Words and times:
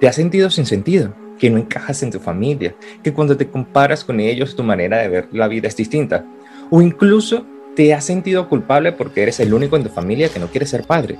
¿Te 0.00 0.06
has 0.06 0.16
sentido 0.16 0.50
sin 0.50 0.66
sentido? 0.66 1.14
¿Que 1.38 1.48
no 1.48 1.56
encajas 1.56 2.02
en 2.02 2.10
tu 2.10 2.20
familia? 2.20 2.74
¿Que 3.02 3.14
cuando 3.14 3.34
te 3.34 3.48
comparas 3.48 4.04
con 4.04 4.20
ellos 4.20 4.54
tu 4.54 4.62
manera 4.62 4.98
de 4.98 5.08
ver 5.08 5.28
la 5.32 5.48
vida 5.48 5.68
es 5.68 5.76
distinta? 5.76 6.22
¿O 6.68 6.82
incluso 6.82 7.46
te 7.74 7.94
has 7.94 8.04
sentido 8.04 8.46
culpable 8.46 8.92
porque 8.92 9.22
eres 9.22 9.40
el 9.40 9.54
único 9.54 9.74
en 9.74 9.84
tu 9.84 9.88
familia 9.88 10.28
que 10.28 10.38
no 10.38 10.48
quiere 10.48 10.66
ser 10.66 10.84
padre? 10.84 11.16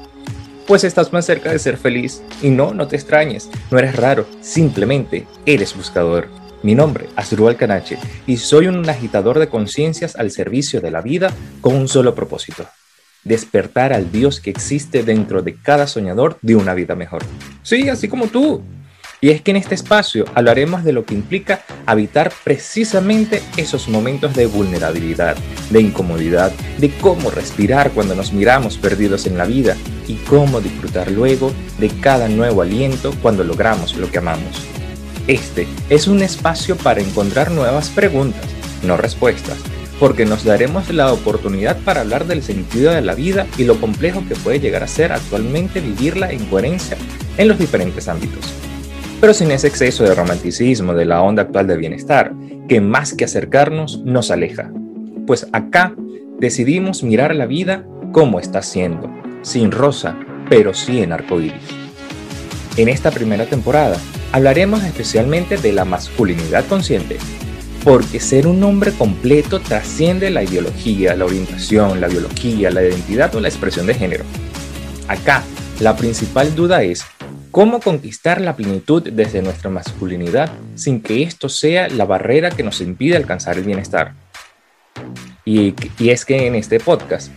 Pues 0.66 0.84
estás 0.84 1.10
más 1.10 1.24
cerca 1.24 1.50
de 1.50 1.58
ser 1.58 1.78
feliz 1.78 2.22
y 2.42 2.50
no, 2.50 2.74
no 2.74 2.86
te 2.86 2.96
extrañes, 2.96 3.48
no 3.70 3.78
eres 3.78 3.96
raro, 3.96 4.26
simplemente 4.42 5.26
eres 5.46 5.74
buscador. 5.74 6.28
Mi 6.62 6.74
nombre, 6.74 7.06
Asdrúbal 7.16 7.56
Canache, 7.56 7.96
y 8.26 8.36
soy 8.36 8.66
un 8.66 8.86
agitador 8.86 9.38
de 9.38 9.48
conciencias 9.48 10.16
al 10.16 10.30
servicio 10.30 10.82
de 10.82 10.90
la 10.90 11.00
vida 11.00 11.32
con 11.62 11.74
un 11.76 11.88
solo 11.88 12.14
propósito, 12.14 12.66
despertar 13.26 13.92
al 13.92 14.10
Dios 14.12 14.40
que 14.40 14.50
existe 14.50 15.02
dentro 15.02 15.42
de 15.42 15.54
cada 15.54 15.86
soñador 15.86 16.38
de 16.42 16.56
una 16.56 16.74
vida 16.74 16.94
mejor. 16.94 17.22
Sí, 17.62 17.88
así 17.88 18.08
como 18.08 18.28
tú. 18.28 18.62
Y 19.20 19.30
es 19.30 19.40
que 19.40 19.50
en 19.50 19.56
este 19.56 19.74
espacio 19.74 20.26
hablaremos 20.34 20.84
de 20.84 20.92
lo 20.92 21.04
que 21.04 21.14
implica 21.14 21.62
habitar 21.86 22.30
precisamente 22.44 23.42
esos 23.56 23.88
momentos 23.88 24.34
de 24.34 24.46
vulnerabilidad, 24.46 25.36
de 25.70 25.80
incomodidad, 25.80 26.52
de 26.78 26.90
cómo 26.98 27.30
respirar 27.30 27.90
cuando 27.92 28.14
nos 28.14 28.32
miramos 28.32 28.76
perdidos 28.76 29.26
en 29.26 29.38
la 29.38 29.46
vida 29.46 29.74
y 30.06 30.16
cómo 30.16 30.60
disfrutar 30.60 31.10
luego 31.10 31.52
de 31.78 31.88
cada 31.88 32.28
nuevo 32.28 32.62
aliento 32.62 33.12
cuando 33.22 33.42
logramos 33.42 33.96
lo 33.96 34.10
que 34.10 34.18
amamos. 34.18 34.62
Este 35.26 35.66
es 35.88 36.06
un 36.06 36.22
espacio 36.22 36.76
para 36.76 37.00
encontrar 37.00 37.50
nuevas 37.50 37.88
preguntas, 37.88 38.44
no 38.84 38.96
respuestas, 38.96 39.58
porque 39.98 40.26
nos 40.26 40.44
daremos 40.44 40.90
la 40.90 41.12
oportunidad 41.12 41.78
para 41.78 42.02
hablar 42.02 42.26
del 42.26 42.42
sentido 42.42 42.92
de 42.92 43.00
la 43.00 43.14
vida 43.14 43.46
y 43.56 43.64
lo 43.64 43.80
complejo 43.80 44.22
que 44.28 44.34
puede 44.34 44.60
llegar 44.60 44.82
a 44.82 44.88
ser 44.88 45.12
actualmente 45.12 45.80
vivirla 45.80 46.30
en 46.30 46.44
coherencia 46.46 46.96
en 47.38 47.48
los 47.48 47.58
diferentes 47.58 48.08
ámbitos. 48.08 48.52
Pero 49.20 49.32
sin 49.32 49.50
ese 49.50 49.68
exceso 49.68 50.04
de 50.04 50.14
romanticismo 50.14 50.92
de 50.92 51.06
la 51.06 51.22
onda 51.22 51.42
actual 51.42 51.66
de 51.66 51.76
bienestar, 51.76 52.32
que 52.68 52.80
más 52.80 53.14
que 53.14 53.24
acercarnos 53.24 54.02
nos 54.04 54.30
aleja. 54.30 54.70
Pues 55.26 55.46
acá 55.52 55.94
decidimos 56.38 57.02
mirar 57.02 57.34
la 57.34 57.46
vida 57.46 57.86
como 58.12 58.38
está 58.38 58.62
siendo, 58.62 59.10
sin 59.42 59.70
rosa, 59.70 60.16
pero 60.50 60.74
sí 60.74 61.00
en 61.00 61.12
arcoíris. 61.12 61.54
En 62.76 62.88
esta 62.88 63.10
primera 63.10 63.46
temporada 63.46 63.96
hablaremos 64.32 64.84
especialmente 64.84 65.56
de 65.56 65.72
la 65.72 65.86
masculinidad 65.86 66.66
consciente, 66.66 67.16
porque 67.86 68.18
ser 68.18 68.48
un 68.48 68.64
hombre 68.64 68.90
completo 68.90 69.60
trasciende 69.60 70.28
la 70.30 70.42
ideología, 70.42 71.14
la 71.14 71.24
orientación, 71.24 72.00
la 72.00 72.08
biología, 72.08 72.68
la 72.72 72.82
identidad 72.82 73.32
o 73.36 73.40
la 73.40 73.46
expresión 73.46 73.86
de 73.86 73.94
género. 73.94 74.24
Acá, 75.06 75.44
la 75.78 75.94
principal 75.94 76.56
duda 76.56 76.82
es 76.82 77.06
cómo 77.52 77.78
conquistar 77.78 78.40
la 78.40 78.56
plenitud 78.56 79.08
desde 79.12 79.40
nuestra 79.40 79.70
masculinidad 79.70 80.50
sin 80.74 81.00
que 81.00 81.22
esto 81.22 81.48
sea 81.48 81.88
la 81.88 82.04
barrera 82.06 82.50
que 82.50 82.64
nos 82.64 82.80
impide 82.80 83.16
alcanzar 83.16 83.56
el 83.56 83.62
bienestar. 83.62 84.14
Y, 85.44 85.72
y 86.00 86.10
es 86.10 86.24
que 86.24 86.44
en 86.48 86.56
este 86.56 86.80
podcast 86.80 87.30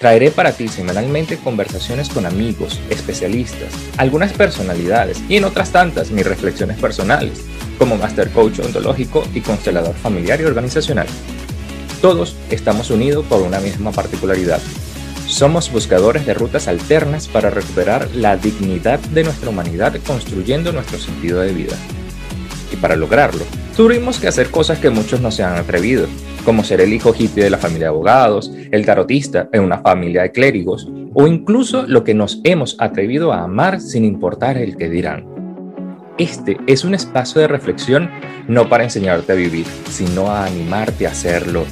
Traeré 0.00 0.30
para 0.30 0.52
ti 0.52 0.66
semanalmente 0.66 1.36
conversaciones 1.36 2.08
con 2.08 2.24
amigos, 2.24 2.80
especialistas, 2.88 3.68
algunas 3.98 4.32
personalidades 4.32 5.22
y 5.28 5.36
en 5.36 5.44
otras 5.44 5.72
tantas 5.72 6.10
mis 6.10 6.24
reflexiones 6.24 6.78
personales, 6.78 7.44
como 7.76 7.98
Master 7.98 8.30
Coach 8.30 8.60
ontológico 8.60 9.22
y 9.34 9.42
constelador 9.42 9.94
familiar 9.94 10.40
y 10.40 10.44
organizacional. 10.44 11.06
Todos 12.00 12.34
estamos 12.48 12.90
unidos 12.90 13.26
por 13.26 13.42
una 13.42 13.60
misma 13.60 13.92
particularidad. 13.92 14.62
Somos 15.26 15.70
buscadores 15.70 16.24
de 16.24 16.32
rutas 16.32 16.66
alternas 16.66 17.28
para 17.28 17.50
recuperar 17.50 18.08
la 18.14 18.38
dignidad 18.38 19.00
de 19.00 19.24
nuestra 19.24 19.50
humanidad 19.50 19.94
construyendo 20.06 20.72
nuestro 20.72 20.98
sentido 20.98 21.40
de 21.40 21.52
vida. 21.52 21.76
Y 22.72 22.76
para 22.76 22.96
lograrlo, 22.96 23.44
tuvimos 23.80 24.20
que 24.20 24.28
hacer 24.28 24.50
cosas 24.50 24.78
que 24.78 24.90
muchos 24.90 25.22
no 25.22 25.30
se 25.30 25.42
han 25.42 25.56
atrevido, 25.56 26.06
como 26.44 26.64
ser 26.64 26.82
el 26.82 26.92
hijo 26.92 27.14
hippie 27.18 27.44
de 27.44 27.48
la 27.48 27.56
familia 27.56 27.86
de 27.86 27.88
abogados, 27.88 28.52
el 28.70 28.84
tarotista 28.84 29.48
en 29.54 29.62
una 29.62 29.78
familia 29.78 30.20
de 30.20 30.32
clérigos, 30.32 30.86
o 31.14 31.26
incluso 31.26 31.86
lo 31.86 32.04
que 32.04 32.12
nos 32.12 32.42
hemos 32.44 32.76
atrevido 32.78 33.32
a 33.32 33.42
amar 33.44 33.80
sin 33.80 34.04
importar 34.04 34.58
el 34.58 34.76
que 34.76 34.90
dirán. 34.90 35.24
Este 36.18 36.58
es 36.66 36.84
un 36.84 36.94
espacio 36.94 37.40
de 37.40 37.48
reflexión 37.48 38.10
no 38.48 38.68
para 38.68 38.84
enseñarte 38.84 39.32
a 39.32 39.36
vivir, 39.36 39.64
sino 39.88 40.30
a 40.30 40.44
animarte 40.44 41.06
a 41.06 41.12
hacerlo. 41.12 41.64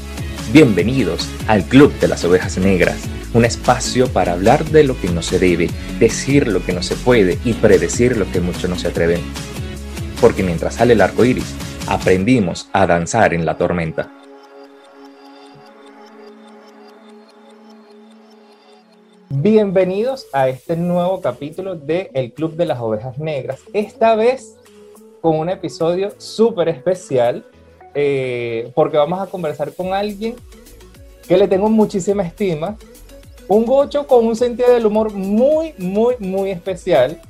Bienvenidos 0.50 1.28
al 1.46 1.64
Club 1.64 1.92
de 2.00 2.08
las 2.08 2.24
Ovejas 2.24 2.56
Negras, 2.56 3.06
un 3.34 3.44
espacio 3.44 4.08
para 4.08 4.32
hablar 4.32 4.64
de 4.64 4.84
lo 4.84 4.98
que 4.98 5.10
no 5.10 5.20
se 5.20 5.38
debe, 5.38 5.68
decir 6.00 6.48
lo 6.48 6.64
que 6.64 6.72
no 6.72 6.82
se 6.82 6.96
puede 6.96 7.36
y 7.44 7.52
predecir 7.52 8.16
lo 8.16 8.24
que 8.32 8.40
muchos 8.40 8.70
no 8.70 8.78
se 8.78 8.88
atreven. 8.88 9.20
Porque 10.22 10.42
mientras 10.42 10.76
sale 10.76 10.94
el 10.94 11.02
arco 11.02 11.26
iris, 11.26 11.54
aprendimos 11.86 12.68
a 12.72 12.86
danzar 12.86 13.34
en 13.34 13.46
la 13.46 13.56
tormenta. 13.56 14.10
Bienvenidos 19.30 20.26
a 20.32 20.48
este 20.48 20.76
nuevo 20.76 21.20
capítulo 21.20 21.76
de 21.76 22.10
El 22.14 22.32
Club 22.32 22.56
de 22.56 22.66
las 22.66 22.80
Ovejas 22.80 23.18
Negras. 23.18 23.60
Esta 23.72 24.16
vez 24.16 24.56
con 25.20 25.38
un 25.38 25.48
episodio 25.48 26.12
súper 26.18 26.68
especial 26.68 27.46
eh, 27.94 28.70
porque 28.74 28.96
vamos 28.96 29.20
a 29.20 29.26
conversar 29.26 29.72
con 29.74 29.92
alguien 29.92 30.36
que 31.26 31.36
le 31.36 31.48
tengo 31.48 31.68
muchísima 31.68 32.22
estima, 32.22 32.76
un 33.48 33.64
gocho 33.66 34.06
con 34.06 34.26
un 34.26 34.36
sentido 34.36 34.72
del 34.72 34.86
humor 34.86 35.12
muy, 35.12 35.74
muy, 35.78 36.14
muy 36.18 36.50
especial 36.50 37.20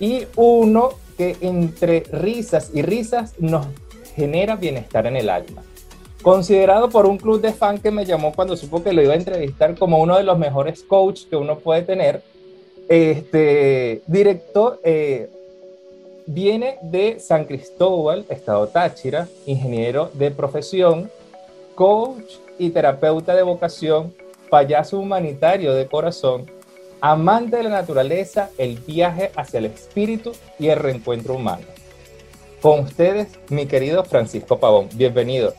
y 0.00 0.26
uno 0.36 0.90
que 1.16 1.36
entre 1.40 2.00
risas 2.12 2.70
y 2.74 2.82
risas 2.82 3.34
nos 3.38 3.66
genera 4.14 4.56
bienestar 4.56 5.06
en 5.06 5.16
el 5.16 5.28
alma 5.28 5.62
considerado 6.24 6.88
por 6.88 7.04
un 7.04 7.18
club 7.18 7.42
de 7.42 7.52
fan 7.52 7.76
que 7.78 7.90
me 7.90 8.06
llamó 8.06 8.32
cuando 8.32 8.56
supo 8.56 8.82
que 8.82 8.94
lo 8.94 9.02
iba 9.02 9.12
a 9.12 9.16
entrevistar 9.16 9.76
como 9.78 10.00
uno 10.00 10.16
de 10.16 10.22
los 10.22 10.38
mejores 10.38 10.82
coaches 10.82 11.26
que 11.28 11.36
uno 11.36 11.58
puede 11.58 11.82
tener. 11.82 12.22
Este 12.88 14.00
director 14.06 14.80
eh, 14.84 15.28
viene 16.24 16.78
de 16.80 17.20
San 17.20 17.44
Cristóbal, 17.44 18.24
Estado 18.30 18.66
Táchira, 18.68 19.28
ingeniero 19.44 20.10
de 20.14 20.30
profesión, 20.30 21.10
coach 21.74 22.36
y 22.58 22.70
terapeuta 22.70 23.34
de 23.34 23.42
vocación, 23.42 24.14
payaso 24.48 24.98
humanitario 24.98 25.74
de 25.74 25.86
corazón, 25.86 26.50
amante 27.04 27.58
de 27.58 27.64
la 27.64 27.68
naturaleza, 27.68 28.48
el 28.56 28.78
viaje 28.78 29.30
hacia 29.36 29.58
el 29.58 29.66
espíritu 29.66 30.32
y 30.58 30.68
el 30.68 30.78
reencuentro 30.78 31.34
humano. 31.34 31.64
Con 32.62 32.80
ustedes, 32.80 33.28
mi 33.50 33.66
querido 33.66 34.04
Francisco 34.04 34.58
Pavón. 34.58 34.88
Bienvenido. 34.94 35.52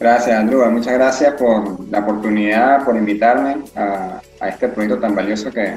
Gracias, 0.00 0.34
Andrew. 0.34 0.64
Muchas 0.70 0.94
gracias 0.94 1.34
por 1.34 1.86
la 1.90 1.98
oportunidad, 1.98 2.86
por 2.86 2.96
invitarme 2.96 3.58
a, 3.76 4.22
este 4.48 4.68
proyecto 4.68 4.98
tan 4.98 5.14
valioso 5.14 5.50
que, 5.50 5.74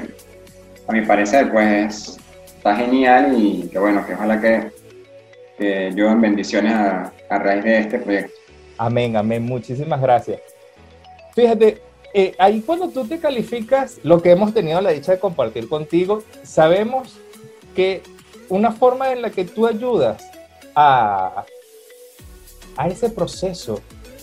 a 0.86 0.92
mi 0.92 1.02
parecer, 1.02 1.52
pues 1.52 2.16
está 2.56 2.74
genial 2.74 3.34
y 3.36 3.68
que 3.68 3.78
bueno, 3.78 4.06
que 4.06 4.14
ojalá 4.14 4.40
que, 4.40 4.70
que 5.58 5.88
en 5.88 6.20
bendiciones 6.22 6.72
a, 6.72 7.12
raíz 7.28 7.64
de 7.64 7.78
este 7.80 7.98
proyecto. 7.98 8.32
Amén, 8.78 9.14
amén. 9.14 9.42
Muchísimas 9.42 10.00
gracias. 10.00 10.40
Fíjate, 11.34 11.91
eh, 12.14 12.34
ahí 12.38 12.60
cuando 12.60 12.88
tú 12.88 13.06
te 13.06 13.18
calificas, 13.18 13.98
lo 14.02 14.20
que 14.20 14.30
hemos 14.30 14.52
tenido 14.52 14.80
la 14.80 14.90
dicha 14.90 15.12
de 15.12 15.18
compartir 15.18 15.68
contigo, 15.68 16.22
sabemos 16.42 17.14
que 17.74 18.02
una 18.48 18.72
forma 18.72 19.12
en 19.12 19.22
la 19.22 19.30
que 19.30 19.44
tú 19.44 19.66
ayudas 19.66 20.22
a, 20.74 21.44
a 22.76 22.88
ese 22.88 23.08
proceso 23.08 23.80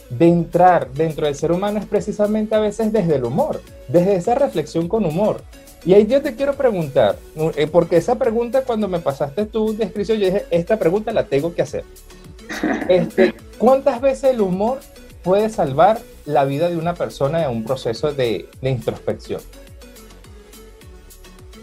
de 0.10 0.28
entrar 0.28 0.92
dentro 0.92 1.26
del 1.26 1.36
ser 1.36 1.52
humano 1.52 1.80
es 1.80 1.86
precisamente 1.86 2.56
a 2.56 2.60
veces 2.60 2.92
desde 2.92 3.16
el 3.16 3.26
humor, 3.26 3.62
desde 3.88 4.16
esa 4.16 4.36
reflexión 4.36 4.88
con 4.88 5.06
humor. 5.06 5.42
Y 5.86 5.94
ahí 5.94 6.06
yo 6.08 6.22
te 6.22 6.36
quiero 6.36 6.56
preguntar, 6.56 7.18
eh, 7.56 7.68
porque 7.68 7.98
esa 7.98 8.16
pregunta 8.16 8.64
cuando 8.64 8.88
me 8.88 9.00
pasaste 9.00 9.46
tu 9.46 9.76
descripción, 9.76 10.18
yo 10.20 10.26
dije, 10.26 10.46
esta 10.52 10.78
pregunta 10.78 11.12
la 11.12 11.26
tengo 11.26 11.54
que 11.54 11.62
hacer. 11.62 11.84
Este, 12.90 13.36
¿Cuántas 13.60 14.02
veces 14.02 14.32
el 14.32 14.42
humor 14.42 14.80
puede 15.24 15.50
salvar 15.50 16.00
la 16.26 16.46
vida 16.46 16.70
de 16.70 16.78
una 16.78 16.94
persona 16.94 17.44
en 17.44 17.52
un 17.52 17.64
proceso 17.64 18.14
de, 18.14 18.50
de 18.62 18.70
introspección? 18.70 19.42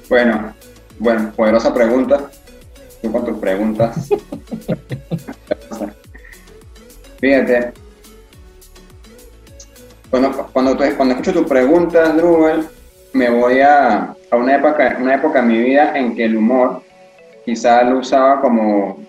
Bueno, 0.08 0.54
bueno, 0.98 1.32
poderosa 1.34 1.74
pregunta. 1.74 2.30
Tú 3.02 3.12
con 3.12 3.24
tus 3.24 3.38
preguntas. 3.38 4.08
Fíjate, 7.20 7.72
cuando, 10.10 10.46
cuando, 10.52 10.76
cuando 10.76 11.14
escucho 11.14 11.32
tu 11.32 11.46
pregunta, 11.46 12.10
Drubel, 12.10 12.66
me 13.12 13.28
voy 13.30 13.60
a, 13.60 14.14
a, 14.30 14.36
una, 14.36 14.56
época, 14.56 14.96
una 15.00 15.14
época 15.14 15.40
en 15.40 15.48
mi 15.48 15.58
vida 15.58 15.96
en 15.96 16.14
que 16.14 16.24
el 16.24 16.36
humor 16.36 16.82
quizás 17.44 17.88
lo 17.88 17.98
usaba 17.98 18.40
como, 18.40 19.00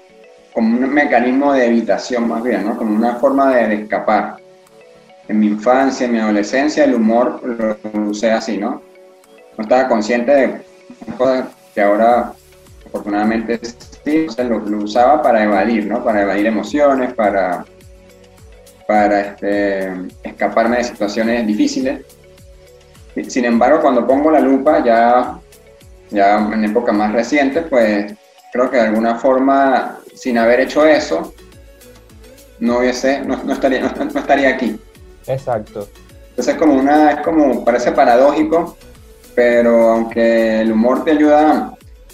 como 0.57 0.75
un 0.75 0.91
mecanismo 0.91 1.53
de 1.53 1.67
evitación 1.67 2.27
más 2.27 2.41
bien, 2.41 2.65
¿no? 2.65 2.75
como 2.75 2.95
una 2.95 3.17
forma 3.17 3.55
de, 3.55 3.75
escapar. 3.75 4.37
En 5.27 5.39
mi 5.39 5.45
infancia, 5.45 6.07
en 6.07 6.13
mi 6.13 6.17
adolescencia, 6.17 6.83
el 6.83 6.95
humor 6.95 7.39
lo 7.43 8.09
usé 8.09 8.31
así, 8.31 8.57
¿no? 8.57 8.81
No 9.55 9.63
estaba 9.63 9.87
consciente 9.87 10.31
de 10.31 10.61
cosas 11.15 11.49
que 11.75 11.81
ahora 11.81 12.33
afortunadamente 12.87 13.59
sí, 14.03 14.25
lo, 14.39 14.57
lo, 14.57 14.79
usaba 14.79 15.21
para 15.21 15.43
evadir, 15.43 15.85
¿no? 15.85 16.03
Para 16.03 16.23
evadir 16.23 16.47
emociones, 16.47 17.13
para, 17.13 17.63
para 18.87 19.21
este, 19.21 19.91
escaparme 20.23 20.77
de 20.77 20.85
situaciones 20.85 21.45
difíciles. 21.45 22.01
Sin 23.27 23.45
embargo, 23.45 23.79
cuando 23.79 24.07
pongo 24.07 24.31
la 24.31 24.39
lupa, 24.39 24.83
ya, 24.83 25.37
ya 26.09 26.49
en 26.51 26.65
época 26.65 26.91
más 26.91 27.13
reciente, 27.13 27.61
pues 27.61 28.15
creo 28.51 28.71
que 28.71 28.77
de 28.77 28.87
alguna 28.87 29.15
forma, 29.19 29.99
sin 30.17 30.37
haber 30.37 30.59
hecho 30.61 30.85
eso, 30.85 31.33
no 32.59 32.79
hubiese, 32.79 33.21
no, 33.21 33.41
no 33.43 33.53
estaría, 33.53 33.81
no, 33.81 34.19
estaría 34.19 34.49
aquí. 34.49 34.79
Exacto. 35.27 35.87
Entonces 36.29 36.55
es 36.55 36.59
como 36.59 36.73
una, 36.73 37.11
es 37.11 37.19
como, 37.21 37.63
parece 37.63 37.91
paradójico, 37.91 38.77
pero 39.35 39.91
aunque 39.91 40.61
el 40.61 40.71
humor 40.71 41.03
te 41.03 41.11
ayuda 41.11 41.73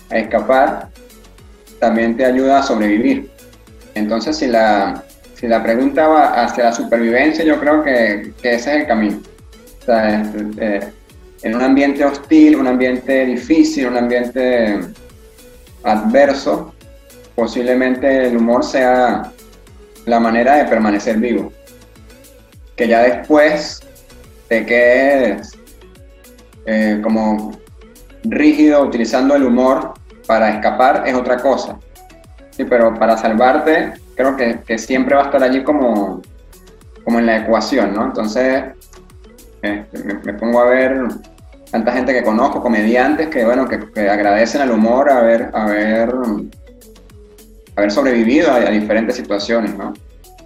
a 0.09 0.17
escapar, 0.17 0.89
también 1.79 2.17
te 2.17 2.25
ayuda 2.25 2.59
a 2.59 2.63
sobrevivir. 2.63 3.31
Entonces, 3.95 4.37
si 4.37 4.47
la, 4.47 5.03
si 5.35 5.47
la 5.47 5.61
pregunta 5.61 6.07
va 6.07 6.43
hacia 6.43 6.65
la 6.65 6.73
supervivencia, 6.73 7.43
yo 7.43 7.59
creo 7.59 7.83
que, 7.83 8.33
que 8.41 8.53
ese 8.55 8.71
es 8.71 8.81
el 8.81 8.87
camino. 8.87 9.21
O 9.81 9.85
sea, 9.85 10.23
eh, 10.57 10.91
en 11.43 11.55
un 11.55 11.61
ambiente 11.61 12.03
hostil, 12.03 12.55
un 12.55 12.67
ambiente 12.67 13.25
difícil, 13.25 13.87
un 13.87 13.97
ambiente 13.97 14.79
adverso, 15.83 16.72
posiblemente 17.35 18.27
el 18.27 18.37
humor 18.37 18.63
sea 18.63 19.31
la 20.05 20.19
manera 20.19 20.55
de 20.57 20.65
permanecer 20.65 21.17
vivo. 21.17 21.51
Que 22.75 22.87
ya 22.87 23.01
después 23.01 23.81
te 24.47 24.65
quedes 24.65 25.57
eh, 26.65 26.99
como 27.03 27.51
rígido 28.23 28.83
utilizando 28.83 29.35
el 29.35 29.43
humor 29.43 29.93
para 30.27 30.49
escapar 30.49 31.03
es 31.05 31.13
otra 31.13 31.37
cosa. 31.37 31.77
Sí, 32.51 32.65
pero 32.65 32.93
para 32.97 33.17
salvarte, 33.17 33.93
creo 34.15 34.35
que, 34.35 34.59
que, 34.65 34.77
siempre 34.77 35.15
va 35.15 35.23
a 35.23 35.25
estar 35.25 35.43
allí 35.43 35.63
como, 35.63 36.21
como 37.03 37.19
en 37.19 37.25
la 37.25 37.37
ecuación, 37.37 37.93
¿no? 37.93 38.05
Entonces, 38.05 38.63
este, 39.61 40.03
me, 40.23 40.33
pongo 40.33 40.59
a 40.59 40.65
ver 40.65 41.07
tanta 41.71 41.91
gente 41.93 42.13
que 42.13 42.23
conozco, 42.23 42.61
comediantes, 42.61 43.29
que, 43.29 43.43
bueno, 43.43 43.67
que, 43.67 43.79
que 43.91 44.09
agradecen 44.09 44.61
al 44.61 44.71
humor 44.71 45.09
haber, 45.09 45.49
haber, 45.53 46.13
haber 47.75 47.91
sobrevivido 47.91 48.51
a, 48.51 48.57
a, 48.57 48.69
diferentes 48.69 49.15
situaciones, 49.15 49.75
¿no? 49.77 49.93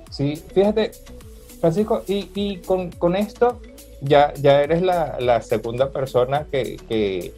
Sí, 0.10 0.42
fíjate, 0.54 0.92
Francisco, 1.60 2.04
y, 2.08 2.30
y 2.34 2.58
con, 2.58 2.92
con, 2.92 3.16
esto 3.16 3.62
ya, 4.02 4.34
ya 4.36 4.62
eres 4.62 4.82
la, 4.82 5.18
la 5.20 5.42
segunda 5.42 5.92
persona 5.92 6.46
que, 6.52 6.78
que 6.88 7.34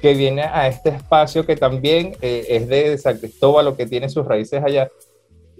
que 0.00 0.14
viene 0.14 0.42
a 0.42 0.68
este 0.68 0.90
espacio 0.90 1.46
que 1.46 1.56
también 1.56 2.16
eh, 2.20 2.46
es 2.48 2.68
de 2.68 2.96
San 2.98 3.18
Cristóbal, 3.18 3.76
que 3.76 3.86
tiene 3.86 4.08
sus 4.08 4.26
raíces 4.26 4.62
allá. 4.62 4.90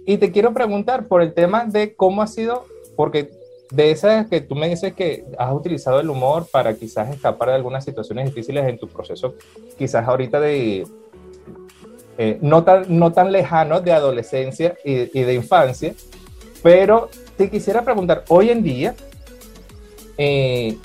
Y 0.05 0.17
te 0.17 0.31
quiero 0.31 0.53
preguntar 0.53 1.07
por 1.07 1.21
el 1.21 1.33
tema 1.33 1.65
de 1.65 1.95
cómo 1.95 2.21
ha 2.21 2.27
sido, 2.27 2.65
porque 2.95 3.29
de 3.71 3.91
esas 3.91 4.27
que 4.27 4.39
tú 4.39 4.55
me 4.55 4.69
dices 4.69 4.93
que 4.93 5.25
has 5.37 5.53
utilizado 5.53 5.99
el 5.99 6.09
humor 6.09 6.47
para 6.49 6.73
quizás 6.75 7.13
escapar 7.13 7.49
de 7.49 7.55
algunas 7.55 7.83
situaciones 7.83 8.25
difíciles 8.25 8.65
en 8.67 8.77
tu 8.77 8.87
proceso, 8.87 9.35
quizás 9.77 10.07
ahorita 10.07 10.39
de 10.39 10.87
eh, 12.17 12.37
no, 12.41 12.63
tan, 12.63 12.85
no 12.97 13.11
tan 13.11 13.31
lejano 13.31 13.81
de 13.81 13.91
adolescencia 13.91 14.75
y, 14.83 15.17
y, 15.17 15.23
de 15.23 15.33
infancia, 15.35 15.93
pero 16.63 17.09
te 17.37 17.49
quisiera 17.49 17.83
preguntar, 17.83 18.23
hoy 18.27 18.49
en 18.49 18.63
día, 18.63 18.95
eh, 20.17 20.77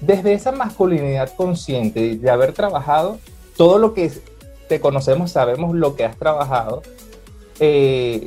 desde 0.00 0.34
esa 0.34 0.52
masculinidad 0.52 1.34
consciente 1.34 2.16
de 2.16 2.30
haber 2.30 2.52
trabajado 2.52 3.18
todo 3.56 3.78
lo 3.78 3.94
que 3.94 4.10
te 4.68 4.80
conocemos, 4.80 5.32
sabemos 5.32 5.74
lo 5.74 5.96
que 5.96 6.04
has 6.04 6.16
trabajado, 6.16 6.82
eh, 7.58 8.26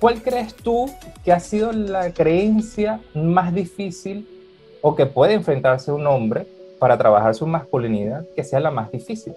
¿cuál 0.00 0.22
crees 0.22 0.54
tú 0.54 0.90
que 1.24 1.32
ha 1.32 1.40
sido 1.40 1.72
la 1.72 2.12
creencia 2.12 3.00
más 3.14 3.54
difícil 3.54 4.28
o 4.82 4.94
que 4.94 5.06
puede 5.06 5.34
enfrentarse 5.34 5.90
un 5.90 6.06
hombre 6.06 6.46
para 6.78 6.98
trabajar 6.98 7.34
su 7.34 7.46
masculinidad 7.46 8.24
que 8.34 8.44
sea 8.44 8.60
la 8.60 8.70
más 8.70 8.92
difícil? 8.92 9.34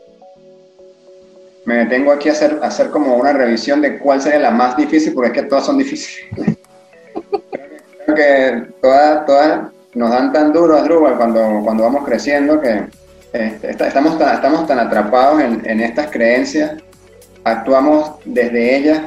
Me 1.69 1.85
tengo 1.85 2.11
aquí 2.11 2.29
a 2.29 2.31
hacer, 2.31 2.57
hacer 2.63 2.89
como 2.89 3.15
una 3.15 3.31
revisión 3.31 3.79
de 3.79 3.99
cuál 3.99 4.19
sería 4.19 4.39
la 4.39 4.49
más 4.49 4.75
difícil, 4.75 5.13
porque 5.13 5.27
es 5.29 5.33
que 5.35 5.43
todas 5.43 5.67
son 5.67 5.77
difíciles. 5.77 6.25
creo 8.05 8.15
que 8.15 8.63
todas, 8.81 9.23
todas 9.27 9.59
nos 9.93 10.09
dan 10.09 10.33
tan 10.33 10.51
duro 10.51 10.75
a 10.75 10.81
Drupal 10.81 11.15
cuando, 11.15 11.61
cuando 11.63 11.83
vamos 11.83 12.05
creciendo 12.05 12.59
que 12.59 12.85
este, 13.33 13.69
estamos, 13.69 14.17
tan, 14.17 14.33
estamos 14.33 14.65
tan 14.65 14.79
atrapados 14.79 15.41
en, 15.41 15.61
en, 15.63 15.81
estas 15.81 16.09
creencias, 16.09 16.71
actuamos 17.43 18.13
desde 18.25 18.75
ellas 18.75 19.01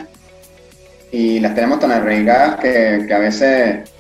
y 1.10 1.40
las 1.40 1.56
tenemos 1.56 1.80
tan 1.80 1.90
arraigadas 1.90 2.60
que, 2.60 3.06
que, 3.08 3.12
a 3.12 3.18
veces 3.18 3.90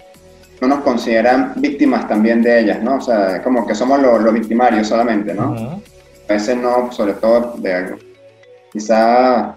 no 0.60 0.68
nos 0.68 0.82
consideran 0.82 1.54
víctimas 1.56 2.06
también 2.06 2.40
de 2.44 2.60
ellas, 2.60 2.80
¿no? 2.80 2.98
O 2.98 3.00
sea, 3.00 3.42
como 3.42 3.66
que 3.66 3.74
somos 3.74 4.00
los, 4.00 4.22
los 4.22 4.32
victimarios 4.32 4.86
solamente, 4.86 5.34
¿no? 5.34 5.80
A 6.28 6.32
veces 6.32 6.56
no, 6.56 6.92
sobre 6.92 7.14
todo 7.14 7.56
de 7.58 7.74
algo. 7.74 8.11
Quizá 8.72 9.54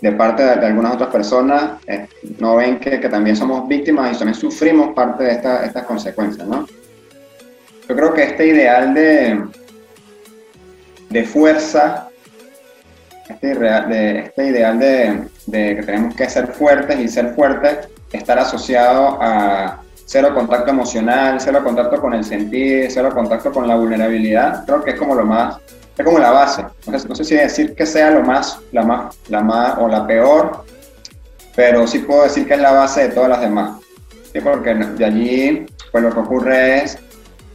de 0.00 0.12
parte 0.12 0.42
de, 0.42 0.66
algunas 0.66 0.94
otras 0.94 1.10
personas 1.10 1.82
eh, 1.86 2.06
no 2.38 2.56
ven 2.56 2.78
que, 2.78 3.00
que, 3.00 3.08
también 3.08 3.36
somos 3.36 3.66
víctimas 3.66 4.14
y 4.14 4.18
también 4.18 4.34
sufrimos 4.34 4.94
parte 4.94 5.24
de 5.24 5.32
esta, 5.32 5.64
estas 5.64 5.84
consecuencias, 5.84 6.46
¿no? 6.46 6.66
Yo 7.88 7.96
creo 7.96 8.12
que 8.14 8.22
este 8.24 8.46
ideal 8.46 8.94
de, 8.94 9.42
de 11.10 11.24
fuerza, 11.24 12.08
este, 13.28 14.18
este 14.18 14.46
ideal 14.46 14.78
de, 14.78 15.28
de, 15.46 15.76
que 15.76 15.82
tenemos 15.82 16.14
que 16.14 16.28
ser 16.28 16.48
fuertes 16.48 16.98
y 16.98 17.08
ser 17.08 17.34
fuertes, 17.34 17.88
estar 18.12 18.38
asociado 18.38 19.18
a 19.20 19.80
cero 20.06 20.34
contacto 20.34 20.70
emocional, 20.70 21.40
cero 21.40 21.60
contacto 21.64 22.00
con 22.00 22.14
el 22.14 22.24
sentir, 22.24 22.90
cero 22.90 23.10
contacto 23.14 23.52
con 23.52 23.66
la 23.66 23.76
vulnerabilidad, 23.76 24.64
creo 24.64 24.82
que 24.82 24.90
es 24.90 24.98
como 24.98 25.14
lo 25.14 25.24
más 25.24 25.56
es 25.96 26.04
como 26.04 26.18
la 26.18 26.30
base. 26.30 26.64
No 26.86 26.98
sé, 26.98 27.08
no 27.08 27.14
sé, 27.14 27.24
si 27.24 27.34
decir 27.34 27.74
que 27.74 27.86
sea 27.86 28.10
lo 28.10 28.22
más, 28.22 28.58
la 28.72 28.82
más, 28.82 29.16
la 29.28 29.42
más 29.42 29.78
o 29.78 29.88
la 29.88 30.06
peor, 30.06 30.64
pero 31.54 31.86
sí 31.86 32.00
puedo 32.00 32.24
decir 32.24 32.46
que 32.46 32.54
es 32.54 32.60
la 32.60 32.72
base 32.72 33.08
de 33.08 33.14
todas 33.14 33.28
las 33.28 33.40
demás. 33.40 33.80
¿sí? 34.32 34.40
Porque 34.40 34.74
de 34.74 35.04
allí, 35.04 35.66
pues 35.92 36.02
lo 36.02 36.12
que 36.12 36.18
ocurre 36.18 36.84
es 36.84 36.98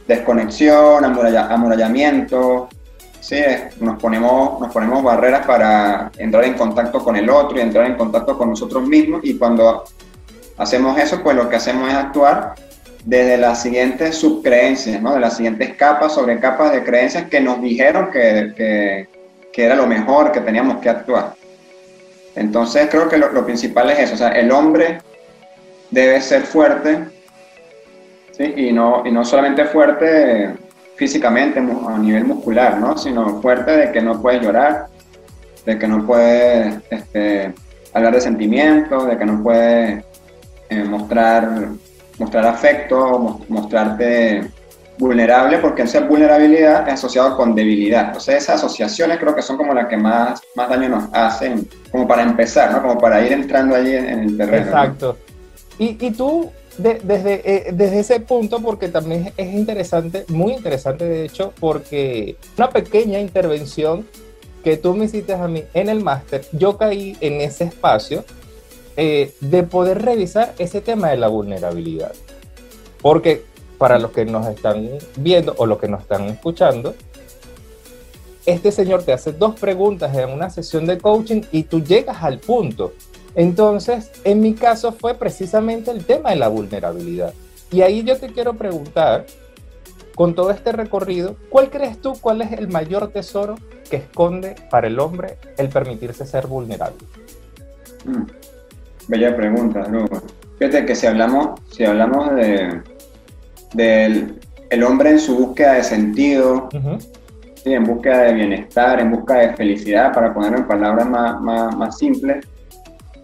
desconexión, 0.06 1.04
amurallamiento, 1.04 2.68
¿sí? 3.20 3.40
nos, 3.80 4.00
ponemos, 4.00 4.60
nos 4.60 4.72
ponemos 4.72 5.02
barreras 5.02 5.46
para 5.46 6.10
entrar 6.16 6.44
en 6.44 6.54
contacto 6.54 7.04
con 7.04 7.16
el 7.16 7.28
otro 7.28 7.58
y 7.58 7.60
entrar 7.60 7.86
en 7.86 7.96
contacto 7.96 8.36
con 8.36 8.50
nosotros 8.50 8.88
mismos 8.88 9.20
y 9.22 9.36
cuando 9.36 9.84
hacemos 10.56 10.98
eso, 10.98 11.22
pues 11.22 11.36
lo 11.36 11.48
que 11.48 11.56
hacemos 11.56 11.88
es 11.88 11.94
actuar 11.94 12.54
desde 13.04 13.36
las 13.38 13.62
siguientes 13.62 14.16
subcreencias, 14.16 15.00
¿no? 15.00 15.14
de 15.14 15.20
las 15.20 15.36
siguientes 15.36 15.74
capas 15.74 16.14
sobre 16.14 16.38
capas 16.38 16.72
de 16.72 16.84
creencias 16.84 17.24
que 17.24 17.40
nos 17.40 17.60
dijeron 17.60 18.10
que, 18.10 18.52
que, 18.56 19.08
que 19.52 19.64
era 19.64 19.74
lo 19.74 19.86
mejor, 19.86 20.32
que 20.32 20.40
teníamos 20.40 20.78
que 20.78 20.90
actuar. 20.90 21.34
Entonces 22.36 22.88
creo 22.90 23.08
que 23.08 23.18
lo, 23.18 23.32
lo, 23.32 23.44
principal 23.44 23.90
es 23.90 24.00
eso, 24.00 24.14
o 24.14 24.18
sea, 24.18 24.30
el 24.30 24.50
hombre 24.52 25.00
debe 25.90 26.20
ser 26.20 26.42
fuerte, 26.42 27.04
¿sí? 28.32 28.52
y, 28.56 28.72
no, 28.72 29.02
y 29.04 29.10
no 29.10 29.24
solamente 29.24 29.64
fuerte 29.64 30.54
físicamente 30.96 31.58
a 31.58 31.98
nivel 31.98 32.24
muscular, 32.24 32.78
¿no? 32.78 32.96
sino 32.96 33.40
fuerte 33.40 33.70
de 33.76 33.92
que 33.92 34.02
no 34.02 34.20
puede 34.20 34.40
llorar, 34.40 34.86
de 35.64 35.78
que 35.78 35.88
no 35.88 36.06
puede 36.06 36.80
este, 36.90 37.52
hablar 37.94 38.14
de 38.14 38.20
sentimientos, 38.20 39.06
de 39.06 39.16
que 39.16 39.24
no 39.24 39.42
puede 39.42 40.04
eh, 40.68 40.84
mostrar 40.84 41.70
mostrar 42.20 42.46
afecto, 42.46 43.40
mostrarte 43.48 44.42
vulnerable, 44.98 45.56
porque 45.58 45.82
esa 45.82 46.00
vulnerabilidad 46.00 46.86
es 46.86 46.94
asociado 46.94 47.34
con 47.34 47.54
debilidad. 47.54 48.08
Entonces 48.08 48.36
esas 48.36 48.56
asociaciones 48.56 49.18
creo 49.18 49.34
que 49.34 49.40
son 49.40 49.56
como 49.56 49.72
las 49.72 49.86
que 49.86 49.96
más, 49.96 50.40
más 50.54 50.68
daño 50.68 50.90
nos 50.90 51.04
hacen, 51.12 51.66
como 51.90 52.06
para 52.06 52.22
empezar, 52.22 52.70
¿no? 52.70 52.82
Como 52.82 52.98
para 52.98 53.24
ir 53.24 53.32
entrando 53.32 53.74
allí 53.74 53.94
en, 53.94 54.06
en 54.06 54.18
el 54.20 54.36
terreno. 54.36 54.66
Exacto. 54.66 55.16
¿no? 55.78 55.84
Y, 55.84 55.96
y, 55.98 56.10
tú, 56.10 56.50
de, 56.76 57.00
desde, 57.02 57.40
eh, 57.50 57.70
desde 57.72 58.00
ese 58.00 58.20
punto, 58.20 58.60
porque 58.60 58.88
también 58.88 59.32
es 59.38 59.54
interesante, 59.54 60.26
muy 60.28 60.52
interesante 60.52 61.06
de 61.06 61.24
hecho, 61.24 61.54
porque 61.58 62.36
una 62.58 62.68
pequeña 62.68 63.18
intervención 63.18 64.06
que 64.62 64.76
tú 64.76 64.94
me 64.94 65.06
hiciste 65.06 65.32
a 65.32 65.48
mí 65.48 65.64
en 65.72 65.88
el 65.88 66.04
máster, 66.04 66.44
yo 66.52 66.76
caí 66.76 67.16
en 67.22 67.40
ese 67.40 67.64
espacio 67.64 68.24
eh, 69.02 69.32
de 69.40 69.62
poder 69.62 70.02
revisar 70.02 70.52
ese 70.58 70.82
tema 70.82 71.08
de 71.08 71.16
la 71.16 71.28
vulnerabilidad. 71.28 72.12
Porque 73.00 73.42
para 73.78 73.98
los 73.98 74.10
que 74.10 74.26
nos 74.26 74.46
están 74.46 74.90
viendo 75.16 75.54
o 75.56 75.64
los 75.64 75.78
que 75.78 75.88
nos 75.88 76.02
están 76.02 76.24
escuchando, 76.24 76.94
este 78.44 78.70
señor 78.70 79.02
te 79.02 79.14
hace 79.14 79.32
dos 79.32 79.58
preguntas 79.58 80.14
en 80.14 80.28
una 80.28 80.50
sesión 80.50 80.84
de 80.84 80.98
coaching 80.98 81.40
y 81.50 81.62
tú 81.62 81.82
llegas 81.82 82.22
al 82.22 82.40
punto. 82.40 82.92
Entonces, 83.34 84.10
en 84.24 84.42
mi 84.42 84.52
caso 84.52 84.92
fue 84.92 85.14
precisamente 85.14 85.90
el 85.90 86.04
tema 86.04 86.28
de 86.28 86.36
la 86.36 86.48
vulnerabilidad. 86.48 87.32
Y 87.72 87.80
ahí 87.80 88.04
yo 88.04 88.18
te 88.18 88.26
quiero 88.26 88.52
preguntar, 88.52 89.24
con 90.14 90.34
todo 90.34 90.50
este 90.50 90.72
recorrido, 90.72 91.36
¿cuál 91.48 91.70
crees 91.70 92.02
tú, 92.02 92.12
cuál 92.20 92.42
es 92.42 92.52
el 92.52 92.68
mayor 92.68 93.08
tesoro 93.08 93.54
que 93.88 93.96
esconde 93.96 94.56
para 94.70 94.88
el 94.88 95.00
hombre 95.00 95.38
el 95.56 95.70
permitirse 95.70 96.26
ser 96.26 96.46
vulnerable? 96.46 96.98
Mm, 98.04 98.39
bella 99.10 99.36
pregunta, 99.36 99.86
¿no? 99.90 100.06
Fíjate 100.58 100.86
que 100.86 100.94
si 100.94 101.06
hablamos, 101.06 101.60
si 101.70 101.84
hablamos 101.84 102.34
de 102.36 102.80
del 103.74 104.40
el 104.70 104.84
hombre 104.84 105.10
en 105.10 105.18
su 105.18 105.36
búsqueda 105.36 105.74
de 105.74 105.82
sentido, 105.82 106.68
en 107.64 107.84
búsqueda 107.84 108.22
de 108.22 108.34
bienestar, 108.34 109.00
en 109.00 109.10
busca 109.10 109.38
de 109.38 109.54
felicidad, 109.54 110.14
para 110.14 110.32
ponerlo 110.32 110.58
en 110.58 110.66
palabras 110.66 111.08
más, 111.08 111.40
más, 111.40 111.76
más 111.76 111.98
simples, 111.98 112.46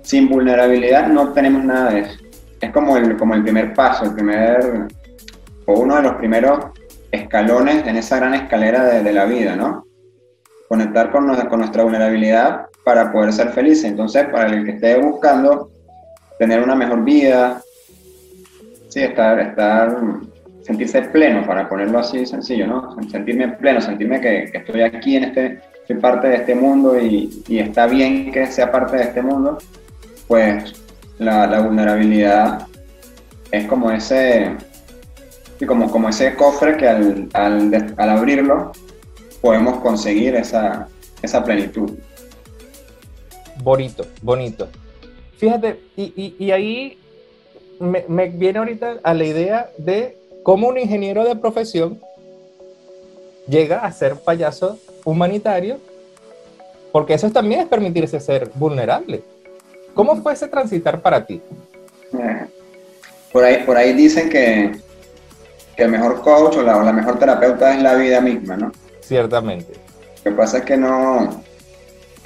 sin 0.02 0.28
vulnerabilidad 0.28 1.06
no 1.06 1.32
tenemos 1.32 1.64
nada 1.64 1.90
de 1.90 2.00
eso. 2.00 2.18
Es 2.60 2.72
como 2.72 2.96
el, 2.96 3.16
como 3.16 3.34
el 3.34 3.44
primer 3.44 3.74
paso, 3.74 4.06
el 4.06 4.14
primer, 4.14 4.88
o 5.66 5.80
uno 5.80 5.96
de 5.96 6.02
los 6.02 6.14
primeros 6.14 6.66
escalones 7.12 7.86
en 7.86 7.96
esa 7.96 8.16
gran 8.16 8.34
escalera 8.34 8.84
de, 8.84 9.12
la 9.12 9.24
vida, 9.24 9.54
¿no? 9.54 9.86
Conectar 10.68 11.12
con, 11.12 11.32
con 11.46 11.60
nuestra 11.60 11.84
vulnerabilidad 11.84 12.66
para 12.84 13.12
poder 13.12 13.32
ser 13.32 13.50
felices. 13.50 13.84
Entonces, 13.84 14.26
para 14.32 14.46
el 14.46 14.64
que 14.64 14.72
esté 14.72 14.98
buscando 14.98 15.70
tener 16.38 16.62
una 16.62 16.74
mejor 16.74 17.04
vida, 17.04 17.62
sí, 18.88 19.00
estar, 19.00 19.38
estar, 19.40 19.96
sentirse 20.62 21.02
pleno, 21.02 21.46
para 21.46 21.68
ponerlo 21.68 21.98
así 21.98 22.26
sencillo, 22.26 22.66
¿no? 22.66 22.96
Sentirme 23.10 23.48
pleno, 23.48 23.80
sentirme 23.80 24.20
que, 24.20 24.50
estoy 24.52 24.82
aquí 24.82 25.16
en 25.16 25.24
este, 25.24 25.60
soy 25.86 25.96
parte 25.96 26.28
de 26.28 26.36
este 26.36 26.54
mundo 26.54 26.98
y, 26.98 27.44
está 27.48 27.86
bien 27.86 28.32
que 28.32 28.46
sea 28.46 28.70
parte 28.70 28.96
de 28.96 29.04
este 29.04 29.22
mundo, 29.22 29.58
pues 30.28 30.74
la, 31.18 31.46
la 31.46 31.60
vulnerabilidad 31.60 32.66
es 33.52 33.66
como 33.66 33.90
ese, 33.90 34.56
como, 35.66 35.90
como 35.90 36.08
ese 36.08 36.34
cofre 36.34 36.76
que 36.76 36.88
al, 36.88 37.28
al, 37.32 37.94
al 37.96 38.10
abrirlo 38.10 38.72
podemos 39.40 39.78
conseguir 39.78 40.34
esa, 40.34 40.88
esa 41.22 41.44
plenitud. 41.44 41.92
Bonito, 43.62 44.06
bonito. 44.22 44.68
Fíjate, 45.38 45.80
y, 45.96 46.02
y, 46.16 46.44
y 46.44 46.50
ahí 46.50 46.98
me, 47.78 48.04
me, 48.08 48.28
viene 48.28 48.58
ahorita 48.58 48.96
a 49.02 49.14
la 49.14 49.24
idea 49.24 49.70
de 49.78 50.16
cómo 50.42 50.68
un 50.68 50.78
ingeniero 50.78 51.24
de 51.24 51.36
profesión 51.36 52.00
llega 53.48 53.80
a 53.80 53.92
ser 53.92 54.16
payaso 54.16 54.78
humanitario, 55.04 55.78
porque 56.92 57.14
eso 57.14 57.30
también 57.30 57.60
es 57.60 57.66
permitirse 57.66 58.18
ser 58.20 58.50
vulnerable. 58.54 59.22
¿Cómo 59.94 60.16
fue 60.22 60.32
ese 60.32 60.48
transitar 60.48 61.00
para 61.00 61.24
ti? 61.24 61.40
Por 63.32 63.44
ahí, 63.44 63.62
por 63.64 63.76
ahí 63.76 63.92
dicen 63.92 64.30
que, 64.30 64.72
que 65.76 65.82
el 65.82 65.90
mejor 65.90 66.20
coach 66.20 66.56
o 66.56 66.62
la, 66.62 66.82
la, 66.82 66.92
mejor 66.92 67.18
terapeuta 67.18 67.74
es 67.74 67.82
la 67.82 67.94
vida 67.94 68.20
misma, 68.20 68.56
¿no? 68.56 68.72
Ciertamente. 69.00 69.74
Lo 70.24 70.30
que 70.30 70.36
pasa 70.36 70.58
es 70.58 70.64
que 70.64 70.76
no, 70.76 71.42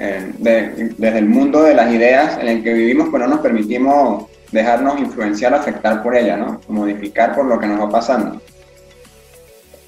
eh, 0.02 0.32
de, 0.38 0.94
desde 0.96 1.18
el 1.18 1.28
mundo 1.28 1.62
de 1.62 1.74
las 1.74 1.92
ideas 1.92 2.38
en 2.40 2.48
el 2.48 2.62
que 2.64 2.72
vivimos, 2.72 3.08
pues 3.10 3.22
no 3.22 3.28
nos 3.28 3.40
permitimos 3.40 4.24
dejarnos 4.50 4.98
influenciar, 4.98 5.52
afectar 5.52 6.02
por 6.02 6.16
ella, 6.16 6.38
¿no? 6.38 6.58
Modificar 6.68 7.34
por 7.34 7.44
lo 7.44 7.58
que 7.58 7.66
nos 7.66 7.78
va 7.78 7.90
pasando. 7.90 8.40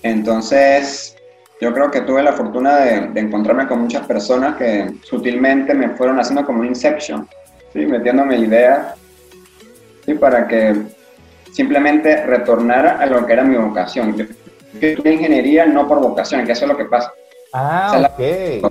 Entonces, 0.02 1.16
yo 1.62 1.72
creo 1.72 1.90
que 1.90 2.02
tuve 2.02 2.22
la 2.22 2.34
fortuna 2.34 2.76
de, 2.76 3.08
de 3.08 3.20
encontrarme 3.20 3.66
con 3.66 3.80
muchas 3.80 4.06
personas 4.06 4.56
que 4.56 4.92
sutilmente 5.02 5.72
me 5.72 5.88
fueron 5.88 6.20
haciendo 6.20 6.44
como 6.44 6.60
un 6.60 6.66
inception, 6.66 7.26
¿sí? 7.72 7.86
metiéndome 7.86 8.36
ideas, 8.36 8.94
¿sí? 10.04 10.12
para 10.12 10.46
que 10.46 10.76
simplemente 11.52 12.26
retornara 12.26 12.98
a 12.98 13.06
lo 13.06 13.24
que 13.24 13.32
era 13.32 13.44
mi 13.44 13.56
vocación. 13.56 14.14
Yo 14.14 14.26
estudié 14.78 15.14
ingeniería 15.14 15.64
no 15.64 15.88
por 15.88 16.00
vocación, 16.00 16.44
que 16.44 16.52
eso 16.52 16.66
es 16.66 16.70
lo 16.70 16.76
que 16.76 16.84
pasa. 16.84 17.10
Ah, 17.54 18.10
ok. 18.18 18.70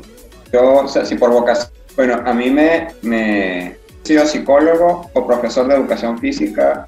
Yo, 0.52 0.84
o 0.84 0.88
sea, 0.88 1.06
si 1.06 1.16
por 1.16 1.32
vocación, 1.32 1.72
bueno, 1.96 2.22
a 2.26 2.34
mí 2.34 2.50
me, 2.50 2.88
me 3.02 3.68
he 3.68 3.78
sido 4.04 4.26
psicólogo 4.26 5.10
o 5.14 5.28
profesor 5.28 5.68
de 5.68 5.76
educación 5.76 6.18
física, 6.20 6.88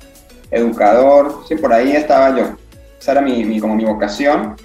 educador, 0.52 1.44
sí, 1.48 1.56
por 1.56 1.74
ahí 1.74 1.96
estaba 1.96 2.36
yo. 2.38 2.46
Esa 3.00 3.14
era 3.14 3.22
mi, 3.22 3.44
mi, 3.44 3.60
como 3.60 3.76
mi 3.76 3.86
vocación. 3.86 4.56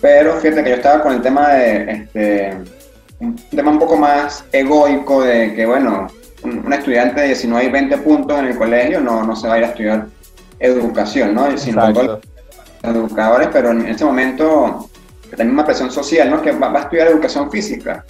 Pero 0.00 0.34
fíjate 0.36 0.62
que 0.62 0.70
yo 0.70 0.76
estaba 0.76 1.02
con 1.02 1.12
el 1.12 1.22
tema 1.22 1.48
de, 1.54 1.90
este, 1.90 2.56
un 3.20 3.36
tema 3.50 3.72
un 3.72 3.78
poco 3.78 3.96
más 3.96 4.44
egoico 4.52 5.22
de 5.22 5.54
que, 5.54 5.66
bueno, 5.66 6.06
un, 6.42 6.64
un 6.64 6.72
estudiante 6.72 7.20
de 7.20 7.26
19 7.28 7.64
y 7.64 7.70
20 7.70 7.98
puntos 7.98 8.38
en 8.38 8.46
el 8.46 8.56
colegio 8.56 9.00
no, 9.00 9.24
no 9.24 9.34
se 9.34 9.48
va 9.48 9.54
a 9.54 9.58
ir 9.58 9.64
a 9.64 9.68
estudiar 9.68 10.06
educación, 10.60 11.34
¿no? 11.34 11.56
Sino 11.58 11.90
los 11.90 12.20
educadores, 12.82 13.48
pero 13.52 13.70
en 13.70 13.86
ese 13.86 14.04
momento 14.04 14.87
la 15.36 15.44
misma 15.44 15.64
presión 15.64 15.90
social, 15.90 16.30
¿no? 16.30 16.42
Que 16.42 16.52
va, 16.52 16.68
va 16.68 16.80
a 16.80 16.82
estudiar 16.84 17.08
educación 17.08 17.50
física. 17.50 18.04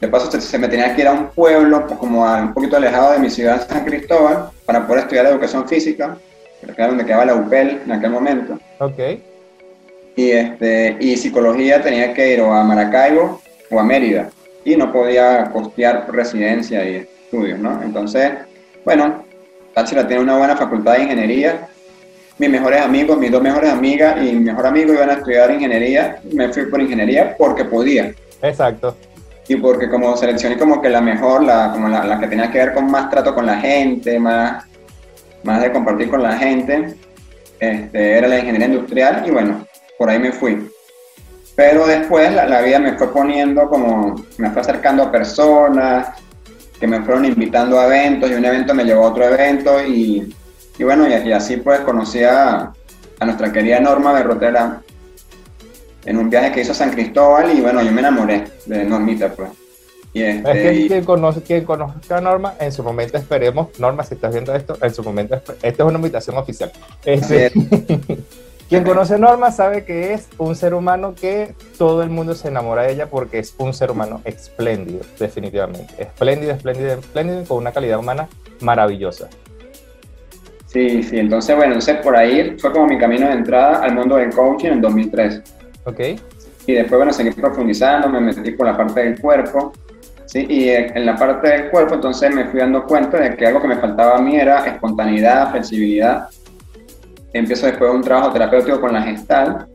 De 0.00 0.08
paso, 0.08 0.30
se, 0.30 0.40
se, 0.40 0.58
me 0.58 0.68
tenía 0.68 0.94
que 0.94 1.02
ir 1.02 1.08
a 1.08 1.12
un 1.12 1.28
pueblo, 1.28 1.86
pues, 1.86 1.98
como 1.98 2.26
a, 2.26 2.42
un 2.42 2.54
poquito 2.54 2.76
alejado 2.76 3.12
de 3.12 3.18
mi 3.18 3.30
ciudad, 3.30 3.66
San 3.68 3.84
Cristóbal, 3.84 4.50
para 4.66 4.86
poder 4.86 5.04
estudiar 5.04 5.26
educación 5.26 5.68
física, 5.68 6.16
que 6.60 6.72
era 6.72 6.88
donde 6.88 7.04
quedaba 7.04 7.24
la 7.24 7.34
UPEL 7.34 7.82
en 7.84 7.92
aquel 7.92 8.10
momento. 8.10 8.58
Ok. 8.78 8.98
Y, 10.16 10.30
este, 10.30 10.96
y 11.00 11.16
psicología 11.16 11.80
tenía 11.80 12.12
que 12.12 12.34
ir 12.34 12.40
o 12.40 12.52
a 12.52 12.62
Maracaibo 12.64 13.40
o 13.70 13.78
a 13.78 13.84
Mérida, 13.84 14.30
y 14.64 14.76
no 14.76 14.92
podía 14.92 15.50
costear 15.50 16.06
residencia 16.12 16.84
y 16.84 16.96
estudios, 16.96 17.58
¿no? 17.58 17.82
Entonces, 17.82 18.32
bueno, 18.84 19.24
Táchira 19.74 20.06
tiene 20.06 20.22
una 20.22 20.36
buena 20.36 20.56
facultad 20.56 20.94
de 20.94 21.02
ingeniería. 21.02 21.68
Mis 22.38 22.50
mejores 22.50 22.80
amigos, 22.80 23.18
mis 23.18 23.30
dos 23.30 23.42
mejores 23.42 23.70
amigas 23.70 24.16
y 24.22 24.32
mi 24.32 24.40
mejor 24.40 24.66
amigo 24.66 24.92
iban 24.92 25.10
a 25.10 25.14
estudiar 25.14 25.50
ingeniería. 25.50 26.20
Me 26.32 26.48
fui 26.52 26.66
por 26.66 26.80
ingeniería 26.80 27.36
porque 27.36 27.64
podía. 27.64 28.12
Exacto. 28.42 28.96
Y 29.48 29.56
porque 29.56 29.88
como 29.88 30.16
seleccioné 30.16 30.56
como 30.56 30.80
que 30.80 30.88
la 30.88 31.00
mejor, 31.00 31.42
la, 31.42 31.70
como 31.72 31.88
la, 31.88 32.04
la 32.04 32.18
que 32.18 32.28
tenía 32.28 32.50
que 32.50 32.58
ver 32.58 32.74
con 32.74 32.90
más 32.90 33.10
trato 33.10 33.34
con 33.34 33.44
la 33.44 33.58
gente, 33.58 34.18
más, 34.18 34.64
más 35.42 35.60
de 35.60 35.72
compartir 35.72 36.08
con 36.08 36.22
la 36.22 36.36
gente, 36.36 36.94
este, 37.60 38.18
era 38.18 38.28
la 38.28 38.38
ingeniería 38.38 38.68
industrial 38.68 39.24
y 39.26 39.30
bueno, 39.30 39.66
por 39.98 40.08
ahí 40.08 40.18
me 40.18 40.32
fui. 40.32 40.68
Pero 41.54 41.86
después 41.86 42.32
la, 42.32 42.46
la 42.46 42.62
vida 42.62 42.78
me 42.78 42.94
fue 42.94 43.12
poniendo 43.12 43.68
como, 43.68 44.24
me 44.38 44.50
fue 44.50 44.62
acercando 44.62 45.02
a 45.02 45.12
personas, 45.12 46.08
que 46.80 46.88
me 46.88 47.00
fueron 47.02 47.24
invitando 47.24 47.78
a 47.78 47.86
eventos 47.86 48.28
y 48.30 48.34
un 48.34 48.44
evento 48.44 48.74
me 48.74 48.84
llevó 48.84 49.04
a 49.04 49.10
otro 49.10 49.24
evento 49.24 49.84
y, 49.86 50.34
y 50.78 50.84
bueno, 50.84 51.06
y, 51.08 51.28
y, 51.28 51.32
así 51.32 51.56
pues 51.58 51.80
conocí 51.80 52.22
a, 52.22 52.72
a, 53.18 53.24
nuestra 53.24 53.52
querida 53.52 53.80
Norma 53.80 54.12
Berrotera 54.12 54.82
en 56.04 56.16
un 56.16 56.30
viaje 56.30 56.52
que 56.52 56.60
hizo 56.62 56.72
a 56.72 56.74
San 56.74 56.90
Cristóbal 56.90 57.56
y 57.56 57.60
bueno, 57.60 57.82
yo 57.82 57.92
me 57.92 58.00
enamoré 58.00 58.44
de 58.66 58.84
Normita 58.84 59.32
pues. 59.32 59.50
Y 60.14 60.22
este, 60.22 60.50
es 60.50 60.56
que 60.56 60.74
y... 60.74 60.88
quien, 60.88 61.04
conoce, 61.04 61.42
quien 61.42 61.64
conozca 61.64 62.18
a 62.18 62.20
Norma, 62.20 62.54
en 62.60 62.70
su 62.70 62.82
momento 62.82 63.16
esperemos, 63.16 63.68
Norma, 63.78 64.04
si 64.04 64.14
estás 64.14 64.32
viendo 64.32 64.54
esto, 64.54 64.76
en 64.82 64.92
su 64.92 65.02
momento, 65.02 65.36
esta 65.36 65.68
es 65.68 65.80
una 65.80 65.96
invitación 65.96 66.36
oficial. 66.36 66.70
Este, 67.04 67.50
Quien 68.72 68.84
conoce 68.84 69.16
a 69.16 69.18
Norma 69.18 69.50
sabe 69.50 69.84
que 69.84 70.14
es 70.14 70.28
un 70.38 70.56
ser 70.56 70.72
humano 70.72 71.14
que 71.14 71.54
todo 71.76 72.02
el 72.02 72.08
mundo 72.08 72.34
se 72.34 72.48
enamora 72.48 72.84
de 72.84 72.92
ella 72.94 73.10
porque 73.10 73.38
es 73.38 73.54
un 73.58 73.74
ser 73.74 73.90
humano 73.90 74.22
espléndido, 74.24 75.04
definitivamente. 75.18 75.92
Espléndido, 75.98 76.52
espléndido, 76.52 76.92
espléndido, 76.94 77.44
con 77.44 77.58
una 77.58 77.72
calidad 77.72 77.98
humana 77.98 78.30
maravillosa. 78.60 79.28
Sí, 80.72 81.02
sí, 81.02 81.18
entonces, 81.18 81.54
bueno, 81.54 81.74
entonces 81.74 81.96
por 81.98 82.16
ahí 82.16 82.56
fue 82.58 82.72
como 82.72 82.86
mi 82.86 82.96
camino 82.96 83.26
de 83.26 83.34
entrada 83.34 83.80
al 83.82 83.94
mundo 83.94 84.16
del 84.16 84.30
coaching 84.30 84.68
en 84.68 84.80
2003. 84.80 85.42
Ok. 85.84 86.00
Y 86.66 86.72
después, 86.72 86.96
bueno, 86.98 87.12
seguí 87.12 87.30
profundizando, 87.32 88.08
me 88.08 88.20
metí 88.20 88.52
por 88.52 88.66
la 88.66 88.76
parte 88.76 89.00
del 89.00 89.20
cuerpo, 89.20 89.72
¿sí? 90.24 90.46
Y 90.48 90.70
en 90.70 91.04
la 91.04 91.14
parte 91.16 91.48
del 91.48 91.70
cuerpo, 91.70 91.94
entonces 91.94 92.34
me 92.34 92.46
fui 92.46 92.60
dando 92.60 92.84
cuenta 92.84 93.18
de 93.18 93.36
que 93.36 93.46
algo 93.46 93.60
que 93.60 93.68
me 93.68 93.76
faltaba 93.76 94.16
a 94.16 94.22
mí 94.22 94.36
era 94.36 94.64
espontaneidad, 94.64 95.50
flexibilidad, 95.50 96.28
empiezo 97.34 97.66
después 97.66 97.90
un 97.90 98.02
trabajo 98.02 98.32
terapéutico 98.32 98.80
con 98.80 98.94
la 98.94 99.02
gestal, 99.02 99.66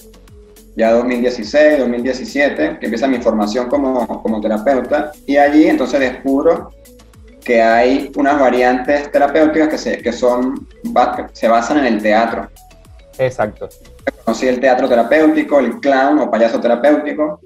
ya 0.76 0.94
2016, 0.94 1.80
2017, 1.80 2.78
que 2.80 2.86
empieza 2.86 3.08
mi 3.08 3.18
formación 3.18 3.68
como, 3.68 4.24
como 4.24 4.42
terapeuta, 4.42 5.12
y 5.28 5.38
allí 5.38 5.68
entonces 5.68 6.00
descubro 6.00 6.72
que 7.48 7.62
hay 7.62 8.12
unas 8.18 8.38
variantes 8.38 9.10
terapéuticas 9.10 9.70
que 9.70 9.78
se, 9.78 9.98
que 10.00 10.12
son, 10.12 10.68
se 11.32 11.48
basan 11.48 11.78
en 11.78 11.86
el 11.86 12.02
teatro. 12.02 12.50
Exacto. 13.18 13.70
Conocí 14.26 14.50
el 14.50 14.60
teatro 14.60 14.90
terapéutico, 14.90 15.58
el 15.60 15.80
clown 15.80 16.20
o 16.20 16.30
payaso 16.30 16.60
terapéutico, 16.60 17.40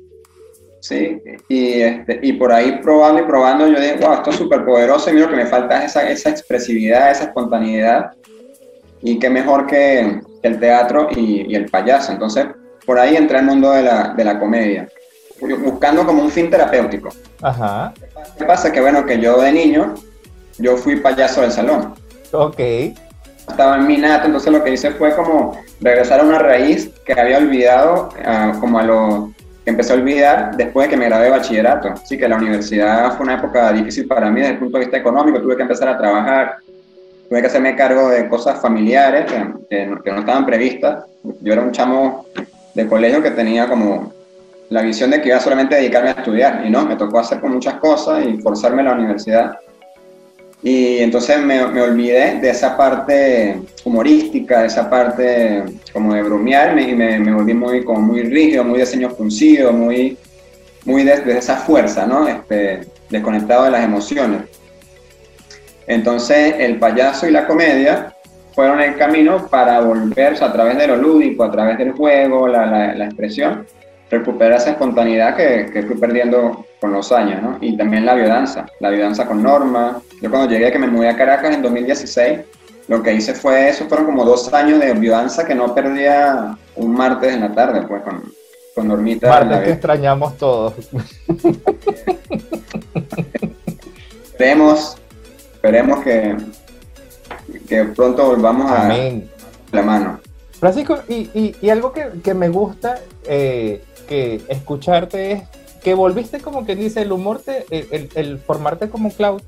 ¿sí? 0.79 1.21
Y, 1.47 1.81
este, 1.81 2.19
y 2.23 2.33
por 2.33 2.51
ahí 2.51 2.79
probando 2.81 3.21
y 3.21 3.25
probando, 3.25 3.67
yo 3.67 3.79
digo, 3.79 3.97
wow, 3.99 4.13
esto 4.13 4.31
es 4.31 4.37
súper 4.37 4.65
poderoso 4.65 5.11
y 5.11 5.13
mira 5.13 5.29
que 5.29 5.35
me 5.35 5.45
falta 5.45 5.85
esa, 5.85 6.09
esa 6.09 6.31
expresividad, 6.31 7.11
esa 7.11 7.25
espontaneidad 7.25 8.09
y 9.03 9.19
qué 9.19 9.29
mejor 9.29 9.67
que, 9.67 10.19
el 10.41 10.59
teatro 10.59 11.09
y, 11.15 11.45
y, 11.47 11.55
el 11.55 11.69
payaso. 11.69 12.11
Entonces, 12.11 12.47
por 12.87 12.97
ahí 12.97 13.15
entré 13.15 13.37
al 13.37 13.45
mundo 13.45 13.69
de 13.71 13.83
la, 13.83 14.15
de 14.17 14.23
la 14.23 14.39
comedia, 14.39 14.89
buscando 15.41 16.05
como 16.05 16.23
un 16.23 16.29
fin 16.29 16.49
terapéutico. 16.49 17.09
Ajá. 17.41 17.93
¿Qué 18.37 18.45
pasa? 18.45 18.71
Que 18.71 18.81
bueno, 18.81 19.05
que 19.05 19.19
yo 19.19 19.41
de 19.41 19.51
niño, 19.51 19.95
yo 20.57 20.77
fui 20.77 20.97
payaso 20.97 21.41
del 21.41 21.51
salón. 21.51 21.93
Ok. 22.31 22.59
Estaba 23.49 23.77
en 23.77 23.87
mi 23.87 23.97
nato, 23.97 24.27
entonces 24.27 24.51
lo 24.53 24.63
que 24.63 24.71
hice 24.71 24.91
fue 24.91 25.15
como 25.15 25.59
regresar 25.81 26.19
a 26.19 26.23
una 26.23 26.39
raíz 26.39 26.89
que 27.05 27.19
había 27.19 27.37
olvidado 27.37 28.09
uh, 28.19 28.59
como 28.59 28.79
a 28.79 28.83
los 28.83 29.29
empecé 29.65 29.93
a 29.93 29.95
olvidar 29.95 30.55
después 30.55 30.87
de 30.87 30.91
que 30.91 30.97
me 30.97 31.05
gradué 31.05 31.25
de 31.25 31.31
bachillerato. 31.31 31.89
Así 31.89 32.17
que 32.17 32.27
la 32.27 32.37
universidad 32.37 33.15
fue 33.15 33.25
una 33.25 33.35
época 33.35 33.71
difícil 33.71 34.07
para 34.07 34.29
mí 34.29 34.39
desde 34.39 34.53
el 34.53 34.59
punto 34.59 34.77
de 34.77 34.85
vista 34.85 34.97
económico. 34.97 35.41
Tuve 35.41 35.55
que 35.55 35.61
empezar 35.61 35.87
a 35.87 35.97
trabajar, 35.97 36.57
tuve 37.29 37.41
que 37.41 37.47
hacerme 37.47 37.75
cargo 37.75 38.09
de 38.09 38.27
cosas 38.27 38.59
familiares 38.61 39.31
que, 39.31 39.95
que, 40.03 40.11
no 40.11 40.19
estaban 40.19 40.45
previstas. 40.45 41.05
Yo 41.41 41.53
era 41.53 41.61
un 41.61 41.71
chamo 41.71 42.25
de 42.73 42.87
colegio 42.87 43.21
que 43.21 43.31
tenía 43.31 43.67
como 43.67 44.13
la 44.71 44.81
visión 44.81 45.11
de 45.11 45.21
que 45.21 45.27
iba 45.27 45.39
solamente 45.39 45.75
a 45.75 45.79
dedicarme 45.79 46.09
a 46.11 46.13
estudiar 46.13 46.63
y 46.65 46.69
no, 46.69 46.85
me 46.85 46.95
tocó 46.95 47.19
hacer 47.19 47.41
con 47.41 47.51
muchas 47.51 47.75
cosas 47.75 48.25
y 48.25 48.37
forzarme 48.37 48.81
a 48.81 48.85
la 48.85 48.93
universidad. 48.93 49.59
Y 50.63 50.99
entonces 50.99 51.39
me, 51.43 51.61
olvidé 51.61 52.39
de 52.39 52.51
esa 52.51 52.77
parte 52.77 53.59
humorística, 53.83 54.61
de 54.61 54.67
esa 54.67 54.89
parte 54.89 55.63
como 55.91 56.13
de 56.13 56.23
bromearme 56.23 56.83
y 56.83 56.95
me, 56.95 57.33
volví 57.33 57.53
muy, 57.53 57.83
como 57.83 57.99
muy 57.99 58.23
rígido, 58.23 58.63
muy 58.63 58.79
de 58.79 58.85
ceño 58.85 59.09
fruncido, 59.09 59.73
muy, 59.73 60.17
muy 60.85 61.03
de, 61.03 61.37
esa 61.37 61.57
fuerza, 61.57 62.07
¿no? 62.07 62.25
Este, 62.29 62.87
desconectado 63.09 63.65
de 63.65 63.71
las 63.71 63.83
emociones. 63.83 64.43
Entonces 65.85 66.55
el 66.59 66.79
payaso 66.79 67.27
y 67.27 67.31
la 67.31 67.45
comedia 67.45 68.15
fueron 68.55 68.79
el 68.79 68.95
camino 68.95 69.47
para 69.47 69.81
volverse 69.81 70.45
a 70.45 70.53
través 70.53 70.77
de 70.77 70.87
lo 70.87 70.95
lúdico, 70.95 71.43
a 71.43 71.51
través 71.51 71.77
del 71.77 71.91
juego, 71.91 72.47
la, 72.47 72.95
la 72.95 73.05
expresión, 73.05 73.65
recuperar 74.11 74.59
esa 74.59 74.71
espontaneidad 74.71 75.35
que, 75.35 75.71
que, 75.71 75.83
fui 75.83 75.95
perdiendo 75.95 76.65
con 76.79 76.91
los 76.91 77.11
años, 77.11 77.41
¿no? 77.41 77.57
Y 77.61 77.77
también 77.77 78.05
la 78.05 78.13
biodanza, 78.13 78.65
la 78.81 78.89
biodanza 78.89 79.25
con 79.25 79.41
norma. 79.41 80.01
Yo 80.21 80.29
cuando 80.29 80.49
llegué, 80.49 80.71
que 80.71 80.79
me 80.79 80.87
mudé 80.87 81.09
a 81.09 81.15
Caracas 81.15 81.55
en 81.55 81.61
2016, 81.61 82.39
lo 82.89 83.01
que 83.01 83.13
hice 83.13 83.33
fue 83.33 83.69
eso, 83.69 83.87
fueron 83.87 84.05
como 84.07 84.25
dos 84.25 84.53
años 84.53 84.81
de 84.81 84.93
biodanza 84.93 85.45
que 85.45 85.55
no 85.55 85.73
perdía 85.73 86.57
un 86.75 86.93
martes 86.93 87.33
en 87.33 87.39
la 87.39 87.53
tarde, 87.53 87.83
pues 87.87 88.03
con, 88.03 88.21
con 88.75 88.89
normita. 88.89 89.29
Martes 89.29 89.59
que 89.61 89.71
extrañamos 89.71 90.37
todos. 90.37 90.73
esperemos, 94.25 94.97
esperemos 95.53 96.03
que, 96.03 96.35
que 97.65 97.85
pronto 97.85 98.25
volvamos 98.25 98.69
a 98.69 98.89
la 99.71 99.81
mano. 99.83 100.19
Francisco, 100.61 100.99
y, 101.09 101.55
y, 101.59 101.69
algo 101.71 101.91
que, 101.91 102.21
que, 102.23 102.35
me 102.35 102.47
gusta 102.47 103.01
eh, 103.25 103.83
que 104.07 104.41
escucharte 104.47 105.31
es 105.31 105.43
que 105.81 105.95
volviste 105.95 106.39
como 106.39 106.67
que 106.67 106.75
dice 106.75 107.01
el 107.01 107.11
humor, 107.11 107.41
te, 107.41 107.65
el, 107.71 108.09
el, 108.13 108.37
formarte 108.37 108.87
como 108.87 109.09
cloud, 109.09 109.41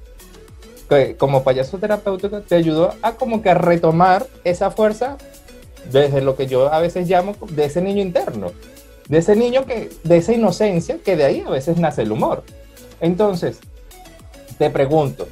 que, 0.90 1.16
como 1.16 1.44
payaso 1.44 1.78
terapéutico, 1.78 2.42
te 2.42 2.56
ayudó 2.56 2.96
a 3.04 3.12
como 3.12 3.44
que 3.44 3.52
a 3.52 3.54
retomar 3.54 4.26
esa 4.44 4.72
fuerza 4.72 5.20
desde 5.92 6.20
lo 6.22 6.36
que 6.36 6.48
yo 6.48 6.74
a 6.74 6.80
veces 6.80 7.08
llamo 7.08 7.36
de 7.48 7.66
ese 7.66 7.84
niño 7.84 8.02
interno, 8.02 8.48
de 9.08 9.20
ese 9.20 9.36
niño 9.36 9.68
que, 9.68 9.92
de 10.04 10.18
esa 10.18 10.34
inocencia 10.34 10.98
que 10.98 11.16
de 11.16 11.26
ahí 11.26 11.44
a 11.46 11.50
veces 11.52 11.78
nace 11.78 12.02
el 12.02 12.12
humor. 12.12 12.44
Entonces, 13.02 13.60
te 14.58 14.72
pregunto, 14.72 15.28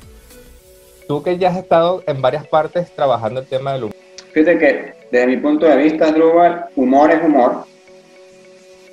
tú 1.07 1.23
que 1.23 1.39
ya 1.39 1.49
has 1.49 1.57
estado 1.57 2.03
en 2.05 2.21
varias 2.21 2.45
partes 2.45 2.95
trabajando 2.95 3.39
el 3.39 3.47
tema 3.47 3.73
del 3.73 3.85
humor. 3.85 3.95
Fíjate 4.33 4.57
que 4.57 4.93
desde 5.11 5.27
mi 5.27 5.37
punto 5.37 5.65
de 5.65 5.75
vista, 5.75 6.11
Drupal, 6.11 6.65
humor 6.75 7.11
es 7.11 7.23
humor. 7.23 7.65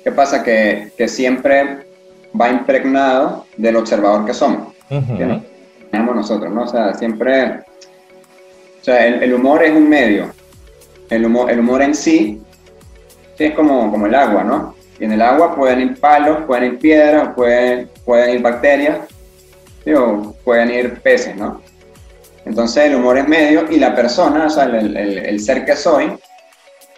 ¿Qué 0.03 0.11
pasa? 0.11 0.43
Que, 0.43 0.91
que 0.97 1.07
siempre 1.07 1.85
va 2.39 2.49
impregnado 2.49 3.45
del 3.57 3.77
observador 3.77 4.25
que 4.25 4.33
somos. 4.33 4.73
Uh 4.89 4.95
-huh. 4.95 5.43
Tenemos 5.91 6.15
nosotros, 6.15 6.53
¿no? 6.53 6.63
O 6.63 6.67
sea, 6.67 6.93
siempre... 6.93 7.61
O 8.81 8.83
sea, 8.83 9.05
el, 9.05 9.23
el, 9.23 9.33
humor 9.33 9.63
es 9.63 9.71
un 9.71 9.89
medio. 9.89 10.31
El 11.09 11.25
humor, 11.25 11.51
el 11.51 11.59
humor 11.59 11.81
en 11.81 11.95
sí, 11.95 12.41
sí 13.37 13.43
es 13.45 13.53
como, 13.53 13.91
como 13.91 14.05
el 14.05 14.15
agua, 14.15 14.43
¿no? 14.43 14.75
Y 14.99 15.05
en 15.05 15.13
el 15.13 15.21
agua 15.21 15.55
pueden 15.55 15.81
ir 15.81 15.99
palos, 15.99 16.39
pueden 16.45 16.73
ir 16.73 16.79
piedras, 16.79 17.33
pueden, 17.35 17.89
pueden 18.05 18.35
ir 18.35 18.41
bacterias, 18.41 18.99
¿sí? 19.83 19.93
o 19.93 20.35
pueden 20.43 20.71
ir 20.71 20.99
peces, 21.01 21.35
¿no? 21.35 21.61
Entonces 22.49 22.85
el 22.85 22.95
humor 22.95 23.19
es 23.19 23.27
medio 23.27 23.71
y 23.71 23.77
la 23.77 23.95
persona, 23.95 24.47
o 24.47 24.49
sea, 24.49 24.63
el, 24.63 24.97
el, 24.97 25.17
el 25.19 25.39
ser 25.39 25.65
que 25.65 25.75
soy, 25.75 26.17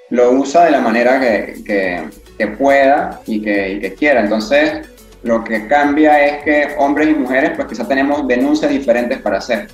lo 0.10 0.32
usa 0.32 0.64
de 0.66 0.72
la 0.72 0.80
manera 0.80 1.20
que, 1.20 1.62
que, 1.66 2.10
que 2.38 2.48
pueda 2.48 3.20
y 3.26 3.42
que, 3.42 3.74
y 3.74 3.80
que, 3.82 3.94
quiera. 3.94 4.22
Entonces 4.22 4.88
lo 5.24 5.44
que 5.44 5.68
cambia 5.68 6.26
es 6.26 6.44
que 6.44 6.76
hombres 6.78 7.10
y 7.10 7.16
mujeres 7.16 7.52
pues 7.58 7.68
quizás 7.68 7.86
tenemos 7.86 8.26
denuncias 8.30 8.72
diferentes 8.72 9.20
para 9.20 9.40
hacer. 9.40 9.68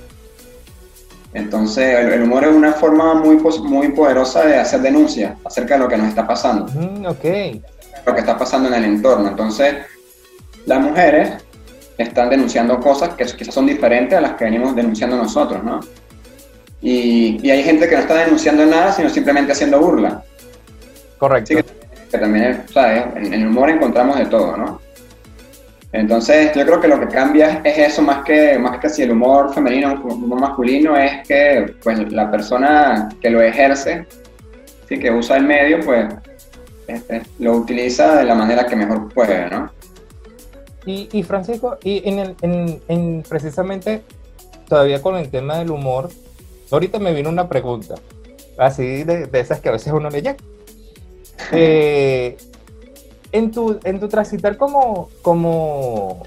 Entonces 1.32 1.96
el, 1.96 2.12
el 2.12 2.22
humor 2.24 2.42
es 2.42 2.50
una 2.50 2.72
forma 2.72 3.14
muy, 3.14 3.36
muy 3.36 3.88
poderosa 3.90 4.44
de 4.46 4.56
hacer 4.56 4.80
denuncias 4.80 5.36
acerca 5.44 5.74
de 5.74 5.80
lo 5.80 5.88
que 5.88 5.96
nos 5.96 6.08
está 6.08 6.26
pasando. 6.26 6.66
Mm, 6.72 7.06
ok. 7.06 7.24
Lo 8.04 8.14
que 8.14 8.20
está 8.20 8.36
pasando 8.36 8.68
en 8.68 8.74
el 8.74 8.84
entorno. 8.84 9.28
Entonces 9.28 9.76
las 10.66 10.80
mujeres 10.80 11.34
están 11.98 12.30
denunciando 12.30 12.78
cosas 12.78 13.10
que 13.14 13.24
quizás 13.24 13.52
son 13.52 13.66
diferentes 13.66 14.16
a 14.16 14.20
las 14.20 14.32
que 14.34 14.44
venimos 14.44 14.74
denunciando 14.74 15.16
nosotros, 15.16 15.62
¿no? 15.64 15.80
Y, 16.80 17.44
y 17.44 17.50
hay 17.50 17.64
gente 17.64 17.88
que 17.88 17.96
no 17.96 18.02
está 18.02 18.14
denunciando 18.14 18.64
nada, 18.64 18.92
sino 18.92 19.10
simplemente 19.10 19.52
haciendo 19.52 19.80
burla. 19.80 20.22
Correcto. 21.18 21.56
que, 21.56 21.64
que, 22.10 22.18
también, 22.18 22.44
es, 22.44 22.70
¿sabes? 22.70 23.04
En, 23.16 23.34
el 23.34 23.46
humor 23.48 23.68
encontramos 23.70 24.16
de 24.18 24.26
todo, 24.26 24.56
¿no? 24.56 24.80
Entonces, 25.90 26.52
yo 26.54 26.64
creo 26.64 26.80
que 26.80 26.88
lo 26.88 27.00
que 27.00 27.08
cambia 27.08 27.60
es 27.64 27.78
eso 27.78 28.02
más 28.02 28.22
que, 28.24 28.58
más 28.58 28.78
que 28.78 28.88
si 28.90 29.02
el 29.02 29.10
humor 29.10 29.52
femenino 29.52 30.00
o 30.04 30.14
humor 30.14 30.40
masculino, 30.40 30.96
es 30.96 31.26
que 31.26 31.74
pues, 31.82 32.12
la 32.12 32.30
persona 32.30 33.08
que 33.20 33.30
lo 33.30 33.40
ejerce, 33.42 34.06
¿sí? 34.88 34.98
que 34.98 35.10
usa 35.10 35.38
el 35.38 35.44
medio, 35.44 35.80
pues 35.80 36.06
este, 36.86 37.22
lo 37.38 37.54
utiliza 37.54 38.16
de 38.16 38.24
la 38.24 38.34
manera 38.34 38.66
que 38.66 38.76
mejor 38.76 39.12
puede, 39.12 39.48
¿no? 39.48 39.70
Y, 40.88 41.06
y 41.12 41.22
Francisco, 41.22 41.76
y 41.84 42.08
en, 42.08 42.18
el, 42.18 42.34
en, 42.40 42.80
en, 42.88 43.22
precisamente 43.28 44.00
todavía 44.66 45.02
con 45.02 45.16
el 45.16 45.28
tema 45.28 45.58
del 45.58 45.70
humor, 45.70 46.08
ahorita 46.70 46.98
me 46.98 47.12
vino 47.12 47.28
una 47.28 47.46
pregunta, 47.46 47.96
así 48.56 49.04
de, 49.04 49.26
de 49.26 49.38
esas 49.40 49.60
que 49.60 49.68
a 49.68 49.72
veces 49.72 49.92
uno 49.92 50.08
le 50.08 50.22
llega. 50.22 50.36
Eh, 51.52 52.36
en 53.30 53.52
tu, 53.52 53.78
en 53.84 54.00
tu 54.00 54.08
transitar 54.08 54.56
como, 54.56 55.08
como, 55.22 56.22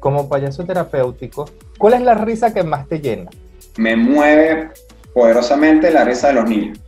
como 0.00 0.28
payaso 0.28 0.64
terapéutico, 0.64 1.48
¿cuál 1.78 1.94
es 1.94 2.02
la 2.02 2.14
risa 2.14 2.52
que 2.52 2.62
más 2.62 2.86
te 2.88 3.00
llena? 3.00 3.30
Me 3.78 3.96
mueve 3.96 4.70
poderosamente 5.14 5.90
la 5.90 6.04
risa 6.04 6.28
de 6.28 6.34
los 6.34 6.48
niños. 6.48 6.78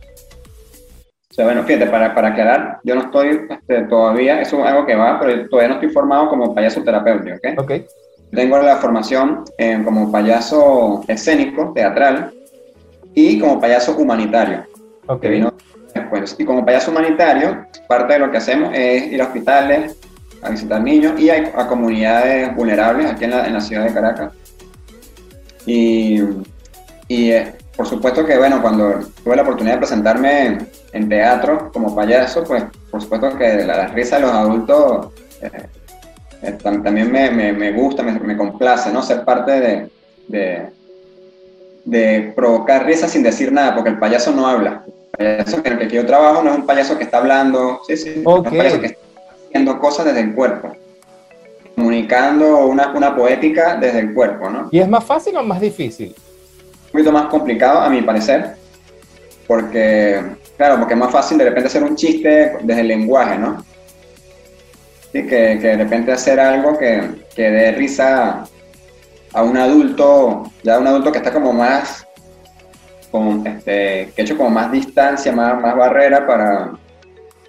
O 1.33 1.35
sea, 1.35 1.45
bueno, 1.45 1.63
fíjate, 1.63 1.87
para, 1.87 2.13
para 2.13 2.27
aclarar, 2.27 2.79
yo 2.83 2.93
no 2.93 3.01
estoy 3.01 3.47
este, 3.49 3.81
todavía, 3.85 4.39
eso 4.39 4.59
es 4.59 4.65
algo 4.67 4.85
que 4.85 4.93
va, 4.93 5.19
pero 5.19 5.49
todavía 5.49 5.69
no 5.69 5.73
estoy 5.81 5.89
formado 5.89 6.29
como 6.29 6.53
payaso 6.53 6.83
terapéutico, 6.83 7.37
¿ok? 7.37 7.59
Ok. 7.59 7.71
Tengo 8.31 8.59
la 8.59 8.75
formación 8.75 9.43
eh, 9.57 9.81
como 9.83 10.11
payaso 10.11 11.03
escénico, 11.07 11.71
teatral, 11.73 12.31
y 13.15 13.39
como 13.39 13.59
payaso 13.59 13.97
humanitario. 13.97 14.63
Ok. 15.07 15.21
Que 15.21 15.29
vino 15.29 15.53
después. 15.95 16.35
Y 16.37 16.45
como 16.45 16.63
payaso 16.63 16.91
humanitario, 16.91 17.65
parte 17.87 18.13
de 18.13 18.19
lo 18.19 18.29
que 18.29 18.37
hacemos 18.37 18.69
es 18.71 19.11
ir 19.11 19.19
a 19.19 19.25
hospitales, 19.25 19.97
a 20.43 20.51
visitar 20.51 20.83
niños 20.83 21.19
y 21.19 21.31
a, 21.31 21.51
a 21.55 21.67
comunidades 21.67 22.55
vulnerables 22.55 23.07
aquí 23.07 23.23
en 23.23 23.31
la, 23.31 23.47
en 23.47 23.53
la, 23.53 23.61
ciudad 23.61 23.85
de 23.85 23.93
Caracas. 23.93 24.33
Y, 25.65 26.21
y 27.07 27.31
eh, 27.31 27.55
por 27.75 27.87
supuesto 27.87 28.23
que, 28.23 28.37
bueno, 28.37 28.61
cuando 28.61 28.99
tuve 29.23 29.35
la 29.35 29.41
oportunidad 29.41 29.77
de 29.77 29.79
presentarme 29.79 30.59
en 30.93 31.09
teatro 31.09 31.71
como 31.73 31.95
payaso, 31.95 32.43
pues 32.43 32.63
por 32.89 33.01
supuesto 33.01 33.37
que 33.37 33.65
la, 33.65 33.75
la 33.75 33.87
risa 33.87 34.17
de 34.17 34.21
los 34.21 34.31
adultos 34.31 35.07
eh, 35.41 35.49
eh, 36.43 36.57
también 36.61 37.11
me, 37.11 37.31
me, 37.31 37.51
me 37.51 37.71
gusta, 37.71 38.03
me, 38.03 38.13
me, 38.19 38.37
complace, 38.37 38.91
¿no? 38.91 39.01
Ser 39.01 39.25
parte 39.25 39.51
de, 39.51 39.89
de, 40.27 40.69
de, 41.85 42.33
provocar 42.35 42.85
risa 42.85 43.07
sin 43.07 43.23
decir 43.23 43.51
nada, 43.51 43.73
porque 43.73 43.89
el 43.89 43.99
payaso 43.99 44.31
no 44.31 44.47
habla. 44.47 44.83
El 45.17 45.37
payaso 45.37 45.61
en 45.63 45.81
el 45.81 45.87
que 45.87 45.95
yo 45.95 46.05
trabajo 46.05 46.43
no 46.43 46.51
es 46.51 46.57
un 46.57 46.65
payaso 46.65 46.97
que 46.97 47.05
está 47.05 47.17
hablando, 47.17 47.81
sí, 47.87 47.97
sí, 47.97 48.21
okay. 48.23 48.45
es 48.45 48.51
un 48.51 48.57
payaso 48.57 48.79
que 48.81 48.85
está 48.87 48.99
haciendo 49.47 49.79
cosas 49.79 50.05
desde 50.05 50.19
el 50.19 50.35
cuerpo, 50.35 50.75
comunicando 51.75 52.67
una, 52.67 52.91
una 52.91 53.15
poética 53.15 53.77
desde 53.77 53.99
el 53.99 54.13
cuerpo, 54.13 54.49
¿no? 54.49 54.69
¿Y 54.71 54.79
es 54.79 54.87
más 54.87 55.03
fácil 55.03 55.37
o 55.37 55.43
más 55.43 55.59
difícil? 55.59 56.13
Un 56.85 56.91
poquito 56.91 57.11
más 57.11 57.25
complicado, 57.27 57.79
a 57.79 57.89
mi 57.89 58.01
parecer, 58.01 58.55
porque, 59.47 60.21
claro, 60.57 60.77
porque 60.79 60.93
es 60.93 60.99
más 60.99 61.11
fácil 61.11 61.37
de 61.37 61.45
repente 61.45 61.67
hacer 61.67 61.83
un 61.83 61.95
chiste 61.95 62.57
desde 62.61 62.81
el 62.81 62.87
lenguaje, 62.87 63.37
¿no? 63.37 63.63
Sí, 65.11 65.23
que, 65.23 65.59
que 65.59 65.67
de 65.67 65.77
repente 65.77 66.11
hacer 66.11 66.39
algo 66.39 66.77
que, 66.77 67.23
que 67.35 67.49
dé 67.49 67.71
risa 67.73 68.45
a 69.33 69.43
un 69.43 69.57
adulto, 69.57 70.51
ya 70.63 70.79
un 70.79 70.87
adulto 70.87 71.11
que 71.11 71.17
está 71.17 71.31
como 71.31 71.53
más, 71.53 72.05
con, 73.11 73.45
este, 73.45 74.11
que 74.15 74.21
ha 74.21 74.23
hecho 74.23 74.37
como 74.37 74.49
más 74.49 74.71
distancia, 74.71 75.31
más, 75.31 75.61
más 75.61 75.75
barrera 75.75 76.25
para, 76.25 76.71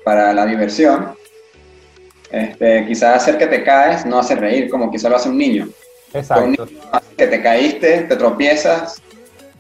para 0.05 0.33
la 0.33 0.45
diversión. 0.45 1.15
Este, 2.31 2.85
quizás 2.87 3.17
hacer 3.17 3.39
que 3.39 3.47
te 3.47 3.63
caes 3.63 4.05
no 4.05 4.19
hace 4.19 4.35
reír, 4.35 4.69
como 4.69 4.91
quizás 4.91 5.11
lo 5.11 5.17
hace 5.17 5.29
un 5.29 5.39
niño. 5.39 5.69
Exacto. 6.13 6.45
Un 6.45 6.51
niño 6.51 6.67
que 7.17 7.27
te 7.27 7.43
caíste, 7.43 8.03
te 8.03 8.17
tropiezas 8.17 9.01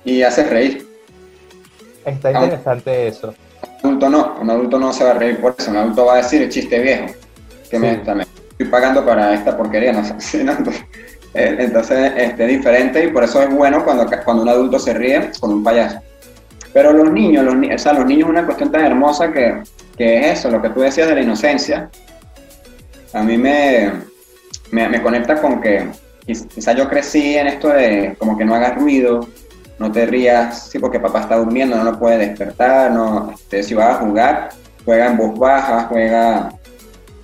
y 0.04 0.22
haces 0.22 0.50
reír. 0.50 0.87
Está 2.04 2.32
interesante 2.32 2.90
un, 2.90 3.06
eso. 3.06 3.34
Un 3.82 3.90
adulto 3.90 4.10
no, 4.10 4.36
un 4.40 4.50
adulto 4.50 4.78
no 4.78 4.92
se 4.92 5.04
va 5.04 5.10
a 5.10 5.14
reír 5.14 5.40
por 5.40 5.54
eso, 5.58 5.70
un 5.70 5.78
adulto 5.78 6.06
va 6.06 6.14
a 6.14 6.16
decir 6.18 6.42
el 6.42 6.48
chiste 6.48 6.78
viejo. 6.78 7.06
Que 7.70 7.76
sí. 7.76 7.78
me, 7.78 7.96
también. 7.96 8.28
pagando 8.70 9.04
para 9.04 9.34
esta 9.34 9.56
porquería, 9.56 9.92
no 9.92 10.04
sé, 10.04 10.42
eh, 11.34 11.56
Entonces, 11.58 12.12
este, 12.16 12.46
diferente 12.46 13.04
y 13.04 13.08
por 13.08 13.24
eso 13.24 13.42
es 13.42 13.50
bueno 13.50 13.84
cuando, 13.84 14.06
cuando 14.24 14.42
un 14.42 14.48
adulto 14.48 14.78
se 14.78 14.94
ríe 14.94 15.30
con 15.40 15.52
un 15.52 15.64
payaso. 15.64 15.98
Pero 16.72 16.92
los 16.92 17.10
niños, 17.12 17.44
los, 17.44 17.54
o 17.54 17.78
sea, 17.78 17.92
los 17.92 18.06
niños 18.06 18.26
es 18.26 18.30
una 18.30 18.44
cuestión 18.44 18.70
tan 18.72 18.84
hermosa 18.84 19.32
que, 19.32 19.62
que 19.96 20.18
es 20.18 20.38
eso, 20.38 20.50
lo 20.50 20.60
que 20.60 20.70
tú 20.70 20.80
decías 20.80 21.08
de 21.08 21.14
la 21.14 21.22
inocencia, 21.22 21.88
a 23.12 23.22
mí 23.22 23.38
me, 23.38 23.92
me, 24.72 24.88
me 24.88 25.00
conecta 25.00 25.40
con 25.40 25.60
que 25.60 25.88
quizá 26.26 26.72
yo 26.72 26.88
crecí 26.88 27.36
en 27.36 27.46
esto 27.46 27.68
de 27.68 28.16
como 28.18 28.36
que 28.36 28.44
no 28.44 28.54
hagas 28.54 28.74
ruido, 28.76 29.28
no 29.78 29.90
te 29.90 30.06
rías, 30.06 30.68
sí, 30.70 30.78
porque 30.78 31.00
papá 31.00 31.20
está 31.20 31.37
durmiendo, 31.37 31.76
no 31.76 31.84
lo 31.84 31.98
puede 31.98 32.18
despertar, 32.18 32.90
no, 32.90 33.32
este, 33.32 33.62
si 33.62 33.74
vas 33.74 33.96
a 33.96 34.00
jugar, 34.00 34.50
juega 34.84 35.06
en 35.06 35.16
voz 35.16 35.38
baja, 35.38 35.87
juega, 35.88 36.52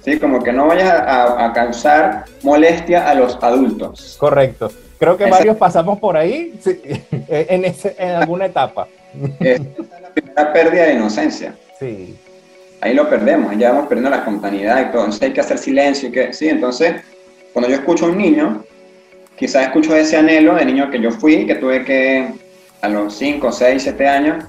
sí, 0.05 0.19
como 0.19 0.43
que 0.43 0.53
no 0.53 0.67
vayas 0.67 0.91
a, 0.91 1.53
causar 1.55 2.25
molestia 2.43 3.09
a 3.09 3.15
los 3.15 3.39
adultos. 3.41 4.17
Correcto. 4.19 4.71
Creo 4.99 5.17
que 5.17 5.27
varios 5.31 5.57
pasamos 5.57 5.99
por 5.99 6.17
ahí 6.17 6.59
en, 7.29 7.65
ese, 7.65 7.95
en 7.99 8.11
alguna 8.11 8.47
etapa. 8.47 8.87
es 9.41 9.61
la 10.03 10.09
primera 10.11 10.53
pérdida 10.53 10.85
de 10.85 10.95
inocencia. 10.95 11.55
Sí. 11.79 12.19
Ahí 12.83 12.95
lo 12.95 13.09
perdemos, 13.09 13.57
ya 13.57 13.73
vamos 13.73 13.89
perdiendo 13.89 14.11
la 14.11 14.19
espontaneidad 14.19 14.81
y 14.81 14.93
todo. 14.93 15.03
Entonces 15.03 15.23
hay 15.23 15.33
que 15.33 15.41
hacer 15.41 15.59
silencio 15.59 16.09
y 16.09 16.13
que, 16.13 16.33
sí, 16.33 16.49
entonces 16.49 16.97
cuando 17.53 17.69
yo 17.69 17.77
escucho 17.77 18.07
a 18.07 18.09
un 18.09 18.19
niño, 18.19 18.65
quizás 19.41 19.63
escucho 19.63 19.97
ese 19.97 20.19
anhelo 20.19 20.55
de 20.55 20.67
niño 20.67 20.91
que 20.91 21.01
yo 21.01 21.11
fui, 21.11 21.47
que 21.47 21.55
tuve 21.55 21.83
que 21.83 22.29
a 22.83 22.89
los 22.91 23.15
5, 23.15 23.51
6, 23.51 23.83
7 23.83 24.07
años 24.07 24.45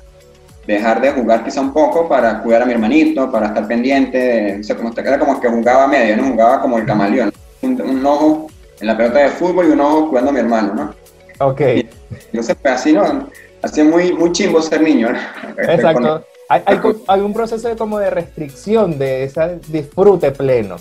dejar 0.68 1.00
de 1.00 1.14
jugar 1.14 1.46
quizá 1.46 1.62
un 1.62 1.72
poco 1.72 2.10
para 2.10 2.44
cuidar 2.44 2.64
a 2.64 2.66
mi 2.66 2.74
hermanito, 2.74 3.32
para 3.32 3.48
estar 3.48 3.66
pendiente, 3.70 4.58
o 4.60 4.64
sea, 4.64 4.76
como 4.76 4.92
te 4.92 5.02
queda 5.02 5.18
como 5.18 5.40
que 5.40 5.48
jugaba 5.48 5.88
medio, 5.88 6.18
¿no? 6.18 6.32
Jugaba 6.32 6.62
como 6.62 6.78
el 6.78 6.86
camaleón, 6.86 7.32
un, 7.62 8.06
ojo 8.06 8.48
en 8.82 8.88
la 8.88 8.98
pelota 8.98 9.20
de 9.20 9.30
fútbol 9.30 9.70
y 9.70 9.72
un 9.72 9.80
ojo 9.80 10.10
cuidando 10.10 10.32
a 10.32 10.34
mi 10.34 10.40
hermano, 10.42 10.74
¿no? 10.74 10.94
Ok. 11.40 11.62
entonces, 11.62 12.58
pues 12.62 12.74
así, 12.74 12.92
¿no? 12.92 13.30
Así 13.62 13.84
muy, 13.84 14.12
muy 14.12 14.34
chimbo 14.34 14.62
ser 14.62 14.82
niño, 14.82 15.14
¿no? 15.14 15.20
Exacto. 15.58 16.26
Hay, 16.50 16.62
hay, 16.66 16.80
hay, 17.08 17.22
un 17.22 17.32
proceso 17.32 17.70
de, 17.70 17.78
como 17.78 17.98
de 17.98 18.10
restricción 18.10 19.00
de 19.00 19.24
ese 19.24 19.62
disfrute 19.70 20.32
pleno. 20.32 20.76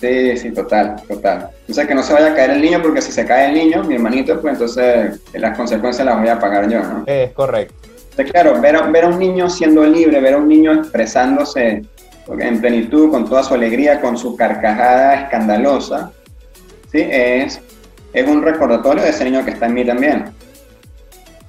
Sí, 0.00 0.36
sí, 0.36 0.50
total, 0.50 0.96
total. 1.08 1.50
O 1.68 1.72
sea, 1.72 1.86
que 1.86 1.94
no 1.94 2.02
se 2.02 2.12
vaya 2.12 2.32
a 2.32 2.34
caer 2.34 2.50
el 2.50 2.62
niño, 2.62 2.80
porque 2.82 3.00
si 3.00 3.12
se 3.12 3.24
cae 3.24 3.48
el 3.48 3.54
niño, 3.54 3.84
mi 3.84 3.94
hermanito, 3.94 4.40
pues 4.40 4.54
entonces 4.54 5.20
las 5.32 5.56
consecuencias 5.56 6.04
las 6.04 6.18
voy 6.18 6.28
a 6.28 6.38
pagar 6.38 6.68
yo, 6.68 6.80
¿no? 6.80 7.04
Es 7.06 7.30
correcto. 7.32 7.74
Entonces, 8.10 8.32
claro, 8.32 8.60
ver 8.60 8.76
a, 8.76 8.82
ver 8.82 9.04
a 9.04 9.08
un 9.08 9.18
niño 9.18 9.48
siendo 9.48 9.84
libre, 9.84 10.20
ver 10.20 10.34
a 10.34 10.38
un 10.38 10.48
niño 10.48 10.72
expresándose 10.72 11.82
en 12.28 12.60
plenitud, 12.60 13.10
con 13.10 13.28
toda 13.28 13.42
su 13.42 13.54
alegría, 13.54 14.00
con 14.00 14.16
su 14.16 14.36
carcajada 14.36 15.22
escandalosa, 15.22 16.12
¿sí? 16.90 17.06
Es, 17.10 17.60
es 18.12 18.28
un 18.28 18.42
recordatorio 18.42 19.02
de 19.02 19.10
ese 19.10 19.24
niño 19.24 19.44
que 19.44 19.50
está 19.50 19.66
en 19.66 19.74
mí 19.74 19.84
también. 19.84 20.24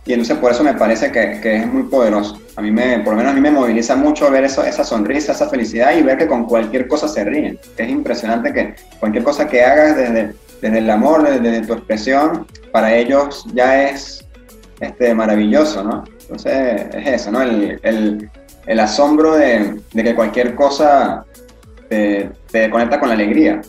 Y 0.06 0.14
entonces 0.14 0.38
por 0.38 0.52
eso 0.52 0.64
me 0.64 0.76
parece 0.76 1.12
que, 1.12 1.40
que, 1.42 1.56
es 1.58 1.68
muy 1.68 1.84
poderoso. 1.84 2.40
A 2.56 2.62
mí 2.62 2.70
me, 2.70 3.00
por 3.00 3.14
lo 3.14 3.18
menos 3.18 3.32
a 3.32 3.36
mí 3.36 3.42
me 3.42 3.50
moviliza 3.50 3.96
mucho 3.96 4.30
ver 4.30 4.44
eso, 4.44 4.64
esa 4.64 4.84
sonrisa, 4.84 5.32
esa 5.32 5.50
felicidad 5.50 5.98
y 5.98 6.04
ver 6.04 6.20
que 6.20 6.28
con 6.28 6.46
cualquier 6.46 6.88
cosa 6.88 7.08
se 7.08 7.24
ríen. 7.24 7.60
Es 7.76 7.90
impresionante 7.90 8.54
que 8.54 8.76
cualquier 9.00 9.24
cosa 9.24 9.48
que 9.48 9.64
hagas 9.64 9.98
desde, 9.98 10.36
desde 10.62 10.78
el 10.78 10.90
amor, 10.92 11.28
desde, 11.28 11.66
tu 11.66 11.74
expresión, 11.74 12.46
para 12.72 12.96
ellos 12.96 13.46
ya 13.56 13.90
es 13.90 14.24
este, 14.80 15.16
maravilloso, 15.16 15.84
¿no? 15.84 16.04
Entonces 16.22 16.86
es 16.94 17.08
eso, 17.08 17.32
¿no? 17.32 17.42
El, 17.42 18.30
el, 18.68 18.80
asombro 18.80 19.36
de, 19.36 19.80
de, 19.92 20.04
que 20.04 20.14
cualquier 20.14 20.54
cosa 20.54 21.26
te, 21.90 22.30
te, 22.52 22.70
conecta 22.70 23.00
con 23.00 23.10
la 23.10 23.16
alegría. 23.16 23.62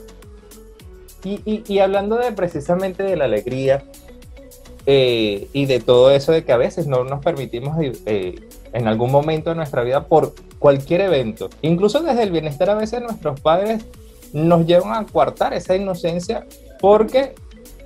Y, 1.25 1.41
y, 1.47 1.65
y 1.67 1.79
hablando 1.79 2.19
de 2.19 2.33
precisamente 2.33 3.03
de 3.03 3.17
la 3.17 3.25
alegría, 3.25 3.83
eh, 4.87 5.49
y 5.53 5.67
de 5.67 5.81
todo 5.81 6.11
eso 6.13 6.31
de 6.31 6.45
que 6.45 6.53
a 6.53 6.57
veces 6.57 6.87
no 6.87 7.03
nos 7.03 7.23
permitimos 7.23 7.77
eh, 7.81 8.37
en 8.73 8.87
algún 8.87 9.11
momento 9.11 9.51
de 9.51 9.57
nuestra 9.57 9.83
vida 9.83 10.07
por 10.07 10.35
cualquier 10.61 11.01
evento. 11.01 11.51
Incluso 11.63 12.01
desde 12.01 12.23
el 12.23 12.31
bienestar 12.31 12.71
a 12.71 12.75
veces 12.75 13.03
nuestros 13.03 13.41
padres 13.41 13.85
nos 14.33 14.65
llevan 14.67 14.93
a 14.93 15.07
coartar 15.07 15.55
esa 15.55 15.75
inocencia 15.75 16.47
porque, 16.81 17.35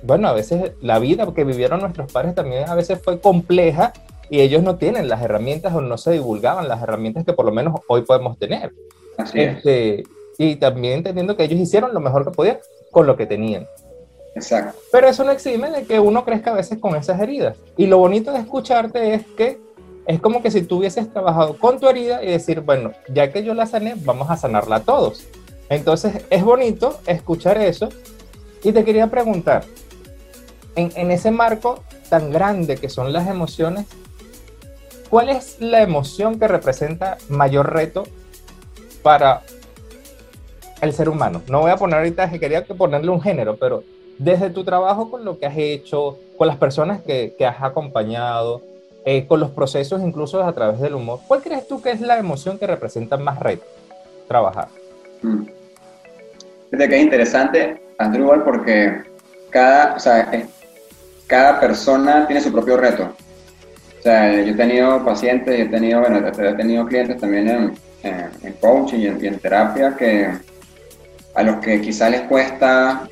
bueno, 0.03 0.27
a 0.27 0.33
veces 0.33 0.73
la 0.81 0.99
vida 0.99 1.27
que 1.33 1.43
vivieron 1.43 1.79
nuestros 1.81 2.11
padres 2.11 2.35
también 2.35 2.69
a 2.69 2.75
veces 2.75 2.99
fue 3.01 3.19
compleja 3.19 3.93
y 4.29 4.41
ellos 4.41 4.61
no 4.61 4.75
tienen 4.75 5.09
las 5.09 5.21
herramientas 5.21 5.73
o 5.73 5.81
no 5.81 5.97
se 5.97 6.11
divulgaban 6.11 6.67
las 6.67 6.81
herramientas 6.83 7.25
que 7.25 7.33
por 7.33 7.45
lo 7.45 7.51
menos 7.51 7.81
hoy 7.87 8.03
podemos 8.03 8.37
tener. 8.37 8.71
Este, 9.33 10.03
y 10.37 10.55
también 10.55 10.99
entendiendo 10.99 11.35
que 11.35 11.43
ellos 11.43 11.59
hicieron 11.59 11.93
lo 11.93 11.99
mejor 11.99 12.25
que 12.25 12.31
podían 12.31 12.59
con 12.91 13.07
lo 13.07 13.17
que 13.17 13.25
tenían. 13.25 13.67
Exacto. 14.35 14.79
Pero 14.91 15.07
eso 15.07 15.23
no 15.23 15.31
exime 15.31 15.69
de 15.71 15.83
que 15.83 15.99
uno 15.99 16.23
crezca 16.23 16.51
a 16.51 16.55
veces 16.55 16.79
con 16.79 16.95
esas 16.95 17.19
heridas. 17.19 17.57
Y 17.77 17.87
lo 17.87 17.97
bonito 17.97 18.31
de 18.31 18.39
escucharte 18.39 19.13
es 19.13 19.25
que 19.37 19.59
es 20.07 20.19
como 20.19 20.41
que 20.41 20.51
si 20.51 20.63
tú 20.63 20.79
hubieses 20.79 21.11
trabajado 21.11 21.57
con 21.57 21.79
tu 21.79 21.87
herida 21.87 22.23
y 22.23 22.27
decir, 22.27 22.61
bueno, 22.61 22.91
ya 23.09 23.31
que 23.31 23.43
yo 23.43 23.53
la 23.53 23.65
sané, 23.65 23.95
vamos 23.97 24.29
a 24.29 24.37
sanarla 24.37 24.81
todos. 24.81 25.27
Entonces 25.69 26.25
es 26.29 26.43
bonito 26.43 26.99
escuchar 27.05 27.57
eso. 27.57 27.89
Y 28.63 28.71
te 28.71 28.83
quería 28.83 29.07
preguntar, 29.07 29.63
en, 30.75 30.91
en 30.95 31.11
ese 31.11 31.31
marco 31.31 31.83
tan 32.09 32.31
grande 32.31 32.77
que 32.77 32.89
son 32.89 33.13
las 33.13 33.27
emociones, 33.27 33.85
¿cuál 35.09 35.29
es 35.29 35.59
la 35.59 35.81
emoción 35.81 36.39
que 36.39 36.47
representa 36.47 37.17
mayor 37.29 37.73
reto 37.73 38.03
para 39.01 39.41
el 40.81 40.93
ser 40.93 41.09
humano? 41.09 41.41
No 41.47 41.61
voy 41.61 41.71
a 41.71 41.77
poner 41.77 41.99
ahorita, 41.99 42.29
que 42.29 42.39
quería 42.39 42.65
ponerle 42.65 43.09
un 43.09 43.21
género, 43.21 43.55
pero 43.57 43.83
desde 44.17 44.49
tu 44.49 44.63
trabajo 44.63 45.09
con 45.09 45.25
lo 45.25 45.39
que 45.39 45.45
has 45.45 45.57
hecho, 45.57 46.17
con 46.37 46.47
las 46.47 46.57
personas 46.57 47.01
que, 47.01 47.35
que 47.37 47.45
has 47.45 47.61
acompañado, 47.61 48.61
eh, 49.03 49.25
con 49.27 49.39
los 49.39 49.49
procesos 49.49 49.99
incluso 50.03 50.43
a 50.43 50.53
través 50.53 50.79
del 50.79 50.93
humor, 50.93 51.21
¿cuál 51.27 51.41
crees 51.41 51.67
tú 51.67 51.81
que 51.81 51.89
es 51.89 52.01
la 52.01 52.19
emoción 52.19 52.59
que 52.59 52.67
representa 52.67 53.17
más 53.17 53.39
reto 53.39 53.65
trabajar? 54.27 54.67
Mm. 55.23 55.45
Fíjate 56.69 56.89
que 56.89 56.95
es 56.97 57.01
interesante, 57.01 57.81
Andrew, 57.97 58.43
porque 58.45 59.01
cada, 59.49 59.95
o 59.95 59.99
sea, 59.99 60.31
cada 61.25 61.59
persona 61.59 62.27
tiene 62.27 62.41
su 62.41 62.51
propio 62.51 62.77
reto. 62.77 63.09
O 63.99 64.01
sea, 64.03 64.31
yo 64.31 64.53
he 64.53 64.55
tenido 64.55 65.03
pacientes, 65.03 65.59
he 65.59 65.65
tenido, 65.65 66.01
bueno, 66.01 66.19
he 66.27 66.53
tenido 66.53 66.85
clientes 66.85 67.19
también 67.19 67.49
en, 67.49 67.73
en, 68.03 68.53
coaching 68.61 68.99
y 68.99 69.07
en, 69.07 69.23
y 69.23 69.27
en 69.27 69.39
terapia 69.39 69.95
que 69.95 70.31
a 71.33 71.43
los 71.43 71.57
que 71.57 71.81
quizá 71.81 72.09
les 72.09 72.21
cuesta 72.21 73.07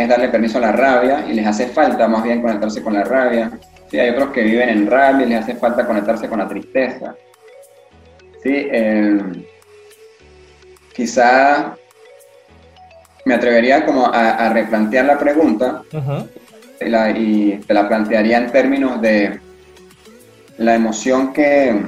es 0.00 0.08
darle 0.08 0.28
permiso 0.28 0.58
a 0.58 0.62
la 0.62 0.72
rabia 0.72 1.24
y 1.28 1.34
les 1.34 1.46
hace 1.46 1.68
falta 1.68 2.08
más 2.08 2.22
bien 2.22 2.40
conectarse 2.40 2.82
con 2.82 2.94
la 2.94 3.04
rabia. 3.04 3.50
¿sí? 3.90 3.98
Hay 3.98 4.10
otros 4.10 4.30
que 4.30 4.42
viven 4.42 4.68
en 4.68 4.86
rabia 4.86 5.26
y 5.26 5.28
les 5.30 5.42
hace 5.42 5.54
falta 5.54 5.86
conectarse 5.86 6.28
con 6.28 6.38
la 6.38 6.48
tristeza. 6.48 7.14
¿sí? 8.42 8.68
quizá 10.94 11.76
me 13.24 13.34
atrevería 13.34 13.84
como 13.84 14.06
a, 14.06 14.48
replantear 14.50 15.06
la 15.06 15.18
pregunta 15.18 15.82
y 16.80 17.52
te 17.56 17.74
la 17.74 17.88
plantearía 17.88 18.38
en 18.38 18.52
términos 18.52 19.00
de 19.00 19.40
la 20.58 20.74
emoción 20.74 21.32
que, 21.32 21.82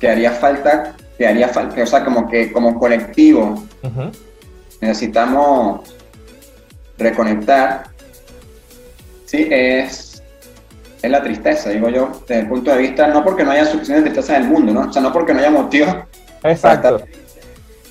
que 0.00 0.08
haría 0.08 0.30
falta, 0.30 0.94
que 1.18 1.26
haría 1.26 1.48
falta, 1.48 1.82
o 1.82 1.86
sea, 1.86 2.04
como 2.04 2.28
que 2.28 2.52
como 2.52 2.78
colectivo 2.78 3.64
necesitamos 4.80 5.88
reconectar, 6.96 7.84
sí, 9.24 9.48
es, 9.50 10.22
es 11.00 11.10
la 11.10 11.22
tristeza, 11.22 11.70
digo 11.70 11.88
yo, 11.88 12.22
desde 12.26 12.42
el 12.42 12.48
punto 12.48 12.72
de 12.72 12.78
vista, 12.78 13.06
no 13.06 13.24
porque 13.24 13.44
no 13.44 13.52
haya 13.52 13.66
suficiente 13.66 14.10
tristeza 14.10 14.36
en 14.36 14.42
el 14.42 14.48
mundo, 14.48 14.72
¿no? 14.72 14.88
O 14.88 14.92
sea, 14.92 15.02
no 15.02 15.12
porque 15.12 15.32
no 15.32 15.40
haya 15.40 15.50
motivos, 15.50 15.94
Exacto. 16.42 17.02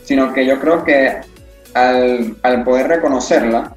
sino 0.03 0.33
que 0.33 0.45
yo 0.45 0.59
creo 0.59 0.83
que 0.83 1.21
al, 1.73 2.35
al 2.41 2.63
poder 2.63 2.87
reconocerla, 2.87 3.75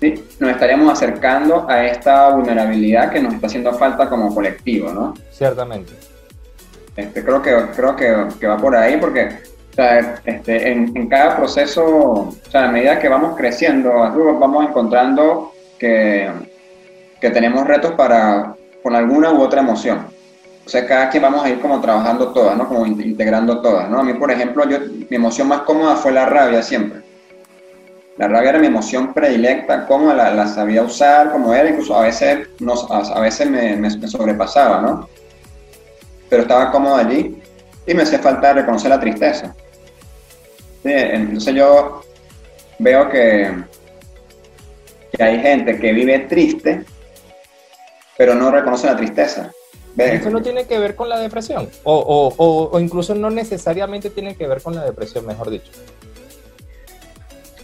¿sí? 0.00 0.24
nos 0.38 0.50
estaríamos 0.50 0.92
acercando 0.92 1.68
a 1.68 1.86
esta 1.86 2.30
vulnerabilidad 2.30 3.10
que 3.10 3.20
nos 3.20 3.34
está 3.34 3.46
haciendo 3.46 3.72
falta 3.74 4.08
como 4.08 4.34
colectivo, 4.34 4.90
¿no? 4.92 5.14
Ciertamente. 5.30 5.92
Este, 6.94 7.24
creo 7.24 7.40
que, 7.40 7.56
creo 7.74 7.96
que, 7.96 8.26
que 8.38 8.46
va 8.46 8.58
por 8.58 8.76
ahí 8.76 8.98
porque 8.98 9.38
o 9.72 9.74
sea, 9.74 10.20
este, 10.26 10.70
en, 10.70 10.94
en, 10.94 11.08
cada 11.08 11.34
proceso, 11.34 11.82
o 11.82 12.34
sea, 12.50 12.64
a 12.64 12.68
medida 12.70 12.98
que 12.98 13.08
vamos 13.08 13.34
creciendo, 13.38 13.90
vamos 13.90 14.68
encontrando 14.68 15.52
que, 15.78 16.30
que 17.18 17.30
tenemos 17.30 17.66
retos 17.66 17.92
para, 17.92 18.54
con 18.82 18.94
alguna 18.94 19.32
u 19.32 19.40
otra 19.40 19.62
emoción. 19.62 20.06
O 20.66 20.68
sea, 20.68 20.86
cada 20.86 21.08
quien 21.08 21.22
vamos 21.22 21.42
a 21.42 21.48
ir 21.48 21.58
como 21.58 21.80
trabajando 21.80 22.32
todas, 22.32 22.54
¿no? 22.54 22.68
Como 22.68 22.84
integrando 22.84 23.62
todas, 23.62 23.88
¿no? 23.88 23.98
A 23.98 24.02
mí, 24.02 24.12
por 24.12 24.30
ejemplo, 24.30 24.68
yo, 24.68 24.78
mi 25.08 25.16
emoción 25.16 25.48
más 25.48 25.62
cómoda 25.62 25.96
fue 25.96 26.12
la 26.12 26.26
rabia 26.26 26.62
siempre. 26.62 27.00
La 28.18 28.28
rabia 28.28 28.50
era 28.50 28.58
mi 28.58 28.66
emoción 28.66 29.14
predilecta, 29.14 29.86
cómo 29.86 30.12
la, 30.12 30.34
la, 30.34 30.46
sabía 30.48 30.82
usar, 30.82 31.32
como 31.32 31.54
era, 31.54 31.70
incluso 31.70 31.96
a 31.96 32.02
veces, 32.02 32.46
no, 32.60 32.74
a, 32.90 33.20
veces 33.20 33.48
me, 33.48 33.74
me, 33.76 33.88
me 33.96 34.06
sobrepasaba, 34.06 34.82
¿no? 34.82 35.08
Pero 36.28 36.42
estaba 36.42 36.70
cómodo 36.70 36.96
allí 36.96 37.41
y 37.86 37.94
me 37.94 38.02
hacía 38.02 38.18
falta 38.18 38.52
reconocer 38.52 38.90
la 38.90 39.00
tristeza. 39.00 39.54
entonces 40.84 41.54
yo 41.54 42.02
veo 42.78 43.08
que, 43.08 43.52
que 45.12 45.22
hay 45.22 45.40
gente 45.40 45.78
que 45.78 45.92
vive 45.92 46.20
triste, 46.20 46.84
pero 48.16 48.34
no 48.34 48.50
reconoce 48.50 48.86
la 48.86 48.96
tristeza. 48.96 49.50
Eso 49.96 50.30
no 50.30 50.40
tiene 50.40 50.66
que 50.66 50.78
ver 50.78 50.96
con 50.96 51.08
la 51.10 51.18
depresión, 51.18 51.68
o, 51.82 51.94
o, 51.94 52.34
o, 52.36 52.70
o, 52.72 52.80
incluso 52.80 53.14
no 53.14 53.28
necesariamente 53.28 54.08
tiene 54.08 54.34
que 54.34 54.46
ver 54.46 54.62
con 54.62 54.74
la 54.74 54.84
depresión, 54.84 55.26
mejor 55.26 55.50
dicho. 55.50 55.70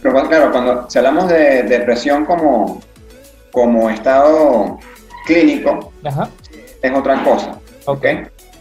Pero 0.01 0.27
claro, 0.27 0.51
cuando 0.51 0.89
si 0.89 0.97
hablamos 0.99 1.27
de 1.27 1.63
depresión 1.63 2.25
como, 2.25 2.81
como 3.51 3.89
estado 3.89 4.77
clínico, 5.25 5.91
es 6.81 6.91
otra 6.93 7.23
cosa. 7.23 7.59
¿ok? 7.85 8.05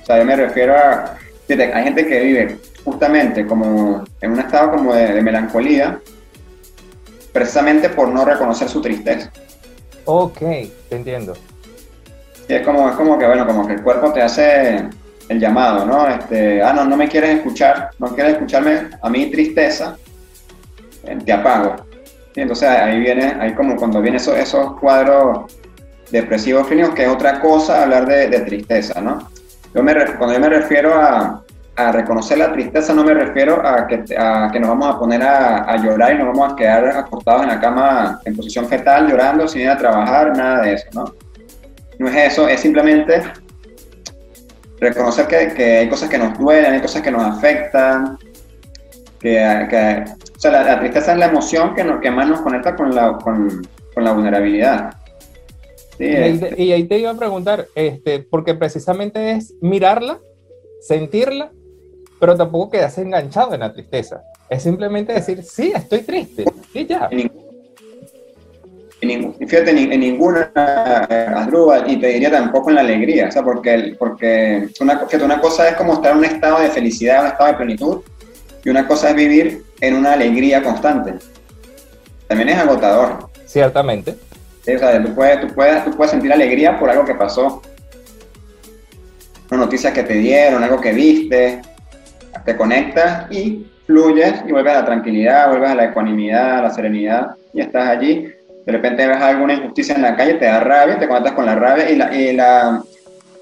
O 0.03 0.07
sea, 0.07 0.19
yo 0.19 0.25
me 0.25 0.37
refiero 0.37 0.75
a, 0.75 1.17
hay 1.49 1.85
gente 1.85 2.07
que 2.07 2.21
vive 2.21 2.59
justamente 2.85 3.47
como 3.47 4.05
en 4.21 4.33
un 4.33 4.41
estado 4.41 4.71
como 4.73 4.95
de, 4.95 5.21
melancolía, 5.23 5.99
precisamente 7.33 7.89
por 7.91 8.09
no 8.09 8.25
reconocer 8.25 8.69
su 8.69 8.81
tristeza. 8.81 9.31
Ok, 10.05 10.39
te 10.39 10.97
entiendo. 10.97 11.35
Y 12.49 12.55
es 12.55 12.67
como, 12.67 12.89
es 12.89 12.97
como 12.97 13.19
que, 13.19 13.27
bueno, 13.27 13.47
como 13.47 13.67
que 13.67 13.75
el 13.75 13.83
cuerpo 13.83 14.13
te 14.13 14.23
hace 14.23 14.89
el 15.29 15.39
llamado, 15.39 15.85
¿no? 15.85 16.09
Este, 16.09 16.63
ah, 16.63 16.73
no, 16.73 16.85
no 16.85 16.97
me 16.97 17.09
quieres 17.09 17.37
escuchar, 17.37 17.91
no 17.99 18.15
quieres 18.15 18.35
escucharme 18.35 18.89
a 19.03 19.11
mi 19.11 19.31
tristeza, 19.31 19.97
eh, 21.05 21.19
te 21.25 21.33
apago. 21.33 21.77
Y 22.35 22.41
entonces 22.41 22.69
ahí 22.69 23.01
viene, 23.01 23.37
ahí 23.39 23.55
como 23.55 23.77
cuando 23.77 24.01
vienen 24.01 24.21
esos, 24.21 24.37
esos 24.37 24.79
cuadros 24.79 25.53
depresivos 26.11 26.67
clínicos, 26.67 26.95
que 26.95 27.03
es 27.03 27.09
otra 27.09 27.41
cosa 27.41 27.83
hablar 27.83 28.07
de, 28.07 28.29
de 28.29 28.41
tristeza, 28.41 29.01
¿no? 29.01 29.29
Cuando 30.19 30.33
yo 30.33 30.41
me 30.41 30.49
refiero 30.49 30.95
a, 30.95 31.45
reconocer 31.93 32.39
la 32.39 32.53
tristeza 32.53 32.93
no 32.93 33.05
me 33.05 33.15
refiero 33.15 33.65
a 33.65 33.87
que, 33.87 33.99
nos 34.59 34.69
vamos 34.69 34.97
a 34.97 34.99
poner 34.99 35.23
a, 35.23 35.77
llorar 35.77 36.13
y 36.13 36.19
nos 36.19 36.27
vamos 36.27 36.53
a 36.53 36.57
quedar 36.57 36.89
acostados 36.89 37.43
en 37.43 37.49
la 37.49 37.61
cama 37.61 38.21
en 38.25 38.35
posición 38.35 38.67
fetal 38.67 39.09
llorando 39.09 39.47
sin 39.47 39.63
ir 39.63 39.71
a 39.71 39.77
trabajar, 39.77 40.37
nada 40.37 40.63
de 40.63 40.73
eso, 40.73 40.87
¿no? 40.93 41.15
No 42.01 42.09
es 42.09 42.33
eso, 42.33 42.49
es 42.49 42.59
simplemente 42.59 43.23
reconocer 44.81 45.29
que, 45.29 45.79
hay 45.79 45.89
cosas 45.89 46.09
que 46.09 46.19
nos 46.19 46.37
duelen, 46.37 46.73
hay 46.73 46.81
cosas 46.81 47.01
que 47.01 47.13
nos 47.13 47.23
afectan, 47.23 48.19
que, 49.21 49.39
la, 50.43 50.79
tristeza 50.81 51.13
es 51.13 51.19
la 51.19 51.27
emoción 51.27 51.77
que, 51.77 51.85
nos, 51.85 52.01
que 52.01 52.11
más 52.11 52.27
nos 52.27 52.41
conecta 52.41 52.75
con 52.75 52.93
la 52.93 54.13
vulnerabilidad. 54.13 54.98
Sí, 55.99 56.05
y, 56.05 56.15
ahí 56.15 56.39
te, 56.39 56.63
y, 56.63 56.73
ahí 56.73 56.85
te, 56.85 56.99
iba 56.99 57.11
a 57.11 57.17
preguntar, 57.17 57.67
este, 57.75 58.21
porque 58.21 58.55
precisamente 58.55 59.33
es 59.33 59.55
mirarla, 59.61 60.21
sentirla 60.81 61.53
pero 62.19 62.37
tampoco 62.37 62.71
quedas 62.71 62.99
enganchado 62.99 63.55
en 63.55 63.61
la 63.61 63.73
tristeza. 63.73 64.23
Es 64.49 64.63
simplemente 64.63 65.13
decir, 65.13 65.43
sí, 65.43 65.73
estoy 65.75 66.01
triste, 66.01 66.45
y 66.75 66.87
ya. 66.87 67.09
En, 69.01 69.33
fíjate, 69.35 69.71
en, 69.71 70.01
ninguna 70.01 70.51
eh, 71.09 71.29
y 71.87 71.97
te 71.99 72.09
diría 72.09 72.33
tampoco 72.33 72.71
en 72.71 72.77
la 72.77 72.81
alegría, 72.81 73.29
o 73.29 73.31
sea, 73.31 73.45
porque, 73.45 73.95
porque 73.97 74.69
una, 74.81 75.07
una 75.23 75.41
cosa 75.41 75.69
es 75.69 75.77
como 75.77 75.95
estar 75.95 76.13
en 76.13 76.19
un 76.19 76.25
estado 76.25 76.61
de 76.61 76.69
felicidad, 76.69 77.21
un 77.21 77.27
estado 77.29 77.51
de 77.51 77.57
plenitud, 77.57 78.01
y 78.65 78.69
una 78.71 78.89
cosa 78.89 79.11
es 79.11 79.15
vivir 79.15 79.63
en 79.81 79.95
una 79.95 80.15
alegría 80.15 80.63
constante. 80.63 81.15
También 82.27 82.49
es 82.49 82.57
agotador. 82.57 83.31
Ciertamente. 83.47 84.17
Sí, 84.69 84.75
o 84.75 84.79
sea, 84.79 85.03
tú 85.03 85.15
puedes, 85.15 85.41
tú, 85.41 85.47
puedes, 85.55 85.83
tú 85.83 85.93
puedes 85.93 86.11
sentir 86.11 86.31
alegría 86.31 86.79
por 86.79 86.91
algo 86.91 87.03
que 87.03 87.15
pasó, 87.15 87.63
una 89.51 89.61
noticia 89.63 89.95
que 89.95 90.03
te 90.03 90.13
dieron, 90.13 90.63
algo 90.63 90.79
que 90.79 90.93
viste, 90.93 91.63
te 92.45 92.55
conectas 92.55 93.33
y 93.33 93.67
fluyes 93.87 94.35
y 94.47 94.53
vuelves 94.53 94.75
a 94.75 94.81
la 94.81 94.85
tranquilidad, 94.85 95.49
vuelves 95.49 95.71
a 95.71 95.75
la 95.75 95.85
ecuanimidad, 95.87 96.59
a 96.59 96.63
la 96.65 96.71
serenidad 96.71 97.31
y 97.55 97.63
estás 97.63 97.89
allí. 97.89 98.31
De 98.67 98.73
repente 98.73 99.07
ves 99.07 99.17
alguna 99.17 99.55
injusticia 99.55 99.95
en 99.95 100.03
la 100.03 100.15
calle, 100.15 100.35
te 100.35 100.45
da 100.45 100.61
rabia, 100.61 100.99
te 100.99 101.09
conectas 101.09 101.33
con 101.33 101.47
la 101.47 101.55
rabia 101.55 101.89
y, 101.89 101.97
la, 101.97 102.15
y 102.15 102.33
la, 102.35 102.83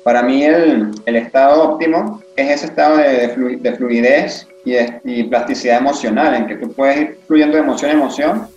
para 0.04 0.22
mí 0.22 0.44
el, 0.44 0.92
el, 1.06 1.16
estado 1.16 1.72
óptimo 1.72 2.22
es 2.36 2.50
ese 2.50 2.66
estado 2.66 2.98
de, 2.98 3.58
de 3.60 3.72
fluidez 3.72 4.46
y, 4.64 4.76
y, 5.02 5.24
plasticidad 5.24 5.78
emocional, 5.78 6.36
en 6.36 6.46
que 6.46 6.54
tú 6.54 6.72
puedes 6.72 7.00
ir 7.00 7.18
fluyendo 7.26 7.56
de 7.56 7.64
emoción 7.64 7.90
a 7.90 7.94
emoción, 7.94 8.55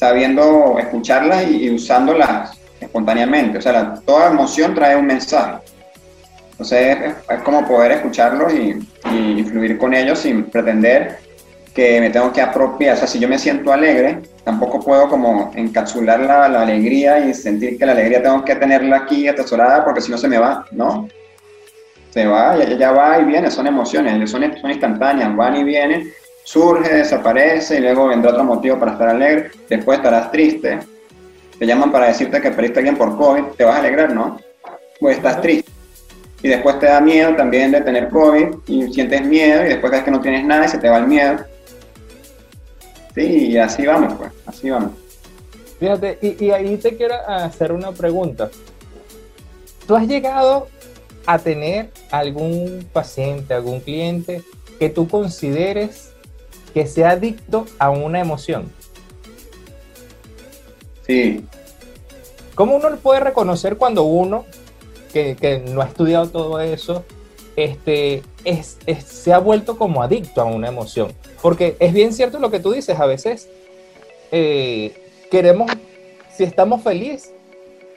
sabiendo 0.00 0.78
escucharlas 0.78 1.46
y, 1.46 1.66
y 1.66 1.70
usándolas 1.70 2.58
espontáneamente. 2.80 3.58
O 3.58 3.60
sea, 3.60 3.96
toda 4.06 4.30
emoción 4.30 4.74
trae 4.74 4.96
un 4.96 5.04
mensaje. 5.04 5.58
Entonces 6.52 6.96
es, 7.28 7.42
como 7.42 7.68
poder 7.68 7.92
escucharlos 7.92 8.50
y, 8.54 8.78
y, 9.14 9.44
fluir 9.44 9.76
con 9.76 9.92
ellos 9.92 10.20
sin 10.20 10.44
pretender 10.44 11.18
que 11.74 12.00
me 12.00 12.08
tengo 12.08 12.32
que 12.32 12.40
apropiar. 12.40 12.94
O 12.94 12.98
sea, 12.98 13.06
si 13.06 13.18
yo 13.18 13.28
me 13.28 13.38
siento 13.38 13.74
alegre, 13.74 14.22
tampoco 14.42 14.80
puedo 14.80 15.06
como 15.06 15.52
encapsular 15.54 16.18
la, 16.20 16.48
la 16.48 16.62
alegría 16.62 17.20
y 17.20 17.34
sentir 17.34 17.76
que 17.76 17.84
la 17.84 17.92
alegría 17.92 18.22
tengo 18.22 18.42
que 18.42 18.56
tenerla 18.56 18.96
aquí 18.96 19.28
atesorada 19.28 19.84
porque 19.84 20.00
si 20.00 20.10
no 20.10 20.16
se 20.16 20.28
me 20.28 20.38
va, 20.38 20.64
¿no? 20.72 21.08
Se 22.08 22.26
va, 22.26 22.56
ya, 22.56 22.74
ya 22.74 22.90
va 22.90 23.20
y 23.20 23.24
viene, 23.24 23.50
son 23.50 23.66
emociones, 23.66 24.30
son, 24.30 24.42
son 24.60 24.70
instantáneas, 24.70 25.36
van 25.36 25.56
y 25.56 25.64
vienen, 25.64 26.10
surge, 26.50 26.92
desaparece 26.92 27.76
y 27.76 27.80
luego 27.80 28.08
vendrá 28.08 28.32
otro 28.32 28.42
motivo 28.42 28.76
para 28.76 28.92
estar 28.92 29.08
alegre, 29.08 29.52
después 29.68 29.98
estarás 29.98 30.32
triste, 30.32 30.80
te 31.56 31.64
llaman 31.64 31.92
para 31.92 32.08
decirte 32.08 32.40
que 32.40 32.50
perdiste 32.50 32.78
a 32.78 32.80
alguien 32.80 32.96
por 32.96 33.16
COVID, 33.16 33.52
te 33.56 33.62
vas 33.62 33.76
a 33.76 33.78
alegrar, 33.78 34.12
¿no? 34.12 34.36
Pues 34.98 35.18
estás 35.18 35.40
triste 35.40 35.70
y 36.42 36.48
después 36.48 36.80
te 36.80 36.86
da 36.86 37.00
miedo 37.00 37.36
también 37.36 37.70
de 37.70 37.80
tener 37.82 38.08
COVID 38.08 38.48
y 38.66 38.92
sientes 38.92 39.24
miedo 39.24 39.64
y 39.64 39.68
después 39.68 39.92
ves 39.92 40.02
que 40.02 40.10
no 40.10 40.20
tienes 40.20 40.44
nada 40.44 40.64
y 40.64 40.68
se 40.68 40.78
te 40.78 40.88
va 40.88 40.98
el 40.98 41.06
miedo. 41.06 41.38
Sí, 43.14 43.46
y 43.50 43.56
así 43.56 43.86
vamos, 43.86 44.14
pues, 44.14 44.32
así 44.44 44.70
vamos. 44.70 44.90
Fíjate, 45.78 46.18
y, 46.20 46.46
y 46.46 46.50
ahí 46.50 46.76
te 46.78 46.96
quiero 46.96 47.14
hacer 47.28 47.70
una 47.70 47.92
pregunta. 47.92 48.50
¿Tú 49.86 49.94
has 49.94 50.08
llegado 50.08 50.66
a 51.26 51.38
tener 51.38 51.90
algún 52.10 52.88
paciente, 52.92 53.54
algún 53.54 53.78
cliente 53.78 54.42
que 54.80 54.88
tú 54.88 55.06
consideres 55.06 56.09
que 56.72 56.86
sea 56.86 57.10
adicto 57.10 57.66
a 57.78 57.90
una 57.90 58.20
emoción? 58.20 58.72
Sí. 61.06 61.44
¿Cómo 62.54 62.76
uno 62.76 62.96
puede 62.96 63.20
reconocer 63.20 63.76
cuando 63.76 64.02
uno 64.04 64.44
que, 65.12 65.62
no 65.66 65.82
ha 65.82 65.86
estudiado 65.86 66.28
todo 66.28 66.60
eso, 66.60 67.04
este, 67.56 68.22
es, 68.44 68.78
se 69.06 69.32
ha 69.32 69.38
vuelto 69.38 69.76
como 69.76 70.02
adicto 70.02 70.40
a 70.40 70.44
una 70.44 70.68
emoción. 70.68 71.12
Porque 71.42 71.76
es 71.78 71.92
bien 71.92 72.12
cierto 72.12 72.38
lo 72.38 72.50
que 72.50 72.60
tú 72.60 72.72
dices, 72.72 72.98
a 72.98 73.06
veces 73.06 73.48
eh, 74.30 74.92
queremos, 75.30 75.70
si 76.34 76.44
estamos 76.44 76.82
felices 76.82 77.32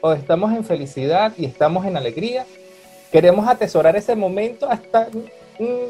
o 0.01 0.13
estamos 0.13 0.53
en 0.53 0.65
felicidad 0.65 1.33
y 1.37 1.45
estamos 1.45 1.85
en 1.85 1.97
alegría, 1.97 2.45
queremos 3.11 3.47
atesorar 3.47 3.95
ese 3.95 4.15
momento 4.15 4.69
hasta, 4.69 5.07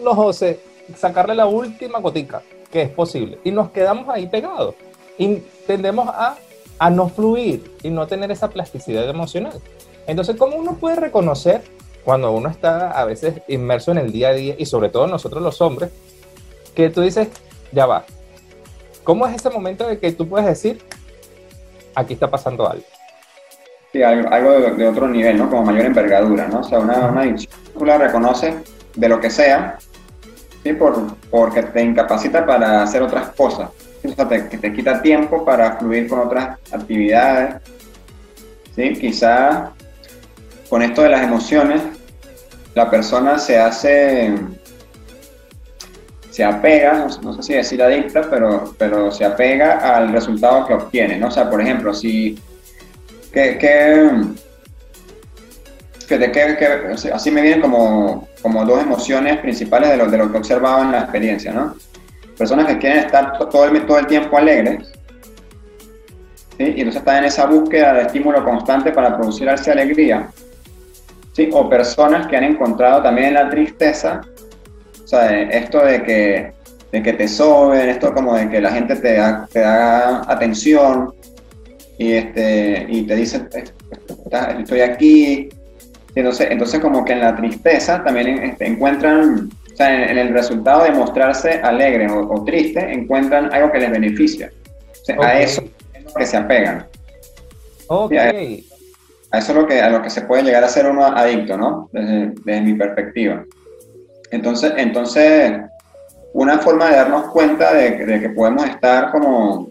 no 0.04 0.34
sé, 0.34 0.60
sacarle 0.98 1.36
la 1.36 1.46
última 1.46 2.00
gotica 2.00 2.44
que 2.74 2.82
es 2.82 2.90
posible. 2.90 3.38
Y 3.44 3.52
nos 3.52 3.70
quedamos 3.70 4.10
ahí 4.10 4.26
pegados. 4.26 4.74
Y 5.20 5.36
tendemos 5.68 6.08
a, 6.10 6.36
a 6.80 6.90
no 6.90 7.08
fluir 7.08 7.72
y 7.84 7.92
no 7.92 8.08
tener 8.08 8.32
esa 8.32 8.50
plasticidad 8.50 9.08
emocional. 9.08 9.54
Entonces, 10.08 10.36
¿cómo 10.36 10.58
uno 10.58 10.74
puede 10.78 10.96
reconocer 10.96 11.62
cuando 12.04 12.32
uno 12.32 12.50
está 12.50 12.90
a 12.92 13.06
veces 13.06 13.42
inmerso 13.48 13.92
en 13.92 14.00
el 14.00 14.12
día 14.12 14.30
a 14.30 14.34
día 14.34 14.56
y 14.58 14.66
sobre 14.66 14.90
todo 14.90 15.06
nosotros 15.06 15.44
los 15.44 15.62
hombres, 15.62 15.92
que 16.76 16.90
tú 16.90 17.02
dices, 17.02 17.28
ya 17.72 17.86
va? 17.86 18.06
¿Cómo 19.04 19.28
es 19.28 19.36
ese 19.36 19.52
momento 19.52 19.88
de 19.88 20.00
que 20.00 20.12
tú 20.12 20.28
puedes 20.28 20.48
decir, 20.48 20.82
aquí 21.94 22.14
está 22.14 22.32
pasando 22.32 22.68
algo? 22.68 22.84
Sí, 23.92 24.02
algo, 24.02 24.52
de, 24.52 24.88
otro 24.88 25.08
nivel, 25.08 25.38
¿no? 25.38 25.48
Como 25.48 25.66
mayor 25.66 25.86
envergadura, 25.86 26.48
¿no? 26.48 26.62
O 26.62 26.64
sea, 26.64 26.80
una, 26.80 27.06
una 27.06 27.22
adicción, 27.22 27.54
tú 27.78 27.86
de 28.96 29.10
lo 29.10 29.20
que 29.20 29.30
sea, 29.30 29.78
¿sí? 30.64 30.74
Por, 30.74 31.16
porque 31.30 31.64
te 31.64 31.82
incapacita 31.82 32.46
para 32.46 32.84
hacer 32.84 33.02
otras 33.02 33.30
cosas. 33.30 33.70
O 34.04 34.10
sea, 34.14 34.28
te, 34.28 34.74
quita 34.74 35.02
tiempo 35.02 35.46
para 35.46 35.78
fluir 35.78 36.08
con 36.08 36.20
otras 36.20 36.58
actividades. 36.72 37.56
¿sí? 38.76 38.94
Quizá 38.94 39.72
con 40.70 40.82
esto 40.82 41.04
de 41.04 41.10
las 41.10 41.24
emociones, 41.24 41.82
la 42.76 42.90
persona 42.90 43.38
se 43.38 43.60
hace, 43.60 44.34
se 46.32 46.44
apega, 46.44 47.08
no, 47.22 47.34
sé 47.34 47.44
si 47.44 47.54
decir 47.54 47.84
adicta, 47.84 48.28
pero, 48.30 48.74
pero 48.78 49.12
se 49.12 49.24
apega 49.24 49.96
al 49.96 50.12
resultado 50.12 50.66
que 50.66 50.74
obtiene, 50.74 51.18
¿no? 51.18 51.28
O 51.28 51.32
sea, 51.32 51.50
por 51.50 51.62
ejemplo, 51.62 51.94
si, 51.94 52.40
que, 56.08 56.20
que, 56.20 56.58
que, 56.58 57.12
así 57.12 57.32
me 57.32 57.42
vienen 57.42 57.62
como, 57.62 58.28
como 58.42 58.66
dos 58.66 58.82
emociones 58.82 59.38
principales 59.40 59.90
de 59.90 59.98
lo, 59.98 60.08
de 60.08 60.18
lo 60.18 60.32
que 60.32 60.38
observaba 60.38 60.84
en 60.84 60.92
la 60.92 61.02
experiencia, 61.02 61.52
¿no? 61.52 61.76
Personas 62.38 62.68
que 62.68 62.78
quieren 62.78 63.00
estar 63.00 63.38
todo 63.38 63.66
el, 63.66 63.86
todo 63.86 64.00
el 64.00 64.08
tiempo 64.08 64.38
alegres, 64.38 64.92
¿sí? 66.58 66.64
y 66.64 66.82
entonces 66.82 66.98
están 66.98 67.18
en 67.18 67.26
esa 67.26 67.46
búsqueda 67.46 67.94
de 67.94 68.02
estímulo 68.04 68.44
constante 68.44 68.92
para 68.92 69.16
producir 69.16 69.50
alegría, 69.50 70.30
¿sí? 71.34 71.50
o 71.54 71.70
personas 71.70 72.28
que 72.28 72.38
han 72.38 72.44
encontrado 72.44 73.04
también 73.04 73.36
la 73.36 73.50
tristeza, 73.50 74.22
o 75.04 75.08
sea, 75.08 75.42
esto 75.44 75.86
de 75.86 76.04
que 76.04 76.64
de 76.94 77.02
que 77.02 77.14
te 77.14 77.28
soben, 77.28 77.90
esto 77.90 78.14
como 78.14 78.36
de 78.36 78.48
que 78.50 78.62
la 78.62 78.72
gente 78.72 78.96
te 78.96 79.16
da, 79.16 79.48
te 79.52 79.62
da 79.62 80.32
atención 80.32 81.12
y, 81.98 82.14
este, 82.14 82.86
y 82.88 83.02
te 83.08 83.16
dice, 83.16 83.50
estoy 84.60 84.82
aquí. 84.82 85.50
Entonces, 86.16 86.48
entonces 86.52 86.80
como 86.80 87.04
que 87.04 87.14
en 87.14 87.22
la 87.22 87.36
tristeza 87.36 88.04
también 88.04 88.44
este, 88.44 88.68
encuentran, 88.68 89.50
o 89.72 89.76
sea, 89.76 90.10
en, 90.10 90.18
el 90.18 90.30
resultado 90.30 90.84
de 90.84 90.92
mostrarse 90.92 91.60
alegre 91.64 92.08
o, 92.10 92.44
triste, 92.44 92.80
encuentran 92.80 93.54
algo 93.54 93.72
que 93.72 93.80
les 93.80 93.92
beneficia. 93.92 94.52
A 95.22 95.40
eso 95.40 95.64
es 95.94 96.04
lo 96.04 96.14
que 96.14 96.26
se 96.26 96.38
apegan. 96.38 96.86
Ok. 97.88 98.14
a, 98.14 98.30
eso 99.38 99.52
es 99.52 99.56
lo 99.56 99.68
que, 99.68 99.82
a 99.82 99.90
lo 99.90 100.02
que 100.02 100.10
se 100.10 100.22
puede 100.22 100.44
llegar 100.44 100.64
a 100.64 100.70
ser 100.70 100.86
uno 100.86 101.06
adicto, 101.06 101.58
¿no? 101.58 101.90
Desde, 101.92 102.34
desde 102.46 102.62
mi 102.62 102.76
perspectiva. 102.76 103.44
Entonces, 104.32 104.74
entonces 104.78 105.54
una 106.34 106.58
forma 106.58 106.90
de 106.90 106.96
darnos 106.98 107.30
cuenta 107.30 107.74
de, 107.74 108.20
que 108.20 108.30
podemos 108.30 108.66
estar 108.66 109.12
como 109.12 109.70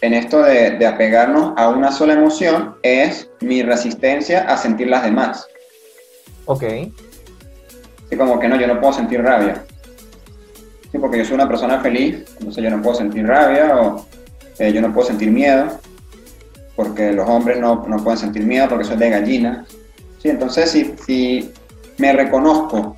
en 0.00 0.12
esto 0.12 0.42
de, 0.42 0.84
apegarnos 0.86 1.54
a 1.56 1.68
una 1.68 1.90
sola 1.92 2.14
emoción 2.14 2.74
es 2.82 3.30
mi 3.40 3.62
resistencia 3.62 4.42
a 4.42 4.56
sentir 4.56 4.88
las 4.88 5.04
demás. 5.04 5.46
Ok. 6.46 6.64
Sí, 8.08 8.16
como 8.16 8.38
que 8.38 8.48
no, 8.48 8.56
yo 8.60 8.66
no 8.66 8.80
puedo 8.80 8.92
sentir 8.92 9.22
rabia. 9.22 9.64
Sí, 10.90 10.98
porque 10.98 11.18
yo 11.18 11.24
soy 11.24 11.34
una 11.34 11.48
persona 11.48 11.80
feliz, 11.80 12.24
entonces 12.38 12.62
yo 12.62 12.70
no 12.70 12.80
puedo 12.82 12.96
sentir 12.96 13.26
rabia 13.26 13.76
o 13.76 14.06
eh, 14.58 14.72
yo 14.72 14.80
no 14.80 14.92
puedo 14.92 15.08
sentir 15.08 15.30
miedo, 15.30 15.66
porque 16.76 17.12
los 17.12 17.28
hombres 17.28 17.58
no, 17.58 17.84
no 17.86 17.96
pueden 18.02 18.18
sentir 18.18 18.44
miedo 18.44 18.68
porque 18.68 18.84
soy 18.84 18.96
de 18.96 19.10
gallina. 19.10 19.66
Sí, 20.22 20.28
entonces 20.28 20.70
si, 20.70 20.94
si 21.04 21.52
me 21.98 22.12
reconozco 22.12 22.96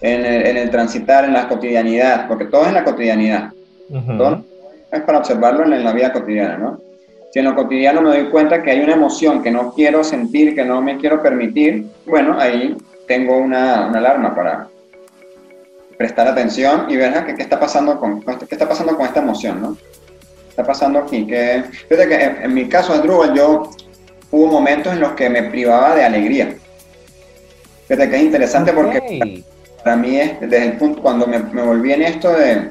en 0.00 0.24
el, 0.24 0.70
transitar, 0.70 1.24
en 1.24 1.32
la 1.32 1.48
cotidianidad, 1.48 2.28
porque 2.28 2.44
todo 2.44 2.62
es 2.62 2.68
en 2.68 2.74
la 2.74 2.84
cotidianidad. 2.84 3.52
Todo 4.16 4.44
es 4.90 5.02
para 5.02 5.18
observarlo 5.18 5.64
en 5.64 5.84
la 5.84 5.92
vida 5.92 6.12
cotidiana, 6.12 6.56
¿no? 6.56 6.80
Si 7.30 7.38
en 7.38 7.44
lo 7.44 7.54
cotidiano 7.54 8.00
me 8.00 8.10
doy 8.10 8.30
cuenta 8.30 8.62
que 8.62 8.70
hay 8.70 8.80
una 8.80 8.94
emoción 8.94 9.42
que 9.42 9.50
no 9.50 9.72
quiero 9.74 10.02
sentir, 10.02 10.54
que 10.54 10.64
no 10.64 10.80
me 10.80 10.96
quiero 10.96 11.22
permitir, 11.22 11.86
bueno, 12.06 12.38
ahí 12.38 12.76
tengo 13.06 13.36
una, 13.36 13.88
una 13.88 13.98
alarma 13.98 14.34
para 14.34 14.68
prestar 15.98 16.28
atención 16.28 16.86
y 16.88 16.96
ver 16.96 17.12
qué, 17.26 17.34
qué 17.34 17.42
está 17.42 17.58
pasando 17.58 17.98
con, 17.98 18.22
qué 18.22 18.46
está 18.54 18.68
pasando 18.68 18.96
con 18.96 19.04
esta 19.04 19.20
emoción, 19.20 19.60
¿no? 19.60 19.74
¿Qué 19.74 20.50
está 20.50 20.64
pasando 20.64 21.00
aquí? 21.00 21.26
Que, 21.26 21.64
fíjate 21.88 22.08
que 22.08 22.24
en, 22.44 22.54
mi 22.54 22.68
caso, 22.68 22.94
Andrew, 22.94 23.34
yo 23.34 23.70
hubo 24.30 24.46
momentos 24.46 24.92
en 24.92 25.00
los 25.00 25.12
que 25.12 25.28
me 25.28 25.42
privaba 25.44 25.96
de 25.96 26.04
alegría. 26.04 26.54
Fíjate 27.88 28.08
que 28.08 28.16
es 28.16 28.22
interesante 28.22 28.72
porque 28.72 29.44
para 29.82 29.96
mí 29.96 30.16
es, 30.16 30.40
desde 30.40 30.64
el 30.64 30.72
punto, 30.74 31.02
cuando 31.02 31.26
me, 31.26 31.38
volví 31.38 31.92
en 31.92 32.02
esto 32.02 32.32
de... 32.32 32.70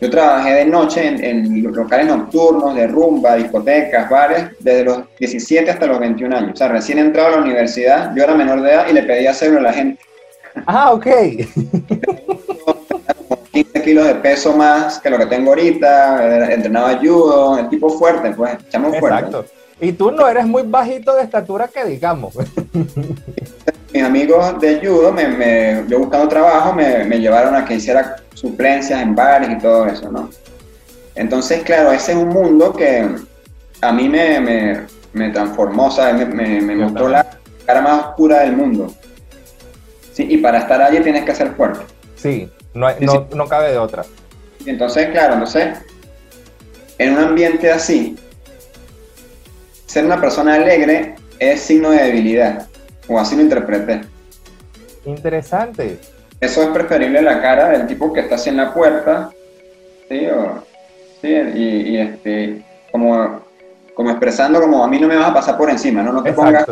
Yo 0.00 0.10
trabajé 0.10 0.52
de 0.52 0.64
noche 0.66 1.06
en, 1.06 1.62
locales 1.62 2.06
nocturnos, 2.06 2.74
de 2.74 2.86
rumba, 2.86 3.36
discotecas, 3.36 4.10
bares, 4.10 4.50
desde 4.60 4.84
los 4.84 5.04
17 5.18 5.70
hasta 5.70 5.86
los 5.86 5.98
21 5.98 6.36
años. 6.36 6.50
O 6.52 6.56
sea, 6.56 6.68
recién 6.68 6.98
entrado 6.98 7.28
a 7.28 7.30
la 7.32 7.38
universidad, 7.38 8.12
yo 8.14 8.24
era 8.24 8.34
menor 8.34 8.60
de 8.60 8.72
edad 8.72 8.86
y 8.88 8.92
le 8.92 9.02
pedía 9.04 9.30
hacerlo 9.30 9.60
a 9.60 9.62
la 9.62 9.72
gente. 9.72 10.02
Ah, 10.66 10.92
ok. 10.92 11.06
15 13.52 13.82
kilos 13.82 14.06
de 14.06 14.14
peso 14.16 14.54
más 14.54 14.98
que 14.98 15.08
lo 15.08 15.16
que 15.16 15.26
tengo 15.26 15.50
ahorita, 15.50 16.52
entrenaba 16.52 16.98
judo, 16.98 17.58
el 17.58 17.70
tipo 17.70 17.88
fuerte, 17.88 18.32
pues, 18.32 18.52
echamos 18.68 18.98
fuerte. 18.98 19.24
Exacto. 19.24 19.46
Y 19.80 19.92
tú 19.92 20.10
no 20.10 20.26
eres 20.26 20.46
muy 20.46 20.62
bajito 20.62 21.14
de 21.14 21.22
estatura 21.22 21.68
que 21.68 21.84
digamos. 21.84 22.34
mis 23.92 24.02
amigos 24.02 24.60
de 24.60 24.78
judo, 24.86 25.12
me, 25.12 25.84
yo 25.88 25.98
buscando 25.98 26.28
trabajo, 26.28 26.72
me, 26.72 27.18
llevaron 27.18 27.54
a 27.54 27.64
que 27.64 27.74
hiciera 27.74 28.16
suplencias 28.34 29.00
en 29.00 29.14
bares 29.14 29.50
y 29.50 29.58
todo 29.58 29.86
eso, 29.86 30.10
¿no? 30.10 30.30
Entonces, 31.14 31.62
claro, 31.62 31.92
ese 31.92 32.12
es 32.12 32.18
un 32.18 32.28
mundo 32.28 32.74
que 32.74 33.08
a 33.80 33.92
mí 33.92 34.08
me, 34.08 34.86
me, 35.12 35.30
transformó, 35.30 35.90
¿sabes? 35.90 36.28
Me, 36.28 36.60
mostró 36.76 37.08
la 37.08 37.38
cara 37.64 37.80
más 37.80 38.06
oscura 38.06 38.40
del 38.40 38.56
mundo. 38.56 38.94
Sí, 40.12 40.26
y 40.28 40.38
para 40.38 40.58
estar 40.58 40.80
allí 40.82 41.00
tienes 41.00 41.24
que 41.24 41.34
ser 41.34 41.52
fuerte. 41.54 41.80
Sí, 42.16 42.50
no, 42.74 42.88
no, 43.00 43.28
no 43.34 43.46
cabe 43.46 43.72
de 43.72 43.78
otra. 43.78 44.04
Entonces, 44.66 45.08
claro, 45.10 45.34
entonces, 45.34 45.78
en 46.98 47.14
un 47.14 47.18
ambiente 47.18 47.70
así, 47.70 48.16
ser 49.86 50.04
una 50.04 50.20
persona 50.20 50.54
alegre 50.54 51.14
es 51.38 51.60
signo 51.60 51.90
de 51.90 52.02
debilidad 52.02 52.66
o 53.08 53.18
así 53.18 53.36
lo 53.36 53.42
interpreté. 53.42 54.02
Interesante. 55.04 55.98
Eso 56.40 56.62
es 56.62 56.68
preferible 56.68 57.22
la 57.22 57.40
cara 57.40 57.70
del 57.70 57.86
tipo 57.86 58.12
que 58.12 58.20
está 58.20 58.34
así 58.34 58.50
en 58.50 58.58
la 58.58 58.74
puerta, 58.74 59.30
¿sí? 60.08 60.28
¿sí? 61.22 61.28
Y, 61.28 61.96
este, 61.96 62.62
como, 62.92 63.40
como 63.94 64.10
expresando 64.10 64.60
como 64.60 64.84
a 64.84 64.88
mí 64.88 64.98
no 64.98 65.08
me 65.08 65.16
vas 65.16 65.30
a 65.30 65.34
pasar 65.34 65.56
por 65.56 65.70
encima, 65.70 66.02
¿no? 66.02 66.12
No 66.12 66.22
te 66.22 66.32
pongas, 66.32 66.66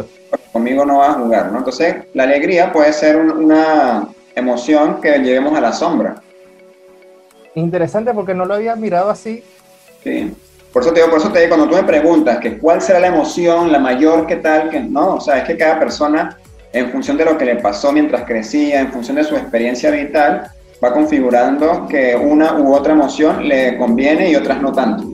conmigo 0.53 0.85
no 0.85 0.99
vas 0.99 1.11
a 1.11 1.21
jugar, 1.21 1.51
¿no? 1.51 1.59
Entonces, 1.59 1.97
la 2.13 2.25
alegría 2.25 2.73
puede 2.73 2.93
ser 2.93 3.17
una 3.17 4.09
emoción 4.35 5.01
que 5.01 5.19
llevemos 5.19 5.57
a 5.57 5.61
la 5.61 5.73
sombra. 5.73 6.17
Interesante 7.55 8.13
porque 8.13 8.35
no 8.35 8.45
lo 8.45 8.55
había 8.55 8.77
mirado 8.77 9.11
así. 9.11 9.43
Sí. 10.03 10.35
Por 10.75 10.83
eso 10.83 10.93
te 10.93 10.99
digo, 10.99 11.11
por 11.11 11.21
eso 11.21 11.31
te 11.31 11.39
digo, 11.39 11.51
cuando 11.51 11.69
tú 11.69 11.77
me 11.77 11.85
preguntas 11.85 12.39
que 12.41 12.59
cuál 12.59 12.83
será 12.83 12.99
la 12.99 13.07
emoción, 13.07 13.71
la 13.71 13.79
mayor, 13.79 14.27
qué 14.27 14.37
tal, 14.37 14.71
que 14.71 14.81
no, 14.81 15.15
o 15.15 15.21
sea, 15.21 15.39
es 15.39 15.45
que 15.45 15.57
cada 15.57 15.79
persona, 15.79 16.37
en 16.73 16.91
función 16.91 17.17
de 17.17 17.25
lo 17.25 17.39
que 17.39 17.45
le 17.45 17.55
pasó 17.57 17.93
mientras 17.93 18.25
crecía, 18.25 18.81
en 18.81 18.91
función 18.91 19.17
de 19.17 19.23
su 19.23 19.37
experiencia 19.37 19.93
vital, 19.93 20.51
va 20.83 20.93
configurando 20.93 21.87
que 21.87 22.17
una 22.17 22.59
u 22.59 22.75
otra 22.75 22.93
emoción 22.93 23.49
le 23.49 23.79
conviene 23.79 24.31
y 24.31 24.35
otras 24.35 24.61
no 24.61 24.73
tanto. 24.73 25.05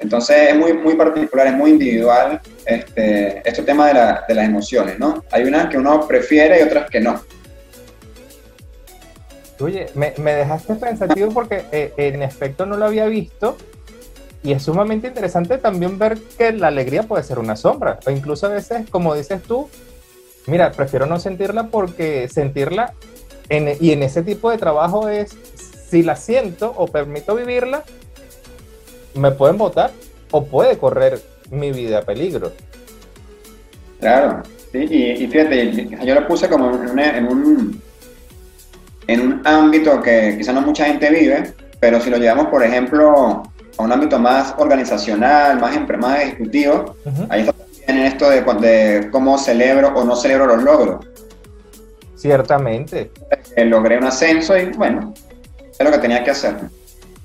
Entonces 0.00 0.48
es 0.48 0.56
muy, 0.56 0.72
muy 0.72 0.96
particular, 0.96 1.46
es 1.46 1.54
muy 1.54 1.70
individual 1.70 2.40
este, 2.66 3.48
este 3.48 3.62
tema 3.62 3.86
de, 3.86 3.94
la, 3.94 4.24
de 4.26 4.34
las 4.34 4.46
emociones, 4.46 4.98
¿no? 4.98 5.22
Hay 5.30 5.44
unas 5.44 5.68
que 5.68 5.78
uno 5.78 6.08
prefiere 6.08 6.58
y 6.58 6.62
otras 6.64 6.90
que 6.90 6.98
no. 6.98 7.22
Oye, 9.60 9.86
me, 9.94 10.12
me 10.18 10.34
dejaste 10.34 10.74
pensativo 10.74 11.30
porque 11.32 11.62
eh, 11.70 11.92
en 11.96 12.20
efecto 12.22 12.66
no 12.66 12.76
lo 12.76 12.86
había 12.86 13.06
visto 13.06 13.56
y 14.42 14.52
es 14.52 14.62
sumamente 14.62 15.06
interesante 15.08 15.58
también 15.58 15.98
ver 15.98 16.18
que 16.36 16.52
la 16.52 16.68
alegría 16.68 17.04
puede 17.04 17.22
ser 17.22 17.38
una 17.38 17.56
sombra, 17.56 18.00
o 18.06 18.10
incluso 18.10 18.46
a 18.46 18.50
veces, 18.50 18.88
como 18.90 19.14
dices 19.14 19.42
tú, 19.42 19.68
mira, 20.46 20.72
prefiero 20.72 21.06
no 21.06 21.20
sentirla 21.20 21.68
porque 21.68 22.28
sentirla, 22.28 22.94
y 23.48 23.92
en 23.92 24.02
ese 24.02 24.22
tipo 24.22 24.50
de 24.50 24.58
trabajo 24.58 25.08
es, 25.08 25.36
si 25.88 26.02
la 26.02 26.16
siento 26.16 26.72
o 26.76 26.86
permito 26.86 27.34
vivirla, 27.34 27.84
me 29.14 29.30
pueden 29.30 29.58
votar 29.58 29.90
o 30.30 30.44
puede 30.46 30.78
correr 30.78 31.20
mi 31.50 31.70
vida 31.70 31.98
a 31.98 32.02
peligro. 32.02 32.50
Claro, 34.00 34.42
sí, 34.72 34.78
y, 34.90 35.26
fíjate, 35.28 35.88
yo 36.04 36.14
lo 36.14 36.26
puse 36.26 36.48
como 36.48 36.70
en, 36.70 36.98
en, 36.98 37.26
un, 37.28 37.82
en 39.06 39.20
un 39.20 39.46
ámbito 39.46 40.02
que 40.02 40.34
quizá 40.38 40.52
no 40.52 40.62
mucha 40.62 40.86
gente 40.86 41.10
vive, 41.10 41.52
pero 41.78 42.00
si 42.00 42.10
lo 42.10 42.16
llevamos, 42.16 42.46
por 42.46 42.64
ejemplo, 42.64 43.42
a 43.78 43.82
un 43.82 43.92
ámbito 43.92 44.18
más 44.18 44.54
organizacional, 44.58 45.58
más, 45.60 45.74
más 45.98 46.20
ejecutivo, 46.20 46.96
ahí 47.28 47.40
está 47.40 47.54
en 47.86 47.98
esto 47.98 48.30
de, 48.30 48.42
de, 48.42 49.10
cómo 49.10 49.38
celebro 49.38 49.88
o 49.88 50.04
no 50.04 50.14
celebro 50.16 50.46
los 50.46 50.62
logros. 50.62 51.06
Ciertamente. 52.16 53.10
Eh, 53.56 53.64
logré 53.64 53.98
un 53.98 54.04
ascenso 54.04 54.56
y 54.56 54.66
bueno, 54.70 55.12
es 55.58 55.84
lo 55.84 55.90
que 55.90 55.98
tenía 55.98 56.22
que 56.22 56.30
hacer. 56.30 56.54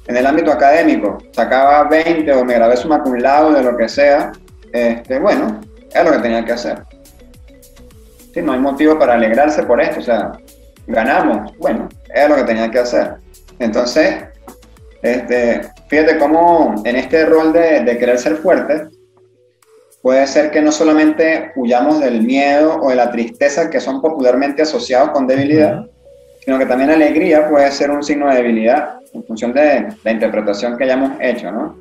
En 0.08 0.16
el 0.16 0.26
ámbito 0.26 0.52
académico, 0.52 1.18
sacaba 1.32 1.84
20 1.84 2.32
o 2.34 2.46
me 2.46 2.54
grabé 2.54 2.78
su 2.78 2.88
cum 2.88 3.14
de 3.14 3.64
lo 3.64 3.78
que 3.78 3.90
sea, 3.90 4.32
este, 4.72 5.20
bueno, 5.20 5.62
es 5.94 6.04
lo 6.04 6.12
que 6.12 6.20
tenía 6.20 6.46
que 6.46 6.54
hacer. 6.54 6.84
Sí, 8.34 8.42
no 8.42 8.54
hay 8.54 8.60
motivo 8.60 8.98
para 8.98 9.16
alegrarse 9.16 9.64
por 9.64 9.82
esto, 9.82 10.00
o 10.00 10.04
sea, 10.04 10.32
ganamos, 10.88 11.56
bueno, 11.58 11.90
es 12.14 12.30
lo 12.30 12.36
que 12.36 12.44
tenía 12.44 12.72
que 12.72 12.80
hacer. 12.80 13.16
Entonces, 13.60 14.24
este, 15.02 15.70
fíjate 15.88 16.18
cómo 16.18 16.76
en 16.84 16.96
este 16.96 17.26
rol 17.26 17.54
de, 17.54 17.98
querer 17.98 18.20
ser 18.20 18.36
fuerte, 18.38 18.88
puede 20.02 20.26
ser 20.28 20.52
que 20.52 20.62
no 20.62 20.72
solamente 20.72 21.52
huyamos 21.56 22.00
del 22.00 22.22
miedo 22.24 22.80
o 22.82 22.90
de 22.90 22.96
la 22.96 23.12
tristeza 23.12 23.70
que 23.70 23.80
son 23.80 24.02
popularmente 24.02 24.62
asociados 24.62 25.10
con 25.12 25.28
debilidad, 25.28 25.86
sino 26.44 26.58
que 26.58 26.66
también 26.66 26.92
alegría 26.92 27.50
puede 27.50 27.72
ser 27.72 27.92
un 27.92 28.04
signo 28.04 28.30
de 28.30 28.36
debilidad 28.36 29.00
en 29.14 29.24
función 29.24 29.54
de 29.54 29.88
la 30.04 30.12
interpretación 30.12 30.78
que 30.78 30.84
hayamos 30.84 31.12
hecho, 31.20 31.52
¿no? 31.52 31.76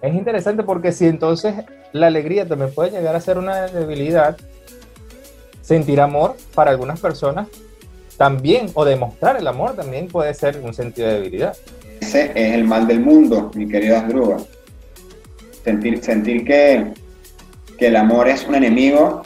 Es 0.00 0.14
interesante 0.14 0.62
porque 0.62 0.90
si 0.90 1.06
entonces 1.06 1.54
la 1.92 2.08
alegría 2.08 2.46
también 2.46 2.72
puede 2.74 2.90
llegar 2.90 3.14
a 3.14 3.20
ser 3.20 3.38
una 3.38 3.68
debilidad, 3.68 4.36
sentir 5.60 6.00
amor 6.00 6.36
para 6.54 6.70
algunas 6.70 6.98
personas 6.98 7.46
también, 8.16 8.66
o 8.74 8.84
demostrar 8.84 9.36
el 9.36 9.46
amor 9.46 9.74
también 9.74 10.08
puede 10.08 10.32
ser 10.34 10.60
un 10.62 10.74
sentido 10.74 11.08
de 11.08 11.14
debilidad. 11.14 11.56
Ese 12.02 12.32
es 12.34 12.54
el 12.54 12.64
mal 12.64 12.88
del 12.88 12.98
mundo, 12.98 13.52
mi 13.54 13.68
querido 13.68 13.96
Asdruba. 13.96 14.38
Sentir, 15.62 16.02
sentir 16.02 16.44
que, 16.44 16.86
que 17.78 17.86
el 17.86 17.94
amor 17.94 18.26
es 18.26 18.44
un 18.44 18.56
enemigo 18.56 19.22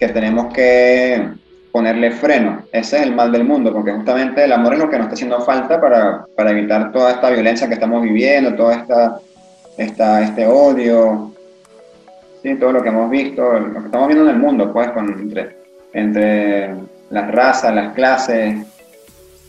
que 0.00 0.08
tenemos 0.08 0.50
que 0.54 1.28
ponerle 1.70 2.12
freno. 2.12 2.62
Ese 2.72 2.96
es 2.96 3.02
el 3.02 3.14
mal 3.14 3.30
del 3.30 3.44
mundo, 3.44 3.74
porque 3.74 3.92
justamente 3.92 4.42
el 4.42 4.52
amor 4.52 4.72
es 4.72 4.78
lo 4.78 4.88
que 4.88 4.96
nos 4.96 5.04
está 5.04 5.14
haciendo 5.16 5.42
falta 5.42 5.78
para, 5.78 6.24
para 6.34 6.50
evitar 6.50 6.92
toda 6.92 7.10
esta 7.10 7.28
violencia 7.28 7.68
que 7.68 7.74
estamos 7.74 8.02
viviendo, 8.02 8.54
toda 8.54 8.76
esta, 8.76 9.20
esta 9.76 10.22
este 10.22 10.46
odio, 10.46 11.34
¿sí? 12.42 12.54
todo 12.54 12.72
lo 12.72 12.82
que 12.82 12.88
hemos 12.88 13.10
visto, 13.10 13.52
lo 13.52 13.80
que 13.80 13.86
estamos 13.86 14.08
viendo 14.08 14.24
en 14.24 14.34
el 14.34 14.40
mundo, 14.40 14.72
pues, 14.72 14.90
con, 14.92 15.12
entre, 15.12 15.58
entre 15.92 16.74
las 17.10 17.30
razas, 17.30 17.74
las 17.74 17.92
clases, 17.92 18.64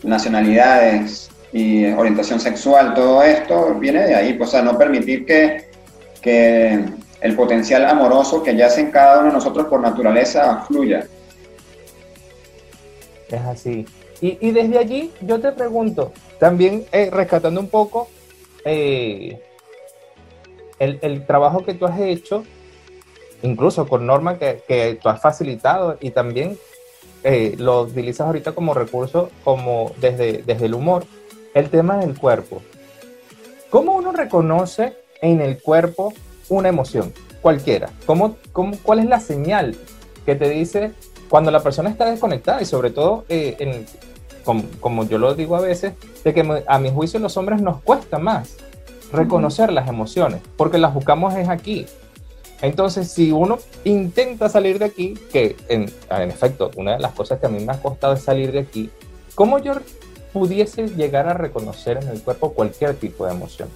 nacionalidades 0.03 1.30
y 1.51 1.85
orientación 1.91 2.39
sexual, 2.39 2.93
todo 2.93 3.23
esto 3.23 3.75
viene 3.75 4.05
de 4.05 4.15
ahí, 4.15 4.33
pues, 4.33 4.49
o 4.49 4.51
sea, 4.51 4.61
no 4.61 4.77
permitir 4.77 5.25
que, 5.25 5.69
que 6.21 6.85
el 7.21 7.35
potencial 7.35 7.85
amoroso 7.85 8.43
que 8.43 8.55
yace 8.55 8.81
en 8.81 8.91
cada 8.91 9.19
uno 9.19 9.27
de 9.27 9.33
nosotros 9.33 9.67
por 9.67 9.81
naturaleza 9.81 10.63
fluya. 10.67 11.07
Es 13.29 13.41
así. 13.41 13.85
Y, 14.21 14.51
desde 14.51 14.77
allí 14.77 15.11
yo 15.21 15.39
te 15.39 15.51
pregunto, 15.53 16.11
también 16.39 16.85
eh, 16.91 17.09
rescatando 17.11 17.61
un 17.61 17.69
poco 17.69 18.09
eh, 18.65 19.39
el, 20.77 21.25
trabajo 21.25 21.63
que 21.63 21.73
tú 21.73 21.85
has 21.85 21.99
hecho, 22.01 22.43
incluso 23.41 23.87
con 23.87 24.05
Norma 24.05 24.37
que, 24.37 24.61
que 24.67 24.99
tú 25.01 25.07
has 25.07 25.21
facilitado 25.21 25.97
y 26.01 26.11
también 26.11 26.57
eh, 27.23 27.55
lo 27.57 27.81
utilizas 27.81 28.27
ahorita 28.27 28.51
como 28.53 28.73
recurso, 28.73 29.29
como 29.43 29.93
desde, 29.97 30.43
desde 30.43 30.65
el 30.65 30.73
humor, 30.73 31.05
el 31.53 31.69
tema 31.69 31.97
del 31.97 32.17
cuerpo. 32.17 32.61
¿Cómo 33.69 33.95
uno 33.95 34.11
reconoce 34.11 34.93
en 35.21 35.41
el 35.41 35.61
cuerpo 35.61 36.13
una 36.49 36.69
emoción? 36.69 37.13
Cualquiera. 37.41 37.89
¿Cómo, 38.05 38.37
cómo, 38.51 38.77
cuál 38.83 38.99
es 38.99 39.05
la 39.05 39.19
señal 39.19 39.75
que 40.25 40.35
te 40.35 40.49
dice 40.49 40.91
cuando 41.29 41.51
la 41.51 41.61
persona 41.61 41.89
está 41.89 42.09
desconectada 42.09 42.61
y 42.61 42.65
sobre 42.65 42.89
todo, 42.89 43.25
eh, 43.29 43.85
como, 44.43 45.03
yo 45.05 45.19
lo 45.19 45.35
digo 45.35 45.55
a 45.55 45.61
veces, 45.61 45.93
de 46.23 46.33
que 46.33 46.63
a 46.67 46.79
mi 46.79 46.91
juicio 46.91 47.19
los 47.19 47.37
hombres 47.37 47.61
nos 47.61 47.81
cuesta 47.81 48.17
más 48.17 48.57
reconocer 49.11 49.71
las 49.71 49.87
emociones, 49.87 50.41
porque 50.57 50.77
las 50.77 50.93
buscamos 50.93 51.35
es 51.35 51.49
aquí. 51.49 51.85
Entonces, 52.61 53.11
si 53.11 53.31
uno 53.31 53.59
intenta 53.83 54.49
salir 54.49 54.79
de 54.79 54.85
aquí, 54.85 55.13
que 55.31 55.55
en, 55.69 55.91
en, 56.09 56.29
efecto, 56.29 56.71
una 56.75 56.93
de 56.93 56.99
las 56.99 57.13
cosas 57.13 57.39
que 57.39 57.45
a 57.45 57.49
mí 57.49 57.63
me 57.63 57.71
ha 57.71 57.81
costado 57.81 58.13
es 58.13 58.23
salir 58.23 58.51
de 58.51 58.59
aquí, 58.59 58.89
¿cómo 59.35 59.59
yo 59.59 59.73
pudiese 60.34 60.88
llegar 60.89 61.27
a 61.27 61.34
reconocer 61.34 61.99
en 62.01 62.09
el 62.09 62.21
cuerpo 62.21 62.53
cualquier 62.53 62.95
tipo 62.95 63.25
de 63.25 63.34
emoción? 63.34 63.69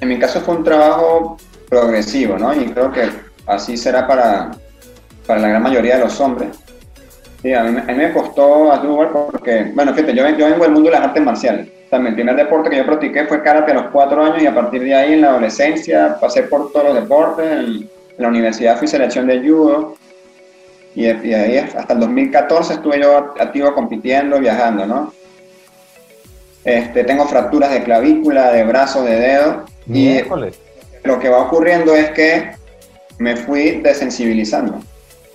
En 0.00 0.08
mi 0.08 0.18
caso 0.18 0.40
fue 0.40 0.56
un 0.56 0.64
trabajo 0.64 1.36
progresivo, 1.68 2.36
¿no? 2.36 2.52
Y 2.54 2.66
creo 2.66 2.90
que 2.92 3.08
así 3.46 3.76
será 3.76 4.06
para, 4.06 4.50
para 5.26 5.40
la 5.40 5.48
gran 5.48 5.62
mayoría 5.62 5.96
de 5.96 6.04
los 6.04 6.20
hombres. 6.20 6.50
Sí, 7.40 7.52
a 7.52 7.64
mí, 7.64 7.80
me 7.94 8.12
costó 8.12 8.72
Asdrúbal 8.72 9.08
porque, 9.10 9.72
bueno, 9.74 9.92
fíjate, 9.92 10.14
yo, 10.14 10.28
yo, 10.30 10.46
vengo 10.46 10.64
del 10.64 10.72
mundo 10.72 10.90
de 10.90 10.96
las 10.96 11.06
artes 11.06 11.22
marciales. 11.22 11.68
También 11.90 12.12
el 12.12 12.14
primer 12.14 12.36
deporte 12.36 12.70
que 12.70 12.76
yo 12.76 12.86
practiqué 12.86 13.26
fue 13.26 13.42
karate 13.42 13.72
a 13.72 13.74
los 13.74 13.86
cuatro 13.92 14.24
años 14.24 14.42
y 14.42 14.46
a 14.46 14.54
partir 14.54 14.82
de 14.82 14.94
ahí 14.94 15.14
en 15.14 15.22
la 15.22 15.30
adolescencia 15.30 16.16
pasé 16.20 16.44
por 16.44 16.72
todos 16.72 16.86
los 16.86 16.94
deportes. 16.94 17.46
En, 17.46 17.90
la 18.18 18.28
universidad 18.28 18.76
fui 18.78 18.86
selección 18.86 19.26
de 19.26 19.40
judo 19.40 19.96
y, 20.94 21.06
y, 21.06 21.34
ahí 21.34 21.56
hasta 21.56 21.94
el 21.94 22.00
2014 22.00 22.74
estuve 22.74 23.00
yo 23.00 23.34
activo 23.40 23.74
compitiendo, 23.74 24.38
viajando, 24.38 24.86
¿no? 24.86 25.12
Este, 26.64 27.04
tengo 27.04 27.26
fracturas 27.26 27.70
de 27.70 27.82
clavícula, 27.82 28.52
de 28.52 28.64
brazo, 28.64 29.02
de 29.02 29.16
dedo. 29.16 29.64
Y 29.86 30.20
lo 31.04 31.18
que 31.18 31.28
va 31.28 31.38
ocurriendo 31.38 31.94
es 31.94 32.10
que 32.10 32.52
me 33.18 33.36
fui 33.36 33.80
desensibilizando. 33.80 34.80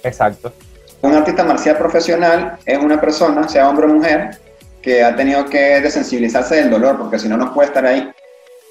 Exacto. 0.04 0.54
Un 1.02 1.14
artista 1.14 1.44
marcial 1.44 1.78
profesional 1.78 2.58
es 2.66 2.78
una 2.78 3.00
persona, 3.00 3.48
sea 3.48 3.70
hombre 3.70 3.86
o 3.86 3.90
mujer, 3.90 4.38
que 4.82 5.04
ha 5.04 5.16
tenido 5.16 5.46
que 5.46 5.82
desensibilizarse 5.82 6.56
del 6.56 6.70
dolor, 6.70 6.98
porque 6.98 7.20
si 7.20 7.28
no, 7.28 7.38
no 7.38 7.54
puede 7.54 7.68
estar 7.68 7.86
ahí. 7.86 8.10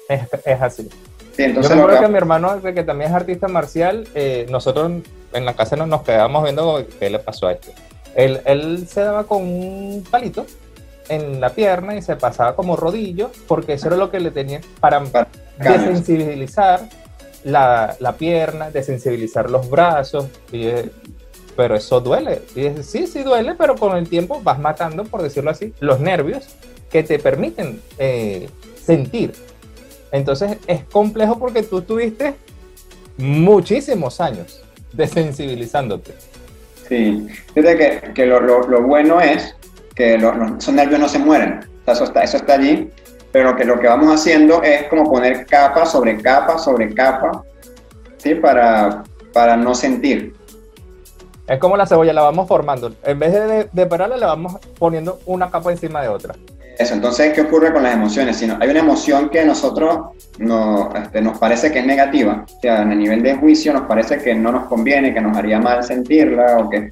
Es, 0.09 0.61
así. 0.61 0.89
Sí, 1.35 1.43
entonces 1.43 1.75
Yo 1.75 1.85
creo 1.85 2.01
que... 2.01 2.07
mi 2.07 2.17
hermano, 2.17 2.61
que 2.61 2.83
también 2.83 3.11
es 3.11 3.15
artista 3.15 3.47
marcial, 3.47 4.07
eh, 4.15 4.47
nosotros 4.49 4.91
en 5.33 5.45
la 5.45 5.55
casa 5.55 5.75
nos, 5.75 5.87
nos 5.87 6.01
quedábamos 6.01 6.43
viendo 6.43 6.85
qué 6.99 7.09
le 7.09 7.19
pasó 7.19 7.47
a 7.47 7.53
este. 7.53 7.73
Él, 8.15 8.41
él 8.45 8.87
se 8.87 9.01
daba 9.01 9.25
con 9.25 9.43
un 9.43 10.03
palito 10.09 10.45
en 11.09 11.39
la 11.39 11.49
pierna 11.49 11.95
y 11.95 12.01
se 12.01 12.15
pasaba 12.15 12.55
como 12.55 12.75
rodillo, 12.75 13.31
porque 13.47 13.73
eso 13.73 13.87
era 13.87 13.97
lo 13.97 14.11
que 14.11 14.19
le 14.19 14.31
tenía 14.31 14.61
para, 14.79 15.03
desensibilizar 15.57 16.87
la, 17.43 17.95
la, 17.99 18.13
pierna, 18.13 18.69
desensibilizar 18.71 19.49
los 19.49 19.69
brazos. 19.69 20.27
Y, 20.51 20.69
pero 21.55 21.75
eso 21.75 21.99
duele. 21.99 22.41
Y 22.55 22.83
sí, 22.83 23.07
sí 23.07 23.23
duele, 23.23 23.55
pero 23.55 23.75
con 23.75 23.97
el 23.97 24.07
tiempo 24.07 24.41
vas 24.43 24.59
matando, 24.59 25.03
por 25.03 25.23
decirlo 25.23 25.49
así, 25.49 25.73
los 25.79 25.99
nervios 25.99 26.55
que 26.89 27.03
te 27.03 27.19
permiten 27.19 27.81
eh, 27.97 28.49
sentir. 28.81 29.33
Entonces 30.11 30.57
es 30.67 30.83
complejo 30.85 31.37
porque 31.39 31.63
tú 31.63 31.81
tuviste 31.81 32.35
muchísimos 33.17 34.21
años 34.21 34.61
desensibilizándote. 34.93 36.13
Sí, 36.87 37.27
fíjate 37.53 37.77
que, 37.77 38.13
que 38.13 38.25
lo, 38.25 38.39
lo, 38.39 38.81
bueno 38.83 39.19
es 39.19 39.55
que 39.97 40.15
esos 40.15 40.73
nervios 40.73 40.99
no 40.99 41.09
se 41.09 41.17
mueren. 41.17 41.59
eso, 41.87 42.03
está, 42.03 42.21
eso 42.21 42.37
está 42.37 42.53
allí, 42.53 42.89
pero 43.31 43.55
que 43.55 43.65
lo 43.65 43.79
que 43.79 43.87
vamos 43.87 44.13
haciendo 44.13 44.61
es 44.61 44.83
como 44.83 45.11
poner 45.11 45.47
capa 45.47 45.87
sobre 45.87 46.21
capa 46.21 46.59
sobre 46.59 46.93
capa, 46.93 47.43
¿sí? 48.17 48.35
Para, 48.35 49.03
para 49.33 49.57
no 49.57 49.73
sentir. 49.73 50.35
Es 51.47 51.59
como 51.59 51.75
la 51.75 51.87
cebolla, 51.87 52.13
la 52.13 52.21
vamos 52.21 52.47
formando. 52.47 52.93
En 53.03 53.17
vez 53.17 53.33
de, 53.33 53.69
de 53.71 53.85
pararla, 53.87 54.17
la 54.17 54.27
vamos 54.27 54.57
poniendo 54.77 55.19
una 55.25 55.49
capa 55.49 55.71
encima 55.71 56.01
de 56.01 56.09
otra. 56.09 56.35
Eso, 56.77 56.93
entonces, 56.93 57.33
¿qué 57.33 57.41
ocurre 57.41 57.73
con 57.73 57.81
las 57.81 57.95
emociones? 57.95 58.37
Si 58.37 58.45
no, 58.45 58.57
hay 58.59 58.69
una 58.69 58.81
emoción 58.81 59.29
que 59.29 59.39
a 59.39 59.45
nosotros 59.45 60.09
no, 60.37 60.93
este, 60.93 61.21
nos 61.21 61.39
parece 61.39 61.71
que 61.71 61.79
es 61.79 61.87
negativa, 61.87 62.45
o 62.45 62.61
sea, 62.61 62.83
el 62.83 62.99
nivel 62.99 63.23
de 63.23 63.33
juicio 63.33 63.73
nos 63.73 63.87
parece 63.87 64.19
que 64.19 64.35
no 64.35 64.51
nos 64.51 64.65
conviene, 64.67 65.11
que 65.11 65.21
nos 65.21 65.35
haría 65.35 65.59
mal 65.59 65.83
sentirla 65.83 66.59
o 66.59 66.69
que, 66.69 66.91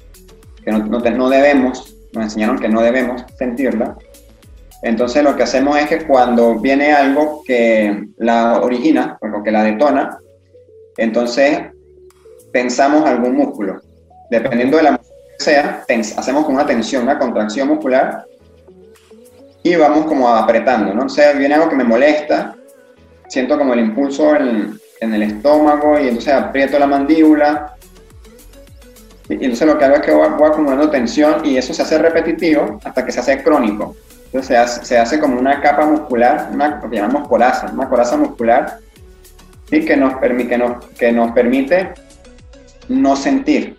que 0.64 0.72
no, 0.72 0.78
no, 0.78 0.98
no 0.98 1.28
debemos, 1.28 1.95
nos 2.16 2.24
enseñaron 2.24 2.58
que 2.58 2.68
no 2.68 2.82
debemos 2.82 3.24
sentirla. 3.38 3.96
Entonces 4.82 5.22
lo 5.22 5.36
que 5.36 5.44
hacemos 5.44 5.78
es 5.78 5.86
que 5.86 6.06
cuando 6.06 6.58
viene 6.58 6.92
algo 6.92 7.42
que 7.46 8.08
la 8.18 8.60
origina, 8.60 9.18
o 9.20 9.42
que 9.42 9.50
la 9.50 9.62
detona, 9.62 10.18
entonces 10.96 11.60
pensamos 12.52 13.04
algún 13.04 13.36
músculo 13.36 13.80
dependiendo 14.30 14.76
de 14.76 14.82
la 14.84 14.98
que 14.98 15.04
sea, 15.44 15.84
hacemos 16.16 16.44
como 16.44 16.56
una 16.56 16.66
tensión, 16.66 17.02
una 17.02 17.18
contracción 17.18 17.68
muscular 17.68 18.24
y 19.62 19.74
vamos 19.76 20.06
como 20.06 20.28
apretando, 20.28 20.94
¿no? 20.94 21.06
O 21.06 21.08
sea, 21.08 21.32
viene 21.32 21.54
algo 21.54 21.68
que 21.68 21.76
me 21.76 21.84
molesta, 21.84 22.54
siento 23.28 23.58
como 23.58 23.74
el 23.74 23.80
impulso 23.80 24.36
en, 24.36 24.78
el 25.00 25.22
estómago 25.22 25.98
y 26.00 26.08
entonces 26.08 26.32
aprieto 26.32 26.78
la 26.78 26.86
mandíbula 26.86 27.75
y 29.28 29.34
entonces 29.34 29.66
lo 29.66 29.78
que 29.78 29.84
hago 29.84 29.96
es 29.96 30.02
que 30.02 30.12
voy, 30.12 30.28
acumulando 30.28 30.90
tensión 30.90 31.44
y 31.44 31.56
eso 31.56 31.74
se 31.74 31.82
hace 31.82 31.98
repetitivo 31.98 32.78
hasta 32.84 33.04
que 33.04 33.12
se 33.12 33.20
hace 33.20 33.42
crónico. 33.42 33.96
Entonces 34.26 34.46
se 34.48 34.56
hace, 34.56 34.84
se 34.84 34.98
hace 34.98 35.18
como 35.18 35.38
una 35.38 35.60
capa 35.60 35.86
muscular, 35.86 36.50
una, 36.52 36.80
lo 36.80 36.90
que 36.90 36.96
llamamos 36.96 37.28
coraza, 37.28 37.70
una 37.72 37.88
coraza 37.88 38.16
muscular 38.16 38.78
y 39.70 39.84
que 39.84 39.96
nos, 39.96 40.14
permite, 40.14 40.50
que 40.50 40.58
nos, 40.58 40.84
que 40.86 41.12
nos 41.12 41.32
permite 41.32 41.92
no 42.88 43.16
sentir 43.16 43.76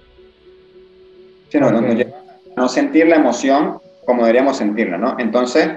no, 2.55 2.69
sentir 2.69 3.07
la 3.07 3.15
emoción 3.15 3.79
como 4.05 4.21
deberíamos 4.21 4.57
sentirla, 4.57 4.97
¿no? 4.97 5.15
Entonces, 5.19 5.69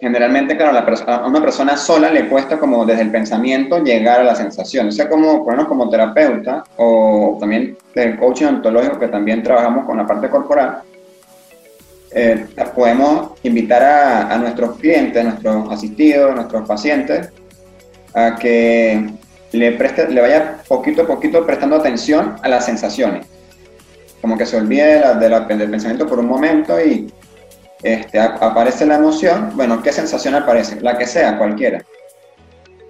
generalmente, 0.00 0.56
claro, 0.56 0.78
a 1.06 1.26
una 1.26 1.40
persona 1.40 1.76
sola 1.76 2.10
le 2.10 2.28
cuesta 2.28 2.58
como 2.58 2.84
desde 2.84 3.02
el 3.02 3.10
pensamiento 3.10 3.82
llegar 3.82 4.20
a 4.20 4.24
la 4.24 4.34
sensación. 4.34 4.88
O 4.88 4.92
sea, 4.92 5.08
como, 5.08 5.44
bueno, 5.44 5.66
como 5.68 5.88
terapeuta 5.88 6.64
o 6.76 7.36
también 7.40 7.76
del 7.94 8.18
coaching 8.18 8.46
ontológico, 8.46 8.98
que 8.98 9.08
también 9.08 9.42
trabajamos 9.42 9.84
con 9.86 9.96
la 9.96 10.06
parte 10.06 10.28
corporal, 10.28 10.82
eh, 12.12 12.46
podemos 12.74 13.32
invitar 13.42 13.82
a, 13.82 14.32
a, 14.32 14.38
nuestros 14.38 14.76
clientes, 14.78 15.20
a 15.20 15.28
nuestros 15.28 15.72
asistidos, 15.72 16.32
a 16.32 16.34
nuestros 16.34 16.68
pacientes, 16.68 17.30
a 18.14 18.36
que 18.36 19.10
le, 19.52 19.72
preste, 19.72 20.08
le 20.08 20.20
vaya 20.20 20.58
poquito 20.68 21.02
a 21.02 21.06
poquito 21.06 21.44
prestando 21.44 21.76
atención 21.76 22.36
a 22.42 22.48
las 22.48 22.64
sensaciones 22.64 23.26
como 24.24 24.38
que 24.38 24.46
se 24.46 24.56
olvide 24.56 25.02
de 25.16 25.28
la, 25.28 25.40
del 25.40 25.70
pensamiento 25.70 26.06
por 26.06 26.18
un 26.18 26.26
momento 26.26 26.80
y 26.80 27.12
este, 27.84 28.18
aparece 28.18 28.86
la 28.86 28.96
emoción, 28.96 29.52
bueno, 29.54 29.82
¿qué 29.82 29.92
sensación 29.92 30.34
aparece? 30.34 30.80
La 30.80 30.96
que 30.96 31.06
sea, 31.06 31.36
cualquiera. 31.36 31.84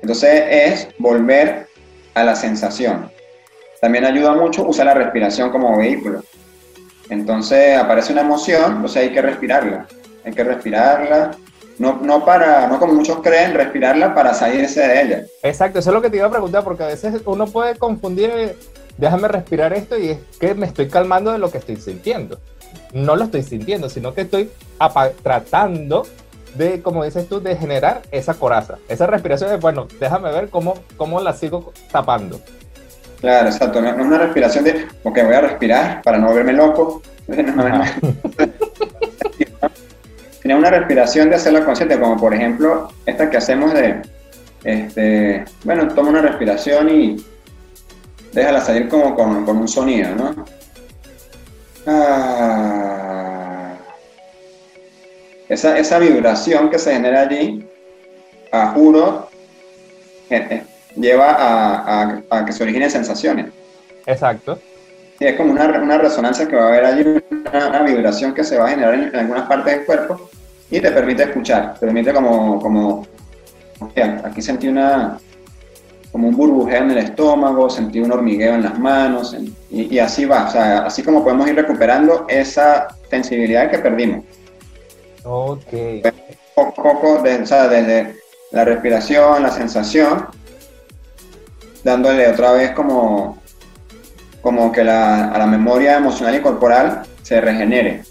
Entonces 0.00 0.44
es 0.48 0.88
volver 0.98 1.66
a 2.14 2.22
la 2.22 2.36
sensación. 2.36 3.10
También 3.80 4.04
ayuda 4.04 4.34
mucho 4.34 4.66
usar 4.66 4.86
la 4.86 4.94
respiración 4.94 5.50
como 5.50 5.76
vehículo. 5.76 6.22
Entonces 7.10 7.76
aparece 7.76 8.12
una 8.12 8.22
emoción, 8.22 8.88
sea, 8.88 9.02
hay 9.02 9.12
que 9.12 9.20
respirarla. 9.20 9.86
Hay 10.24 10.32
que 10.32 10.44
respirarla, 10.44 11.32
no, 11.78 11.98
no, 12.00 12.24
para, 12.24 12.68
no 12.68 12.78
como 12.78 12.94
muchos 12.94 13.18
creen, 13.18 13.52
respirarla 13.52 14.14
para 14.14 14.32
salirse 14.32 14.80
de 14.80 15.02
ella. 15.02 15.24
Exacto, 15.42 15.80
eso 15.80 15.90
es 15.90 15.94
lo 15.94 16.00
que 16.00 16.08
te 16.08 16.18
iba 16.18 16.26
a 16.26 16.30
preguntar, 16.30 16.62
porque 16.62 16.84
a 16.84 16.86
veces 16.86 17.20
uno 17.26 17.46
puede 17.46 17.76
confundir 17.76 18.56
déjame 18.96 19.28
respirar 19.28 19.72
esto 19.72 19.98
y 19.98 20.10
es 20.10 20.18
que 20.38 20.54
me 20.54 20.66
estoy 20.66 20.88
calmando 20.88 21.32
de 21.32 21.38
lo 21.38 21.50
que 21.50 21.58
estoy 21.58 21.76
sintiendo. 21.76 22.38
No 22.94 23.16
lo 23.16 23.24
estoy 23.24 23.42
sintiendo, 23.42 23.90
sino 23.90 24.14
que 24.14 24.22
estoy 24.22 24.50
tratando 25.22 26.06
de, 26.54 26.80
como 26.80 27.04
dices 27.04 27.28
tú, 27.28 27.40
de 27.40 27.56
generar 27.56 28.02
esa 28.10 28.34
coraza, 28.34 28.78
esa 28.88 29.06
respiración 29.06 29.50
de, 29.50 29.56
bueno, 29.56 29.86
déjame 30.00 30.32
ver 30.32 30.48
cómo, 30.48 30.74
cómo 30.96 31.20
la 31.20 31.34
sigo 31.34 31.72
tapando. 31.90 32.40
Claro, 33.20 33.48
exacto, 33.48 33.82
no, 33.82 33.88
es 33.88 33.96
una 33.96 34.18
respiración 34.18 34.64
de, 34.64 34.86
ok, 35.02 35.18
voy 35.24 35.34
a 35.34 35.40
respirar 35.40 36.02
para 36.02 36.18
no 36.18 36.32
verme 36.32 36.52
loco. 36.52 37.02
Tiene 40.42 40.58
una 40.58 40.70
respiración 40.70 41.30
de 41.30 41.36
hacerla 41.36 41.64
consciente, 41.64 41.98
como 41.98 42.16
por 42.18 42.34
ejemplo 42.34 42.90
esta 43.06 43.30
que 43.30 43.38
hacemos 43.38 43.72
de, 43.72 44.02
este, 44.62 45.44
bueno, 45.64 45.88
toma 45.88 46.10
una 46.10 46.20
respiración 46.20 46.88
y 46.90 47.24
déjala 48.32 48.60
salir 48.60 48.88
como 48.88 49.14
con, 49.14 49.48
un 49.48 49.68
sonido, 49.68 50.14
¿no? 50.14 50.44
Ah. 51.86 52.83
Esa, 55.48 55.78
esa, 55.78 55.98
vibración 55.98 56.70
que 56.70 56.78
se 56.78 56.92
genera 56.92 57.22
allí, 57.22 57.64
a 58.50 58.68
juro, 58.68 59.28
eh, 60.30 60.46
eh, 60.50 60.62
lleva 60.96 62.22
a, 62.30 62.44
que 62.46 62.52
se 62.52 62.62
originen 62.62 62.90
sensaciones. 62.90 63.46
Exacto. 64.06 64.58
Y 65.20 65.26
es 65.26 65.36
como 65.36 65.52
una, 65.52 65.66
una, 65.66 65.98
resonancia 65.98 66.48
que 66.48 66.56
va 66.56 66.64
a 66.64 66.68
haber 66.68 66.84
allí, 66.84 67.22
una, 67.30 67.82
vibración 67.82 68.34
que 68.34 68.42
se 68.42 68.58
va 68.58 68.66
a 68.66 68.70
generar 68.70 68.94
en, 68.94 69.14
algunas 69.14 69.46
partes 69.46 69.76
del 69.76 69.84
cuerpo 69.84 70.28
y 70.70 70.80
te 70.80 70.90
permite 70.90 71.24
escuchar, 71.24 71.74
te 71.74 71.80
permite 71.80 72.12
como, 72.12 72.60
como 72.60 73.06
aquí 74.24 74.42
sentí 74.42 74.68
una, 74.68 75.18
como 76.10 76.28
un 76.28 76.36
burbujeo 76.36 76.78
en 76.78 76.92
el 76.92 76.98
estómago, 76.98 77.68
sentí 77.68 78.00
un 78.00 78.12
hormigueo 78.12 78.54
en 78.54 78.62
las 78.62 78.78
manos, 78.78 79.36
y, 79.70 79.98
así 79.98 80.24
va, 80.24 80.46
o 80.46 80.50
sea, 80.50 80.78
así 80.86 81.02
como 81.02 81.24
podemos 81.24 81.48
ir 81.48 81.56
recuperando 81.56 82.24
esa 82.28 82.88
sensibilidad 83.10 83.70
que 83.70 83.78
perdimos. 83.78 84.24
Ok. 85.24 86.04
Poco, 86.54 87.22
desde 87.22 88.16
la 88.52 88.64
respiración, 88.64 89.42
la 89.42 89.50
sensación, 89.50 90.26
dándole 91.82 92.28
otra 92.28 92.52
vez 92.52 92.70
como, 92.70 93.38
como 94.40 94.70
que 94.70 94.84
la, 94.84 95.32
a 95.32 95.38
la 95.38 95.46
memoria 95.46 95.96
emocional 95.96 96.36
y 96.36 96.40
corporal 96.40 97.02
se 97.22 97.40
regenere. 97.40 98.04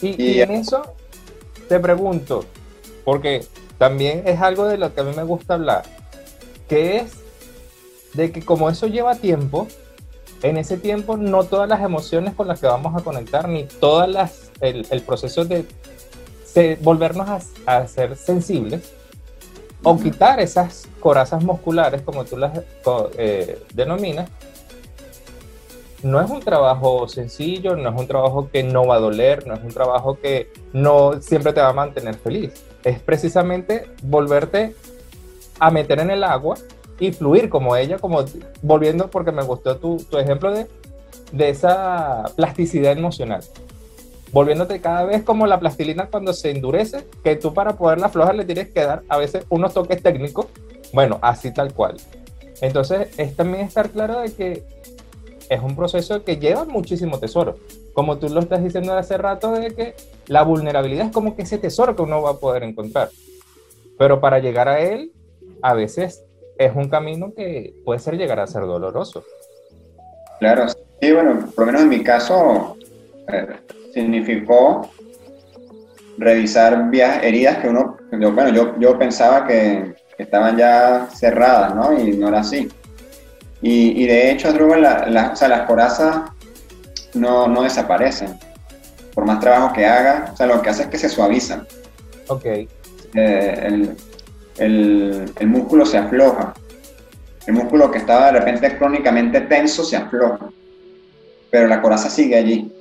Y, 0.00 0.22
y 0.22 0.40
en 0.40 0.52
eso 0.52 0.94
te 1.68 1.80
pregunto, 1.80 2.44
porque 3.04 3.44
también 3.78 4.22
es 4.26 4.40
algo 4.40 4.66
de 4.66 4.78
lo 4.78 4.94
que 4.94 5.00
a 5.00 5.04
mí 5.04 5.12
me 5.16 5.24
gusta 5.24 5.54
hablar 5.54 5.82
que 6.68 6.96
es 6.96 7.12
de 8.14 8.32
que 8.32 8.44
como 8.44 8.70
eso 8.70 8.86
lleva 8.86 9.16
tiempo, 9.16 9.66
en 10.42 10.56
ese 10.56 10.76
tiempo 10.76 11.16
no 11.16 11.44
todas 11.44 11.68
las 11.68 11.80
emociones 11.82 12.34
con 12.34 12.48
las 12.48 12.60
que 12.60 12.66
vamos 12.66 12.94
a 12.96 13.04
conectar, 13.04 13.48
ni 13.48 13.64
todas 13.64 14.08
las, 14.08 14.50
el, 14.60 15.02
proceso 15.02 15.44
de, 15.44 15.64
volvernos 16.80 17.28
a, 17.66 17.86
ser 17.86 18.16
sensibles, 18.16 18.92
o 19.82 19.98
quitar 19.98 20.40
esas 20.40 20.88
corazas 21.00 21.44
musculares, 21.44 22.02
como 22.02 22.24
tú 22.24 22.36
las 22.36 22.58
eh, 23.18 23.62
denominas, 23.74 24.30
no 26.02 26.20
es 26.20 26.30
un 26.30 26.40
trabajo 26.40 27.08
sencillo, 27.08 27.76
no 27.76 27.88
es 27.88 27.98
un 27.98 28.06
trabajo 28.06 28.50
que 28.50 28.62
no 28.62 28.86
va 28.86 28.96
a 28.96 29.00
doler, 29.00 29.46
no 29.46 29.54
es 29.54 29.62
un 29.62 29.72
trabajo 29.72 30.18
que 30.20 30.52
no 30.72 31.20
siempre 31.20 31.52
te 31.52 31.60
va 31.60 31.70
a 31.70 31.72
mantener 31.72 32.14
feliz. 32.16 32.52
Es 32.84 33.00
precisamente 33.00 33.86
volverte 34.02 34.74
a 35.58 35.70
meter 35.70 36.00
en 36.00 36.10
el 36.10 36.22
agua 36.24 36.56
y 37.00 37.12
fluir 37.12 37.48
como 37.48 37.74
ella, 37.74 37.98
como 37.98 38.24
volviendo 38.62 39.10
porque 39.10 39.32
me 39.32 39.42
gustó 39.42 39.78
tu, 39.78 39.96
tu 39.96 40.18
ejemplo 40.18 40.52
de, 40.52 40.66
de 41.32 41.48
esa 41.48 42.24
plasticidad 42.36 42.92
emocional. 42.92 43.42
Volviéndote 44.34 44.80
cada 44.80 45.04
vez 45.04 45.22
como 45.22 45.46
la 45.46 45.60
plastilina 45.60 46.08
cuando 46.08 46.32
se 46.32 46.50
endurece, 46.50 47.06
que 47.22 47.36
tú 47.36 47.54
para 47.54 47.76
poderla 47.76 48.06
aflojar 48.06 48.34
le 48.34 48.44
tienes 48.44 48.68
que 48.68 48.80
dar 48.80 49.04
a 49.08 49.16
veces 49.16 49.46
unos 49.48 49.72
toques 49.72 50.02
técnicos. 50.02 50.46
Bueno, 50.92 51.20
así 51.22 51.54
tal 51.54 51.72
cual. 51.72 51.98
Entonces 52.60 53.16
es 53.16 53.36
también 53.36 53.64
estar 53.64 53.90
claro 53.90 54.18
de 54.18 54.32
que 54.32 54.64
es 55.48 55.62
un 55.62 55.76
proceso 55.76 56.24
que 56.24 56.38
lleva 56.38 56.64
muchísimo 56.64 57.20
tesoro. 57.20 57.58
Como 57.92 58.18
tú 58.18 58.28
lo 58.28 58.40
estás 58.40 58.64
diciendo 58.64 58.92
hace 58.94 59.16
rato, 59.18 59.52
de 59.52 59.72
que 59.72 59.94
la 60.26 60.42
vulnerabilidad 60.42 61.06
es 61.06 61.12
como 61.12 61.36
que 61.36 61.42
ese 61.42 61.58
tesoro 61.58 61.94
que 61.94 62.02
uno 62.02 62.20
va 62.20 62.30
a 62.30 62.38
poder 62.38 62.64
encontrar. 62.64 63.10
Pero 63.96 64.20
para 64.20 64.40
llegar 64.40 64.68
a 64.68 64.80
él 64.80 65.12
a 65.62 65.74
veces 65.74 66.24
es 66.58 66.74
un 66.74 66.88
camino 66.88 67.32
que 67.36 67.72
puede 67.84 68.00
ser 68.00 68.16
llegar 68.16 68.40
a 68.40 68.48
ser 68.48 68.62
doloroso. 68.62 69.22
Claro, 70.40 70.66
sí, 71.00 71.12
bueno, 71.12 71.52
por 71.54 71.66
lo 71.66 71.66
menos 71.66 71.82
en 71.82 71.88
mi 71.88 72.02
caso 72.02 72.76
eh, 73.28 73.46
significó 73.94 74.90
revisar 76.18 76.90
vías 76.90 77.22
heridas 77.22 77.58
que 77.58 77.68
uno, 77.68 77.96
bueno, 78.10 78.50
yo, 78.50 78.78
yo 78.78 78.98
pensaba 78.98 79.46
que, 79.46 79.94
estaban 80.18 80.56
ya 80.56 81.08
cerradas, 81.12 81.74
¿no? 81.74 81.92
Y 81.98 82.16
no 82.16 82.28
era 82.28 82.40
así. 82.40 82.68
Y, 83.60 84.06
de 84.06 84.30
hecho, 84.30 84.52
la, 84.52 85.06
la, 85.08 85.30
o 85.30 85.36
sea, 85.36 85.48
las 85.48 85.62
corazas 85.62 86.30
no, 87.14 87.48
no 87.48 87.62
desaparecen. 87.62 88.38
Por 89.14 89.24
más 89.24 89.40
trabajo 89.40 89.72
que 89.72 89.86
haga, 89.86 90.30
o 90.32 90.36
sea, 90.36 90.46
lo 90.46 90.60
que 90.60 90.70
hace 90.70 90.82
es 90.82 90.88
que 90.88 90.98
se 90.98 91.08
suavizan. 91.08 91.66
Ok. 92.28 92.44
Eh, 92.44 92.68
el, 94.58 95.32
el, 95.38 95.46
músculo 95.46 95.86
se 95.86 95.98
afloja. 95.98 96.54
El 97.46 97.54
músculo 97.54 97.90
que 97.90 97.98
estaba 97.98 98.26
de 98.26 98.38
repente 98.38 98.76
crónicamente 98.76 99.40
tenso 99.42 99.84
se 99.84 99.96
afloja, 99.96 100.50
pero 101.50 101.66
la 101.66 101.80
coraza 101.80 102.10
sigue 102.10 102.36
allí. 102.36 102.73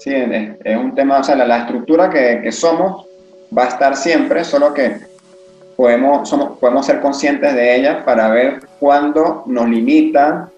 Sí, 0.00 0.14
es, 0.14 0.76
un 0.78 0.94
tema, 0.94 1.18
o 1.18 1.22
sea, 1.22 1.36
la, 1.36 1.58
estructura 1.58 2.08
que, 2.08 2.50
somos 2.52 3.06
va 3.56 3.64
a 3.64 3.68
estar 3.68 3.94
siempre, 3.94 4.44
solo 4.44 4.72
que 4.72 4.96
podemos, 5.76 6.26
somos, 6.26 6.58
podemos 6.58 6.86
ser 6.86 7.02
conscientes 7.02 7.54
de 7.54 7.76
ella 7.76 8.02
para 8.02 8.30
ver 8.30 8.60
cuándo 8.78 9.42
nos 9.44 9.68
limita, 9.68 10.48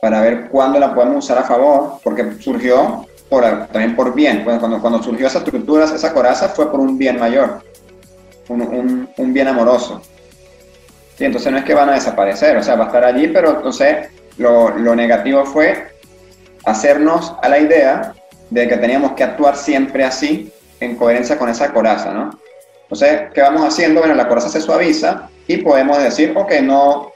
para 0.00 0.22
ver 0.22 0.48
cuándo 0.48 0.78
la 0.78 0.94
podemos 0.94 1.22
usar 1.22 1.36
a 1.36 1.42
favor, 1.42 1.98
porque 2.02 2.32
surgió 2.40 3.06
por, 3.28 3.44
también 3.66 3.94
por 3.94 4.14
bien. 4.14 4.42
Cuando, 4.42 4.80
cuando 4.80 5.02
surgió 5.02 5.26
esa 5.26 5.38
estructura, 5.38 5.84
esa 5.84 6.14
coraza, 6.14 6.48
fue 6.48 6.70
por 6.70 6.80
un 6.80 6.96
bien 6.96 7.18
mayor 7.18 7.60
un, 8.48 9.08
un, 9.18 9.32
bien 9.34 9.48
amoroso. 9.48 10.00
Y 11.18 11.24
entonces 11.24 11.52
no 11.52 11.58
es 11.58 11.64
que 11.64 11.74
van 11.74 11.90
a 11.90 11.94
desaparecer, 11.94 12.56
o 12.56 12.62
sea, 12.62 12.76
va 12.76 12.84
a 12.84 12.86
estar 12.86 13.04
allí, 13.04 13.28
pero 13.28 13.56
entonces 13.56 14.08
lo, 14.38 14.70
lo 14.70 14.94
negativo 14.94 15.44
fue 15.44 15.88
hacernos 16.64 17.34
a 17.42 17.50
la 17.50 17.58
idea 17.58 18.14
de 18.50 18.68
que 18.68 18.76
teníamos 18.76 19.12
que 19.12 19.24
actuar 19.24 19.56
siempre 19.56 20.04
así, 20.04 20.52
en 20.80 20.96
coherencia 20.96 21.38
con 21.38 21.48
esa 21.48 21.72
coraza, 21.72 22.12
¿no? 22.12 22.38
Entonces, 22.82 23.22
¿qué 23.34 23.40
vamos 23.40 23.62
haciendo? 23.66 24.00
Bueno, 24.00 24.14
la 24.14 24.28
coraza 24.28 24.48
se 24.48 24.60
suaviza 24.60 25.28
y 25.46 25.58
podemos 25.58 25.98
decir, 25.98 26.32
ok, 26.36 26.52
no, 26.62 27.10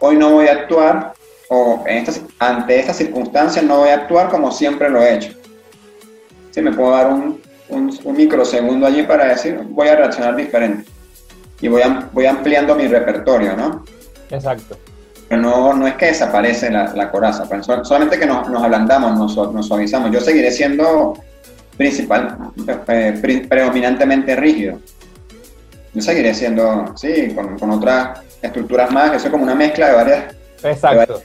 hoy 0.00 0.16
no 0.16 0.32
voy 0.32 0.48
a 0.48 0.52
actuar, 0.52 1.12
o 1.48 1.84
en 1.86 2.04
ante 2.38 2.80
estas 2.80 2.96
circunstancias 2.96 3.64
no 3.64 3.78
voy 3.78 3.90
a 3.90 3.94
actuar 3.94 4.28
como 4.28 4.50
siempre 4.50 4.90
lo 4.90 5.02
he 5.02 5.14
hecho. 5.14 5.32
Sí, 6.50 6.60
me 6.60 6.72
puedo 6.72 6.90
dar 6.90 7.08
un, 7.08 7.40
un, 7.68 8.16
microsegundo 8.16 8.86
allí 8.86 9.02
para 9.02 9.26
decir, 9.26 9.58
voy 9.68 9.88
a 9.88 9.96
reaccionar 9.96 10.36
diferente. 10.36 10.90
Y 11.60 11.68
voy, 11.68 11.82
voy 12.12 12.26
ampliando 12.26 12.74
mi 12.74 12.86
repertorio, 12.86 13.56
¿no? 13.56 13.84
Exacto. 14.30 14.76
Pero 15.28 15.40
no, 15.40 15.74
no 15.74 15.86
es 15.86 15.94
que 15.94 16.06
desaparece 16.06 16.70
la, 16.70 16.92
la 16.94 17.10
coraza, 17.10 17.44
pues, 17.44 17.66
solamente 17.66 18.18
que 18.18 18.26
nos, 18.26 18.48
nos 18.48 18.62
ablandamos, 18.62 19.16
nos, 19.16 19.52
nos, 19.52 19.66
suavizamos. 19.66 20.10
Yo 20.10 20.20
seguiré 20.20 20.50
siendo 20.50 21.14
principal, 21.76 22.36
eh, 22.88 23.46
predominantemente 23.48 24.36
rígido. 24.36 24.78
Yo 25.92 26.02
seguiré 26.02 26.34
siendo, 26.34 26.92
sí, 26.96 27.32
con, 27.34 27.58
con, 27.58 27.70
otras 27.70 28.20
estructuras 28.42 28.90
más, 28.90 29.14
eso 29.14 29.26
es 29.26 29.30
como 29.30 29.44
una 29.44 29.54
mezcla 29.54 29.88
de 29.88 29.94
varias. 29.94 30.34
Exacto. 30.62 31.22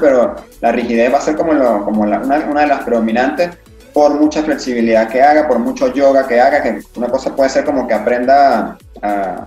pero 0.00 0.36
la 0.60 0.72
rigidez 0.72 1.12
va 1.12 1.18
a 1.18 1.20
ser 1.20 1.36
como, 1.36 1.52
lo, 1.52 1.84
como 1.84 2.02
una, 2.02 2.20
una 2.20 2.60
de 2.60 2.66
las 2.66 2.84
predominantes 2.84 3.50
por 3.96 4.12
mucha 4.20 4.42
flexibilidad 4.42 5.08
que 5.08 5.22
haga, 5.22 5.48
por 5.48 5.58
mucho 5.58 5.90
yoga 5.90 6.28
que 6.28 6.38
haga, 6.38 6.62
que 6.62 6.80
una 6.96 7.08
cosa 7.08 7.34
puede 7.34 7.48
ser 7.48 7.64
como 7.64 7.88
que 7.88 7.94
aprenda 7.94 8.76
a... 9.00 9.46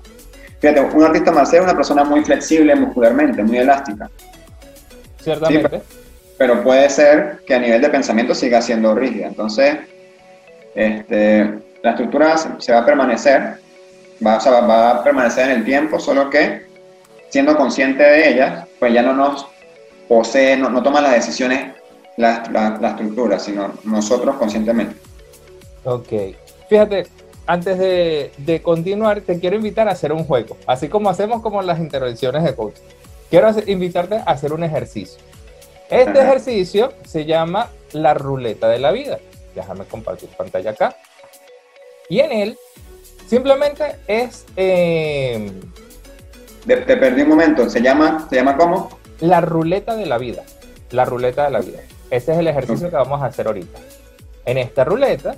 Fíjate, 0.59 0.81
un 0.81 1.03
artista 1.03 1.31
marcial 1.31 1.61
es 1.61 1.69
una 1.69 1.75
persona 1.75 2.03
muy 2.03 2.23
flexible 2.23 2.75
muscularmente, 2.75 3.43
muy 3.43 3.57
elástica. 3.57 4.09
Ciertamente. 5.21 5.81
pero, 6.37 6.63
puede 6.63 6.89
ser 6.89 7.39
que 7.45 7.55
a 7.55 7.59
nivel 7.59 7.81
de 7.81 7.89
pensamiento 7.89 8.33
siga 8.33 8.61
siendo 8.61 8.93
rígida. 8.95 9.27
Entonces, 9.27 9.77
este, 10.75 11.59
la 11.81 11.91
estructura 11.91 12.37
se 12.37 12.71
va 12.71 12.79
a 12.79 12.85
permanecer, 12.85 13.59
va, 14.25 14.37
o 14.37 14.39
sea, 14.39 14.61
va 14.61 14.91
a 14.91 15.03
permanecer 15.03 15.49
en 15.49 15.57
el 15.57 15.65
tiempo, 15.65 15.99
solo 15.99 16.29
que 16.29 16.67
siendo 17.29 17.55
consciente 17.55 18.03
de 18.03 18.29
ella, 18.29 18.67
pues 18.79 18.93
ya 18.93 19.01
no 19.01 19.13
nos 19.13 19.47
posee, 20.07 20.57
no, 20.57 20.69
no 20.69 20.81
toma 20.83 21.01
las 21.01 21.13
decisiones 21.13 21.73
la, 22.17 22.43
la, 22.51 22.89
estructura, 22.89 23.39
sino 23.39 23.73
nosotros 23.85 24.35
conscientemente. 24.35 24.95
Ok. 25.85 26.11
Fíjate, 26.67 27.07
antes 27.49 27.79
de, 27.79 28.31
de, 28.37 28.61
continuar, 28.61 29.21
te 29.21 29.39
quiero 29.39 29.55
invitar 29.55 29.87
a 29.87 29.93
hacer 29.93 30.13
un 30.13 30.23
juego, 30.23 30.55
así 30.67 30.87
como 30.87 31.09
hacemos 31.09 31.41
como 31.41 31.63
las 31.63 31.79
intervenciones 31.79 32.43
de 32.43 32.55
coach. 32.55 32.75
Quiero 33.31 33.49
invitarte 33.65 34.17
a 34.17 34.21
hacer 34.21 34.53
un 34.53 34.63
ejercicio. 34.63 35.19
Este 35.89 36.21
ejercicio 36.21 36.93
se 37.07 37.25
llama 37.25 37.71
la 37.91 38.13
ruleta 38.13 38.69
de 38.69 38.77
la 38.77 38.91
vida. 38.91 39.17
Déjame 39.55 39.85
compartir 39.85 40.29
pantalla 40.29 40.69
acá. 40.69 40.95
Y 42.07 42.19
en 42.19 42.31
él 42.31 42.57
simplemente 43.27 43.95
es... 44.05 44.45
Eh, 44.55 45.51
te, 46.67 46.77
perdí 46.77 47.23
un 47.23 47.29
momento. 47.29 47.67
¿Se 47.67 47.81
llama, 47.81 48.27
¿Se 48.29 48.35
llama 48.35 48.57
cómo? 48.57 48.89
La 49.21 49.41
ruleta 49.41 49.95
de 49.95 50.05
la 50.05 50.19
vida. 50.19 50.43
La 50.91 51.03
ruleta 51.03 51.45
de 51.45 51.49
la 51.49 51.61
vida. 51.61 51.79
Ese 52.11 52.31
es 52.33 52.37
el 52.37 52.47
ejercicio 52.47 52.91
que 52.91 52.95
vamos 52.95 53.23
a 53.23 53.25
hacer 53.25 53.47
ahorita. 53.47 53.79
En 54.45 54.59
esta 54.59 54.83
ruleta, 54.83 55.35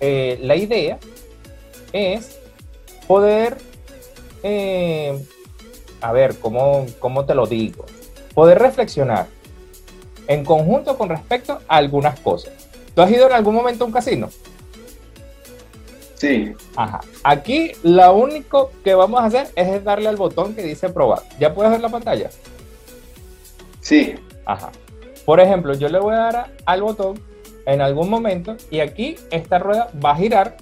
eh, 0.00 0.38
la 0.42 0.56
idea 0.56 0.98
es 1.92 2.38
poder, 3.06 3.58
eh, 4.42 5.20
a 6.00 6.12
ver, 6.12 6.38
¿cómo, 6.38 6.86
¿cómo 6.98 7.24
te 7.24 7.34
lo 7.34 7.46
digo? 7.46 7.86
Poder 8.34 8.58
reflexionar 8.58 9.26
en 10.28 10.44
conjunto 10.44 10.96
con 10.96 11.08
respecto 11.08 11.60
a 11.68 11.76
algunas 11.76 12.18
cosas. 12.20 12.52
¿Tú 12.94 13.02
has 13.02 13.10
ido 13.10 13.26
en 13.26 13.32
algún 13.32 13.54
momento 13.54 13.84
a 13.84 13.86
un 13.86 13.92
casino? 13.92 14.28
Sí. 16.14 16.54
Ajá. 16.76 17.00
Aquí 17.24 17.72
lo 17.82 18.14
único 18.14 18.70
que 18.84 18.94
vamos 18.94 19.20
a 19.20 19.24
hacer 19.24 19.48
es 19.56 19.82
darle 19.82 20.08
al 20.08 20.16
botón 20.16 20.54
que 20.54 20.62
dice 20.62 20.88
probar. 20.88 21.22
¿Ya 21.40 21.52
puedes 21.52 21.72
ver 21.72 21.80
la 21.80 21.88
pantalla? 21.88 22.30
Sí. 23.80 24.14
Ajá. 24.44 24.70
Por 25.24 25.40
ejemplo, 25.40 25.74
yo 25.74 25.88
le 25.88 25.98
voy 25.98 26.14
a 26.14 26.18
dar 26.18 26.50
al 26.64 26.82
botón 26.82 27.20
en 27.66 27.80
algún 27.80 28.08
momento 28.08 28.56
y 28.70 28.80
aquí 28.80 29.16
esta 29.30 29.58
rueda 29.58 29.90
va 30.04 30.12
a 30.12 30.16
girar, 30.16 30.56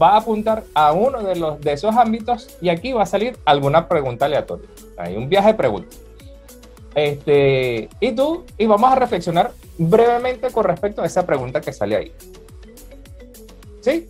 va 0.00 0.10
a 0.10 0.16
apuntar 0.18 0.64
a 0.74 0.92
uno 0.92 1.22
de, 1.22 1.36
los, 1.36 1.60
de 1.60 1.72
esos 1.72 1.96
ámbitos 1.96 2.58
y 2.60 2.68
aquí 2.68 2.92
va 2.92 3.02
a 3.02 3.06
salir 3.06 3.38
alguna 3.44 3.88
pregunta 3.88 4.26
aleatoria. 4.26 4.68
Hay 4.96 5.16
un 5.16 5.28
viaje 5.28 5.48
de 5.48 5.54
preguntas. 5.54 5.98
Este, 6.94 7.88
y 8.00 8.12
tú, 8.12 8.44
y 8.58 8.66
vamos 8.66 8.90
a 8.90 8.96
reflexionar 8.96 9.52
brevemente 9.78 10.50
con 10.50 10.64
respecto 10.64 11.02
a 11.02 11.06
esa 11.06 11.24
pregunta 11.24 11.60
que 11.60 11.72
sale 11.72 11.96
ahí. 11.96 12.12
¿Sí? 13.80 14.08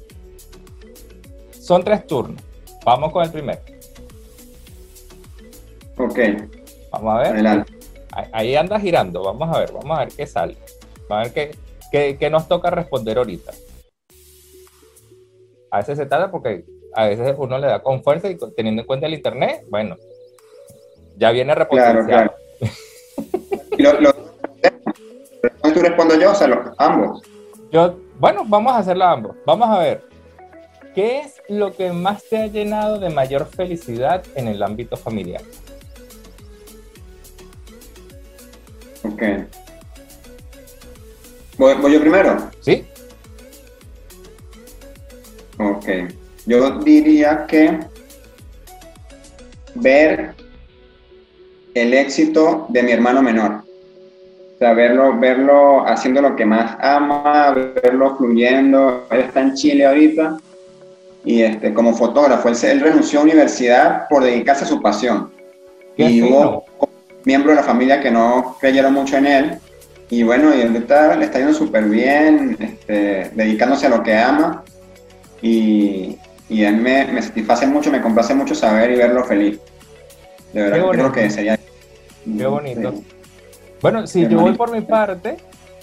Son 1.53 1.85
tres 1.85 2.07
turnos. 2.07 2.43
Vamos 2.85 3.12
con 3.12 3.23
el 3.23 3.31
primero. 3.31 3.61
Ok. 5.97 6.18
Vamos 6.91 7.14
a 7.14 7.18
ver. 7.18 7.33
Adelante. 7.33 7.73
Ahí 8.33 8.57
anda 8.57 8.81
girando. 8.81 9.23
Vamos 9.23 9.55
a 9.55 9.61
ver, 9.61 9.73
vamos 9.73 9.97
a 9.97 10.05
ver 10.05 10.12
qué 10.14 10.27
sale. 10.27 10.57
Vamos 11.09 11.29
a 11.29 11.33
ver 11.33 11.55
qué, 11.93 12.16
qué, 12.18 12.31
nos 12.31 12.49
toca 12.49 12.71
responder 12.71 13.18
ahorita. 13.18 13.53
A 15.71 15.79
veces 15.79 15.99
se 15.99 16.07
tarda 16.07 16.31
porque 16.31 16.64
a 16.95 17.07
veces 17.07 17.35
uno 17.39 17.59
le 17.59 17.68
da 17.68 17.83
con 17.83 18.03
fuerza 18.03 18.29
y 18.29 18.37
teniendo 18.57 18.83
en 18.83 18.87
cuenta 18.87 19.07
el 19.07 19.14
internet, 19.14 19.64
bueno, 19.68 19.97
ya 21.16 21.31
viene 21.31 21.55
repotenciado. 21.55 22.07
Claro, 22.07 22.35
claro. 23.77 24.01
lo, 24.01 25.73
tú 25.73 25.81
respondo 25.81 26.18
yo, 26.18 26.33
o 26.33 26.35
sea, 26.35 26.49
los, 26.49 26.59
ambos. 26.79 27.23
Yo, 27.71 27.97
bueno, 28.18 28.45
vamos 28.47 28.73
a 28.73 28.79
hacerlo 28.79 29.05
ambos. 29.05 29.37
Vamos 29.47 29.68
a 29.68 29.79
ver. 29.79 30.03
¿Qué 30.95 31.21
es 31.21 31.41
lo 31.49 31.73
que 31.73 31.93
más 31.93 32.25
te 32.25 32.39
ha 32.39 32.47
llenado 32.49 32.99
de 32.99 33.11
mayor 33.11 33.47
felicidad 33.47 34.25
en 34.35 34.49
el 34.49 34.61
ámbito 34.62 34.97
familiar? 34.97 35.43
Ok. 39.05 39.23
¿Voy, 41.59 41.93
yo 41.93 42.01
primero? 42.01 42.51
Sí. 42.61 42.85
Ok. 45.61 45.87
Yo 46.47 46.79
diría 46.79 47.45
que 47.47 47.79
ver 49.75 50.35
el 51.75 51.95
éxito 51.95 52.67
de 52.71 52.83
mi 52.83 52.93
hermano 52.93 53.23
menor. 53.23 53.63
O 54.55 54.59
sea, 54.59 54.73
verlo, 54.73 55.19
verlo 55.19 55.87
haciendo 55.87 56.23
lo 56.23 56.35
que 56.35 56.47
más 56.47 56.77
ama, 56.81 57.53
verlo 57.83 58.17
fluyendo. 58.17 59.07
Él 59.11 59.21
está 59.21 59.43
en 59.43 59.55
Chile 59.55 59.87
ahorita 59.87 60.39
y 61.25 61.43
este, 61.43 61.75
como 61.75 61.95
fotógrafo, 61.95 62.49
él, 62.49 62.81
renunció 62.81 63.21
a 63.21 63.25
universidad 63.25 64.09
por 64.09 64.25
dedicarse 64.25 64.65
a 64.65 64.69
su 64.69 64.81
pasión. 64.81 65.31
y 65.97 66.23
hubo 66.23 66.65
miembros 67.25 67.55
de 67.55 67.61
la 67.61 67.67
familia 67.67 68.01
que 68.01 68.11
no 68.11 68.57
creyeron 68.59 68.95
mucho 68.95 69.19
en 69.19 69.27
él. 69.27 69.59
Y 70.09 70.23
bueno, 70.23 70.55
y 70.57 70.63
él 70.63 70.75
está, 70.75 71.15
le 71.17 71.27
está 71.27 71.39
yendo 71.39 71.55
súper 71.55 71.85
bien, 71.85 72.57
este, 72.59 73.31
dedicándose 73.35 73.87
a 73.87 73.91
lo 73.91 74.03
que 74.03 74.17
ama. 74.17 74.65
Y, 75.43 76.16
y 76.49 76.64
él 76.64 76.76
me, 76.76 77.07
me, 77.07 77.22
satisface 77.22 77.66
mucho, 77.66 77.91
me 77.91 78.01
complace 78.01 78.34
mucho 78.34 78.55
saber 78.55 78.91
y 78.91 78.97
verlo 78.97 79.24
feliz. 79.24 79.59
De 80.53 80.62
verdad, 80.62 80.91
creo 80.91 81.12
que 81.12 81.30
sería 81.30 81.59
Qué 82.24 82.47
bonito. 82.47 82.95
Bueno, 83.80 84.07
si 84.07 84.28
yo 84.28 84.41
voy 84.41 84.53
por 84.53 84.70
mi 84.70 84.82
parte, 84.82 85.36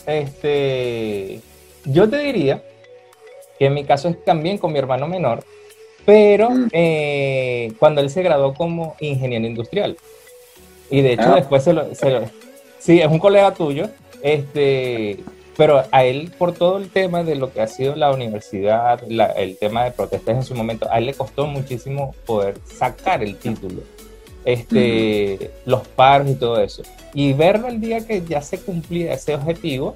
este, 0.06 1.42
yo 1.86 2.10
te 2.10 2.18
diría 2.20 2.64
que 3.58 3.66
en 3.66 3.74
mi 3.74 3.86
caso 3.86 4.10
es 4.10 4.24
también 4.24 4.58
con 4.58 4.72
mi 4.72 4.80
hermano 4.80 5.08
menor, 5.08 5.44
pero 6.06 6.52
mm. 6.52 6.68
eh, 6.72 7.74
cuando 7.80 8.02
él 8.02 8.10
se 8.10 8.22
graduó 8.22 8.54
como 8.54 8.96
ingeniero 9.00 9.48
industrial. 9.48 9.98
Y 10.90 11.02
de 11.02 11.14
hecho 11.14 11.30
ah. 11.30 11.36
después 11.36 11.64
se 11.64 11.74
lo, 11.74 11.88
Sí, 12.80 13.02
es 13.02 13.08
un 13.08 13.20
colega 13.20 13.54
tuyo, 13.54 13.90
este, 14.22 15.18
pero 15.58 15.84
a 15.92 16.06
él 16.06 16.32
por 16.38 16.54
todo 16.54 16.78
el 16.78 16.90
tema 16.90 17.24
de 17.24 17.36
lo 17.36 17.52
que 17.52 17.62
ha 17.62 17.68
sido 17.68 17.96
la 17.96 18.12
universidad, 18.12 19.02
el 19.36 19.58
tema 19.58 19.84
de 19.84 19.92
protestas 19.92 20.38
en 20.38 20.44
su 20.44 20.56
momento, 20.56 20.88
a 20.90 21.00
él 21.00 21.08
le 21.08 21.14
costó 21.14 21.48
muchísimo 21.48 22.16
poder 22.26 22.56
sacar 22.66 23.24
el 23.24 23.36
título 23.36 23.82
este, 24.48 25.52
los 25.66 25.86
paros 25.90 26.30
y 26.30 26.36
todo 26.36 26.62
eso. 26.62 26.82
Y 27.14 27.34
verlo 27.34 27.68
el 27.68 27.82
día 27.82 28.08
que 28.08 28.24
ya 28.24 28.42
se 28.42 28.58
cumplía 28.58 29.14
ese 29.14 29.36
objetivo, 29.36 29.96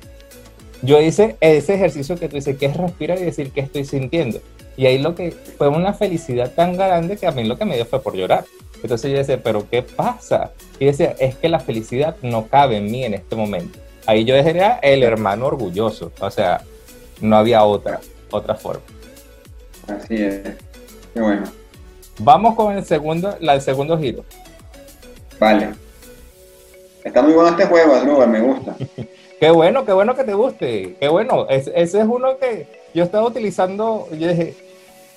yo 0.82 1.00
hice 1.00 1.38
ese 1.40 1.76
ejercicio 1.76 2.18
que 2.18 2.28
tú 2.28 2.36
dices, 2.36 2.58
que 2.58 2.66
es 2.66 2.76
respirar 2.76 3.18
y 3.20 3.24
decir 3.24 3.52
qué 3.52 3.62
estoy 3.62 3.86
sintiendo. 3.86 4.42
Y 4.76 4.88
ahí 4.88 4.98
lo 4.98 5.16
que 5.16 5.32
fue 5.32 5.70
una 5.70 5.94
felicidad 5.94 6.52
tan 6.52 6.76
grande 6.76 7.16
que 7.16 7.28
a 7.28 7.32
mí 7.32 7.46
lo 7.46 7.58
que 7.58 7.64
me 7.64 7.76
dio 7.76 7.86
fue 7.86 8.02
por 8.02 8.14
llorar. 8.16 8.44
Entonces 8.84 9.10
yo 9.10 9.18
decía, 9.18 9.42
pero 9.42 9.70
¿qué 9.70 9.84
pasa? 9.84 10.52
Y 10.80 10.86
decía, 10.86 11.16
es 11.18 11.36
que 11.36 11.48
la 11.48 11.62
felicidad 11.62 12.18
no 12.22 12.48
cabe 12.48 12.76
en 12.76 12.92
mí 12.92 13.06
en 13.06 13.14
este 13.14 13.38
momento. 13.38 13.80
Ahí 14.12 14.26
yo 14.26 14.36
dejaría 14.36 14.78
el 14.82 15.04
hermano 15.04 15.46
orgulloso. 15.46 16.12
O 16.20 16.30
sea, 16.30 16.60
no 17.22 17.38
había 17.38 17.64
otra, 17.64 18.02
otra 18.30 18.56
forma. 18.56 18.82
Así 19.88 20.22
es. 20.22 20.42
Qué 21.14 21.22
bueno. 21.22 21.44
Vamos 22.20 22.56
con 22.56 22.76
el 22.76 22.84
segundo, 22.84 23.38
la, 23.40 23.54
el 23.54 23.62
segundo 23.62 23.98
giro. 23.98 24.26
Vale. 25.40 25.70
Está 27.06 27.22
muy 27.22 27.32
bueno 27.32 27.52
este 27.52 27.66
juego, 27.68 27.96
Andrúbal, 27.96 28.28
me 28.28 28.42
gusta. 28.42 28.76
qué 29.40 29.50
bueno, 29.50 29.86
qué 29.86 29.94
bueno 29.94 30.14
que 30.14 30.26
te 30.26 30.34
guste. 30.34 30.98
Qué 31.00 31.08
bueno. 31.08 31.48
ese 31.48 31.72
es 31.78 31.94
uno 31.94 32.38
que 32.38 32.68
yo 32.94 33.06
estaba 33.06 33.26
utilizando. 33.26 34.10
Yo 34.12 34.28
dije, 34.28 34.58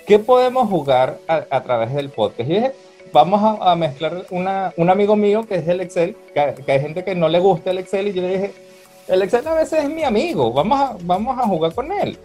¿qué 0.06 0.20
podemos 0.20 0.68
jugar 0.68 1.18
a, 1.26 1.62
través 1.64 1.92
del 1.92 2.10
podcast? 2.10 2.48
Y 2.48 2.54
dije, 2.54 2.72
vamos 3.12 3.58
a, 3.60 3.74
mezclar 3.74 4.26
una, 4.30 4.72
un 4.76 4.88
amigo 4.88 5.16
mío 5.16 5.44
que 5.48 5.56
es 5.56 5.66
el 5.66 5.80
Excel, 5.80 6.16
que, 6.32 6.72
hay 6.72 6.80
gente 6.80 7.02
que 7.02 7.16
no 7.16 7.28
le 7.28 7.40
gusta 7.40 7.72
el 7.72 7.78
Excel, 7.78 8.06
y 8.06 8.12
yo 8.12 8.22
le 8.22 8.28
dije, 8.28 8.63
el 9.08 9.22
Excel 9.22 9.46
a 9.46 9.54
veces 9.54 9.84
es 9.84 9.90
mi 9.90 10.04
amigo, 10.04 10.52
vamos 10.52 10.80
a, 10.80 10.96
vamos 11.02 11.38
a 11.38 11.42
jugar 11.42 11.74
con 11.74 11.92
él. 11.92 12.18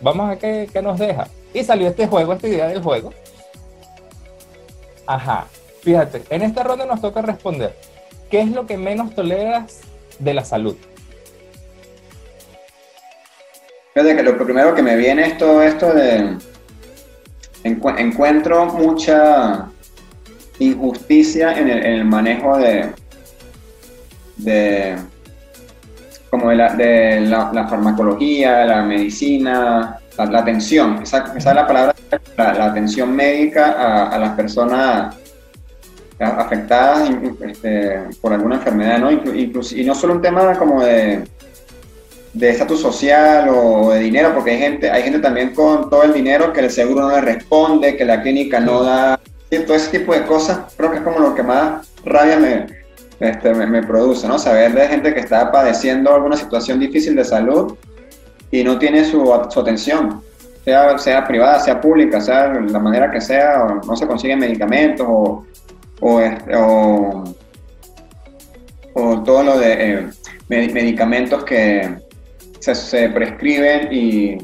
Vamos 0.00 0.30
a 0.30 0.38
qué, 0.38 0.68
qué 0.72 0.80
nos 0.80 0.98
deja. 0.98 1.28
Y 1.52 1.62
salió 1.62 1.88
este 1.88 2.06
juego, 2.06 2.32
esta 2.32 2.48
idea 2.48 2.68
del 2.68 2.82
juego. 2.82 3.12
Ajá. 5.06 5.46
Fíjate, 5.82 6.22
en 6.30 6.42
esta 6.42 6.62
ronda 6.62 6.84
nos 6.86 7.00
toca 7.00 7.22
responder, 7.22 7.74
¿qué 8.30 8.40
es 8.40 8.50
lo 8.50 8.66
que 8.66 8.76
menos 8.76 9.14
toleras 9.14 9.80
de 10.18 10.34
la 10.34 10.44
salud? 10.44 10.76
Fíjate 13.94 14.16
que 14.16 14.22
lo 14.22 14.38
primero 14.38 14.74
que 14.74 14.82
me 14.82 14.96
viene 14.96 15.26
es 15.26 15.38
todo 15.38 15.62
esto 15.62 15.92
de... 15.92 16.36
encuentro 17.64 18.66
mucha 18.66 19.68
injusticia 20.58 21.58
en 21.58 21.68
el, 21.70 22.04
manejo 22.04 22.58
de, 22.58 22.90
de 24.36 24.96
como 26.30 26.50
de 26.50 26.56
la, 26.56 26.74
de 26.74 27.20
la, 27.22 27.66
farmacología, 27.68 28.64
la 28.64 28.82
medicina, 28.82 29.98
la, 30.16 30.38
atención, 30.38 31.00
esa, 31.02 31.32
esa, 31.36 31.50
es 31.50 31.56
la 31.56 31.66
palabra, 31.66 31.94
la, 32.36 32.66
atención 32.66 33.14
médica 33.14 34.08
a, 34.08 34.18
las 34.18 34.36
personas 34.36 35.16
afectadas 36.18 37.10
este, 37.40 38.02
por 38.20 38.32
alguna 38.32 38.56
enfermedad, 38.56 38.98
¿no? 38.98 39.10
y 39.10 39.84
no 39.84 39.94
solo 39.94 40.14
un 40.14 40.22
tema 40.22 40.56
como 40.56 40.84
de 40.84 41.24
estatus 42.40 42.80
social 42.80 43.48
o 43.48 43.90
de 43.90 44.00
dinero, 44.00 44.32
porque 44.32 44.52
hay 44.52 44.58
gente, 44.58 44.90
hay 44.90 45.02
gente 45.02 45.18
también 45.18 45.52
con 45.52 45.90
todo 45.90 46.04
el 46.04 46.12
dinero 46.12 46.52
que 46.52 46.60
el 46.60 46.70
seguro 46.70 47.08
no 47.08 47.10
le 47.10 47.20
responde, 47.22 47.96
que 47.96 48.04
la 48.04 48.22
clínica 48.22 48.60
no 48.60 48.84
da, 48.84 49.18
todo 49.66 49.74
ese 49.76 49.98
tipo 49.98 50.14
de 50.14 50.24
cosas, 50.26 50.60
creo 50.76 50.92
que 50.92 50.98
es 50.98 51.02
como 51.02 51.18
lo 51.18 51.34
que 51.34 51.42
más 51.42 51.88
rabia 52.04 52.38
me, 52.38 52.79
este, 53.20 53.54
me, 53.54 53.82
produce, 53.82 54.26
¿no? 54.26 54.38
Saber 54.38 54.72
de 54.72 54.88
gente 54.88 55.14
que 55.14 55.20
está 55.20 55.52
padeciendo 55.52 56.14
alguna 56.14 56.36
situación 56.36 56.80
difícil 56.80 57.14
de 57.14 57.24
salud 57.24 57.76
y 58.50 58.64
no 58.64 58.78
tiene 58.78 59.04
su, 59.04 59.32
su 59.50 59.60
atención, 59.60 60.22
sea, 60.64 60.98
sea 60.98 61.26
privada, 61.26 61.60
sea 61.60 61.80
pública, 61.80 62.20
sea 62.20 62.48
la 62.48 62.78
manera 62.78 63.10
que 63.10 63.20
sea, 63.20 63.80
no 63.86 63.96
se 63.96 64.06
consiguen 64.06 64.38
medicamentos 64.38 65.06
o, 65.08 65.44
o, 66.00 66.20
este, 66.20 66.56
o 68.94 69.22
todo 69.22 69.42
lo 69.42 69.58
de 69.58 69.72
eh, 69.72 70.06
medicamentos 70.48 71.44
que 71.44 71.96
se, 72.58 73.08
prescriben 73.08 73.88
y, 73.90 74.36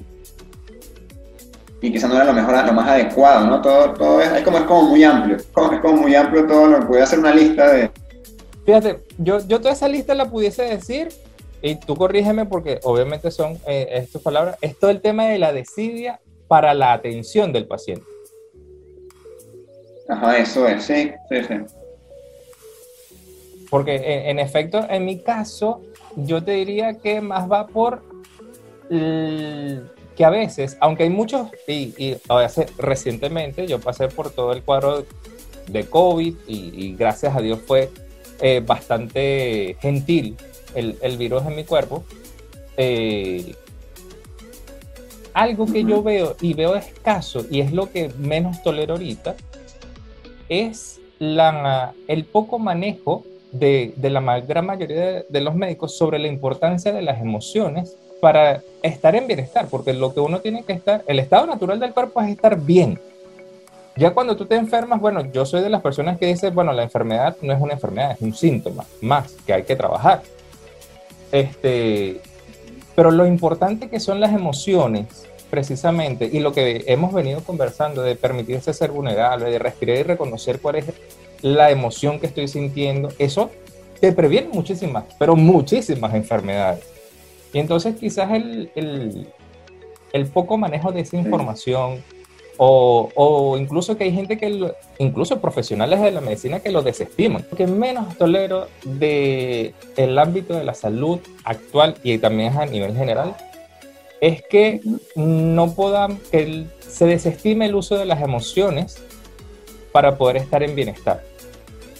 y 1.80 1.92
quizás 1.92 2.08
no 2.08 2.16
era 2.16 2.24
lo 2.24 2.32
mejor, 2.32 2.64
lo 2.64 2.72
más 2.72 2.88
adecuado, 2.88 3.46
¿no? 3.46 3.60
Todo, 3.60 3.92
todo 3.92 4.20
es, 4.20 4.42
como, 4.42 4.58
es 4.58 4.64
como 4.64 4.82
muy 4.90 5.04
amplio, 5.04 5.36
es 5.36 5.46
como 5.52 5.96
muy 5.96 6.14
amplio 6.14 6.46
todo 6.46 6.66
lo 6.66 6.90
que 6.90 7.00
hacer 7.00 7.18
una 7.18 7.34
lista 7.34 7.72
de... 7.72 7.90
Fíjate, 8.66 8.98
yo, 9.16 9.38
yo 9.46 9.60
toda 9.60 9.72
esa 9.72 9.88
lista 9.88 10.14
la 10.14 10.28
pudiese 10.28 10.64
decir, 10.64 11.08
y 11.62 11.76
tú 11.76 11.96
corrígeme 11.96 12.44
porque 12.46 12.80
obviamente 12.82 13.30
son 13.30 13.58
eh, 13.66 13.88
estas 13.92 14.20
palabras, 14.20 14.58
es 14.60 14.76
todo 14.76 14.90
el 14.90 15.00
tema 15.00 15.26
de 15.26 15.38
la 15.38 15.52
desidia 15.52 16.20
para 16.48 16.74
la 16.74 16.92
atención 16.92 17.52
del 17.52 17.66
paciente. 17.66 18.04
Ajá, 20.08 20.38
eso 20.38 20.66
es, 20.66 20.84
sí, 20.84 21.12
sí, 21.28 21.44
sí. 21.44 21.54
Porque 23.70 24.30
en, 24.30 24.38
efecto, 24.38 24.86
en 24.88 25.04
mi 25.04 25.18
caso, 25.18 25.82
yo 26.14 26.42
te 26.42 26.52
diría 26.52 26.94
que 26.98 27.20
más 27.20 27.50
va 27.50 27.66
por 27.66 28.02
que 28.88 30.24
a 30.24 30.30
veces, 30.30 30.76
aunque 30.80 31.02
hay 31.04 31.10
muchos, 31.10 31.48
y, 31.66 31.94
y 31.98 32.16
a 32.28 32.36
veces 32.36 32.76
recientemente 32.78 33.66
yo 33.66 33.80
pasé 33.80 34.08
por 34.08 34.30
todo 34.30 34.52
el 34.52 34.62
cuadro 34.62 35.04
de 35.68 35.84
COVID 35.86 36.34
y, 36.46 36.94
gracias 36.96 37.34
a 37.34 37.40
Dios 37.40 37.60
fue 37.66 37.90
eh, 38.41 38.62
bastante 38.64 39.76
gentil 39.80 40.37
el, 40.74 40.97
el, 41.03 41.16
virus 41.16 41.45
en 41.47 41.57
mi 41.57 41.64
cuerpo. 41.64 42.05
Eh, 42.76 43.55
algo 45.32 45.66
que 45.66 45.84
yo 45.84 46.03
veo 46.03 46.34
y 46.41 46.55
veo 46.55 46.76
escaso 46.76 47.45
y 47.51 47.61
es 47.61 47.72
lo 47.72 47.91
que 47.91 48.11
menos 48.18 48.62
tolero 48.62 48.95
ahorita 48.95 49.37
es 50.49 51.01
la, 51.18 51.93
el 52.09 52.24
poco 52.24 52.59
manejo 52.59 53.24
de, 53.53 53.95
la 54.01 54.41
gran 54.41 54.66
mayoría 54.66 55.24
de, 55.28 55.41
los 55.41 55.55
médicos 55.55 55.97
sobre 55.97 56.18
la 56.18 56.28
importancia 56.28 56.93
de 56.93 57.03
las 57.03 57.20
emociones 57.20 57.97
para 58.20 58.62
estar 58.82 59.14
en 59.14 59.26
bienestar, 59.26 59.68
porque 59.70 59.93
lo 59.93 60.14
que 60.14 60.20
uno 60.20 60.41
tiene 60.41 60.62
que 60.64 60.72
estar, 60.72 61.05
el 61.07 61.18
estado 61.18 61.47
natural 61.47 61.78
del 61.80 61.93
cuerpo 61.93 62.20
es 62.22 62.30
estar 62.30 62.59
bien. 62.59 62.99
Ya 63.97 64.12
cuando 64.12 64.36
tú 64.36 64.44
te 64.44 64.57
enfermas, 64.57 65.01
bueno, 65.01 65.32
yo 65.32 65.47
soy 65.47 65.62
de 65.62 65.70
las 65.70 65.80
personas 65.80 66.18
que 66.18 66.26
dicen, 66.26 66.55
bueno, 66.55 66.72
la 66.72 66.82
enfermedad 66.82 67.36
no 67.40 67.53
es 67.53 67.61
una 67.61 67.72
enfermedad, 67.72 68.12
es 68.12 68.20
un 68.20 68.34
síntoma 68.34 68.84
más 69.01 69.32
que 69.47 69.55
hay 69.55 69.62
que 69.62 69.74
trabajar. 69.74 70.22
Este, 71.32 72.20
pero 72.94 73.11
lo 73.11 73.26
importante 73.26 73.88
que 73.88 73.99
son 73.99 74.20
las 74.20 74.34
emociones, 74.34 75.26
precisamente, 75.49 76.28
y 76.30 76.40
lo 76.40 76.53
que 76.53 76.84
hemos 76.88 77.14
venido 77.14 77.42
conversando 77.42 78.03
de 78.03 78.16
permitirse 78.16 78.74
ser 78.74 78.90
vulnerable, 78.90 79.51
de 79.51 79.59
respirar 79.59 79.97
y 79.97 80.03
reconocer 80.03 80.61
cuál 80.61 80.76
es 80.76 80.86
la 81.40 81.70
emoción 81.70 82.20
que 82.20 82.26
estoy 82.26 82.49
sintiendo, 82.49 83.09
eso 83.18 83.51
te 84.01 84.12
previene 84.12 84.49
muchísimas, 84.49 85.05
pero 85.18 85.36
muchísimas 85.36 86.14
enfermedades. 86.14 86.84
Y 87.53 87.61
entonces 87.61 87.97
quizás 87.97 88.30
el, 88.32 88.70
el, 88.74 89.26
el 90.12 90.26
poco 90.26 90.59
manejo 90.59 90.92
de 90.92 91.01
esa 91.01 91.16
información, 91.16 92.03
o, 92.59 93.57
incluso 93.59 93.96
que 93.96 94.04
hay 94.04 94.12
gente 94.12 94.38
que, 94.38 94.72
incluso 94.98 95.40
profesionales 95.40 96.00
de 96.00 96.11
la 96.11 96.20
medicina 96.20 96.61
que 96.61 96.70
lo 96.70 96.82
desestiman. 96.82 97.44
Lo 97.50 97.57
que 97.57 97.66
menos 97.66 98.16
tolero 98.16 98.68
del 98.84 99.74
el 99.96 100.18
ámbito 100.18 100.54
de 100.54 100.64
la 100.64 100.74
salud 100.74 101.20
actual 101.44 101.96
y 102.02 102.18
también 102.18 102.57
a 102.57 102.66
nivel 102.66 102.96
general 102.96 103.36
es 104.20 104.42
que 104.42 104.80
no 105.14 105.74
puedan, 105.74 106.18
que 106.30 106.66
se 106.80 107.07
desestime 107.07 107.66
el 107.66 107.74
uso 107.74 107.96
de 107.96 108.07
las 108.07 108.22
emociones 108.22 109.02
para 109.92 110.16
poder 110.16 110.36
estar 110.36 110.62
en 110.62 110.74
bienestar. 110.74 111.22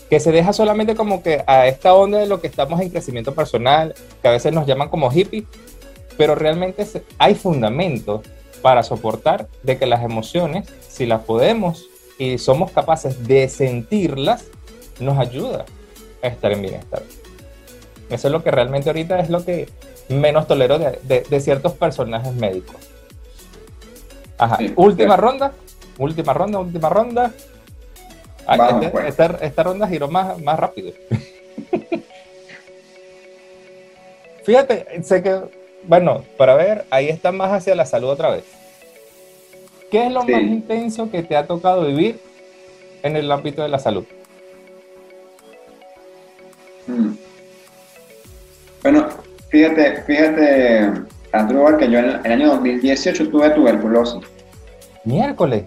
Que 0.09 0.21
se 0.21 0.33
deja 0.33 0.53
solamente 0.53 0.95
como 0.95 1.23
que 1.23 1.43
a 1.47 1.67
esta 1.67 1.95
onda 1.95 2.19
de 2.19 2.27
lo 2.27 2.41
que 2.41 2.47
estamos 2.47 2.81
en 2.81 2.91
crecimiento 2.91 3.35
personal, 3.35 3.95
que 4.23 4.29
a 4.29 4.31
veces 4.31 4.53
nos 4.53 4.67
llaman 4.67 4.89
como 4.89 5.13
hippie, 5.13 5.47
pero 6.17 6.35
realmente 6.35 6.87
hay 7.19 7.35
fundamentos 7.35 8.23
para 8.63 8.83
soportar 8.83 9.49
de 9.63 9.79
que 9.79 9.87
las 9.87 10.03
emociones, 10.03 10.69
si 10.89 11.07
las 11.07 11.23
podemos 11.23 11.89
y 12.19 12.39
somos 12.39 12.71
capaces 12.71 13.27
de 13.27 13.49
sentirlas, 13.49 14.47
nos 15.01 15.19
ayuda 15.19 15.67
a 16.23 16.27
estar 16.27 16.53
en 16.53 16.63
bienestar. 16.63 17.03
Eso 18.09 18.29
es 18.29 18.33
lo 18.33 18.43
que 18.43 18.51
realmente 18.51 18.89
ahorita 18.89 19.19
es 19.19 19.31
lo 19.31 19.45
que 19.45 19.69
menos 20.09 20.47
tolero 20.47 20.79
de, 20.79 21.41
ciertos 21.41 21.73
personajes 21.75 22.33
médicos. 22.35 22.77
Ajá. 24.39 24.59
última 24.77 25.17
ronda, 25.17 25.53
última 25.99 26.33
ronda, 26.33 26.59
última 26.59 26.89
ronda. 26.89 27.33
Este, 28.49 28.89
pues. 28.91 29.19
esta, 29.41 29.63
ronda 29.63 29.89
giró 29.89 30.09
más, 30.09 30.41
más 30.41 30.59
rápido. 30.59 30.93
Fíjate, 34.45 35.03
sé 35.03 35.23
que, 35.23 35.41
bueno, 35.89 36.25
para 36.37 36.55
ver, 36.55 36.85
ahí 36.91 37.09
está 37.09 37.33
más 37.33 37.53
hacia 37.53 37.75
la 37.75 37.87
salud 37.87 38.09
otra 38.09 38.31
vez. 38.31 38.45
¿Qué 39.91 40.07
es 40.07 40.13
lo 40.13 40.25
más 40.25 40.43
intenso 40.43 41.11
que 41.11 41.23
te 41.23 41.37
ha 41.37 41.47
tocado 41.47 41.87
vivir 41.87 42.19
en 43.03 43.17
el 43.17 43.31
ámbito 43.31 43.63
de 43.63 43.69
la 43.69 43.79
salud? 43.79 44.05
Hmm. 46.87 47.15
Bueno, 48.83 49.09
fíjate, 49.49 50.03
fíjate, 50.03 50.93
Andrew, 51.33 51.77
que 51.79 51.91
yo 51.91 51.99
en 51.99 52.21
el 52.25 52.33
año 52.33 52.49
2018 52.49 53.29
tuve 53.29 53.51
tuberculosis. 53.51 54.23
Miércoles. 55.05 55.65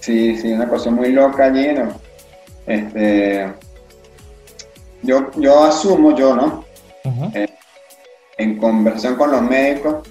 Sí, 0.00 0.36
sí, 0.36 0.52
una 0.52 0.68
cosa 0.68 0.90
muy 0.90 1.12
loca 1.12 1.46
allí, 1.46 1.72
¿no? 1.72 1.88
Este, 2.66 3.52
yo, 5.02 5.30
yo 5.36 5.64
asumo, 5.64 6.16
yo, 6.16 6.34
¿no? 6.34 6.64
Eh, 7.34 7.45
en 8.38 8.58
conversación 8.58 9.16
con 9.16 9.30
los 9.30 9.42
médicos, 9.42 10.06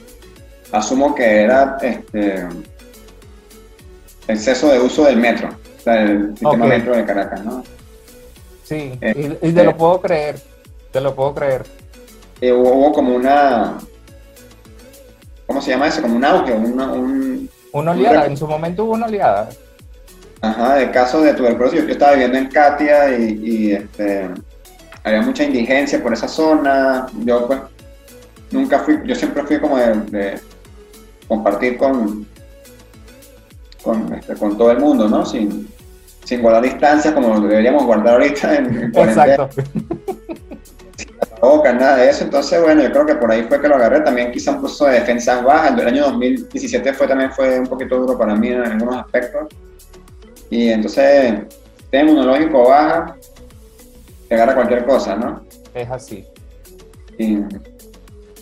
asumo 0.71 1.13
que 1.13 1.41
era 1.41 1.77
este, 1.81 2.47
exceso 4.27 4.71
de 4.71 4.79
uso 4.79 5.05
del 5.05 5.17
metro, 5.17 5.49
o 5.49 5.81
sea, 5.81 6.01
el 6.03 6.29
sistema 6.37 6.65
metro 6.65 6.95
de 6.95 7.05
Caracas, 7.05 7.43
¿no? 7.43 7.63
Sí, 8.63 8.97
eh, 8.99 9.37
y, 9.41 9.51
te 9.51 9.63
lo 9.63 9.71
eh, 9.71 9.75
puedo 9.77 10.01
creer, 10.01 10.35
te 10.91 11.01
lo 11.01 11.15
puedo 11.15 11.35
creer. 11.35 11.63
hubo, 12.41 12.91
como 12.93 13.15
una, 13.15 13.77
¿cómo 15.45 15.61
se 15.61 15.71
llama 15.71 15.87
eso? 15.87 16.01
Como 16.01 16.15
un 16.15 16.25
auge, 16.25 16.53
una, 16.53 16.91
un... 16.91 17.49
Una 17.73 17.91
oleada, 17.91 18.25
en 18.25 18.37
su 18.37 18.47
momento 18.47 18.85
hubo 18.85 18.93
una 18.93 19.05
oleada. 19.05 19.49
Ajá, 20.41 20.75
de 20.75 20.91
casos 20.91 21.23
de 21.23 21.33
tuberculosis. 21.33 21.85
Yo, 21.85 21.91
estaba 21.91 22.13
viviendo 22.13 22.37
en 22.37 22.47
Katia 22.47 23.17
y, 23.17 23.73
este, 23.73 24.29
había 25.03 25.21
mucha 25.21 25.43
indigencia 25.43 26.01
por 26.01 26.13
esa 26.13 26.27
zona. 26.27 27.07
Yo 27.25 27.47
pues 27.47 27.59
nunca 28.51 28.79
fui, 28.79 28.99
yo 29.05 29.15
siempre 29.15 29.43
fui 29.43 29.59
como 29.59 29.77
de, 29.77 30.39
compartir 31.27 31.77
con, 31.77 32.25
con, 33.83 34.13
este, 34.13 34.35
con, 34.35 34.57
todo 34.57 34.71
el 34.71 34.79
mundo, 34.79 35.07
¿no? 35.07 35.25
Sin, 35.25 35.67
sin 36.23 36.41
guardar 36.41 36.63
distancias 36.63 37.13
como 37.13 37.39
deberíamos 37.39 37.85
guardar 37.85 38.15
ahorita 38.15 38.55
en, 38.55 38.91
Exacto. 38.95 39.49
Sin 40.97 41.09
boca, 41.41 41.73
nada 41.73 41.97
de 41.97 42.09
eso. 42.09 42.23
Entonces, 42.23 42.61
bueno, 42.61 42.81
yo 42.81 42.91
creo 42.91 43.05
que 43.05 43.15
por 43.15 43.31
ahí 43.31 43.43
fue 43.43 43.61
que 43.61 43.67
lo 43.67 43.75
agarré. 43.75 44.01
También 44.01 44.31
quizá 44.31 44.51
un 44.51 44.61
proceso 44.61 44.85
de 44.85 44.99
defensa 44.99 45.41
baja. 45.41 45.69
El 45.69 45.87
año 45.87 46.03
2017 46.05 46.93
fue, 46.93 47.07
también 47.07 47.31
fue 47.31 47.59
un 47.59 47.67
poquito 47.67 47.99
duro 47.99 48.17
para 48.17 48.35
mí 48.35 48.49
en 48.49 48.61
algunos 48.61 48.95
aspectos. 48.97 49.47
Y 50.49 50.69
entonces, 50.69 51.41
sistema 51.79 52.09
inmunológico 52.09 52.69
baja, 52.69 53.15
te 54.27 54.35
agarra 54.35 54.55
cualquier 54.55 54.85
cosa, 54.85 55.15
¿no? 55.15 55.43
Es 55.73 55.89
así. 55.89 56.25
Y, 57.17 57.39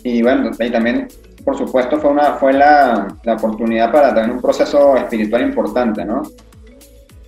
y 0.04 0.22
bueno, 0.22 0.50
y 0.58 0.70
también, 0.70 1.08
por 1.44 1.58
supuesto, 1.58 1.98
fue, 1.98 2.10
una, 2.10 2.34
fue 2.34 2.52
la, 2.52 3.08
la, 3.24 3.34
oportunidad 3.34 3.90
para 3.90 4.14
tener 4.14 4.30
un 4.30 4.40
proceso 4.40 4.96
espiritual 4.96 5.42
importante, 5.42 6.04
¿no? 6.04 6.22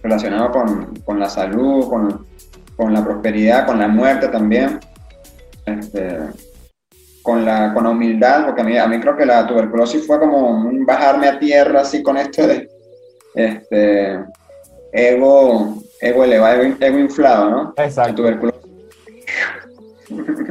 Relacionado 0.02 0.52
con, 0.52 0.94
con 1.04 1.18
la 1.18 1.28
salud, 1.28 1.88
con, 1.88 2.26
con, 2.76 2.92
la 2.92 3.02
prosperidad, 3.02 3.66
con 3.66 3.78
la 3.78 3.88
muerte 3.88 4.28
también. 4.28 4.78
Este, 5.64 6.18
con 7.22 7.44
la, 7.44 7.74
con 7.74 7.82
la 7.82 7.90
humildad, 7.90 8.44
porque 8.44 8.60
a 8.60 8.64
mí, 8.64 8.78
a 8.78 8.86
mí 8.86 9.00
creo 9.00 9.16
que 9.16 9.26
la 9.26 9.44
tuberculosis 9.48 10.06
fue 10.06 10.20
como 10.20 10.48
un 10.48 10.86
bajarme 10.86 11.26
a 11.26 11.40
tierra 11.40 11.80
así 11.80 12.00
con 12.00 12.16
esto 12.16 12.46
de, 12.46 12.68
este, 13.34 14.20
ego, 14.92 15.82
ego 16.00 16.24
elevado, 16.24 16.62
ego, 16.62 16.98
inflado, 16.98 17.50
¿no? 17.50 17.74
Exacto. 17.78 18.22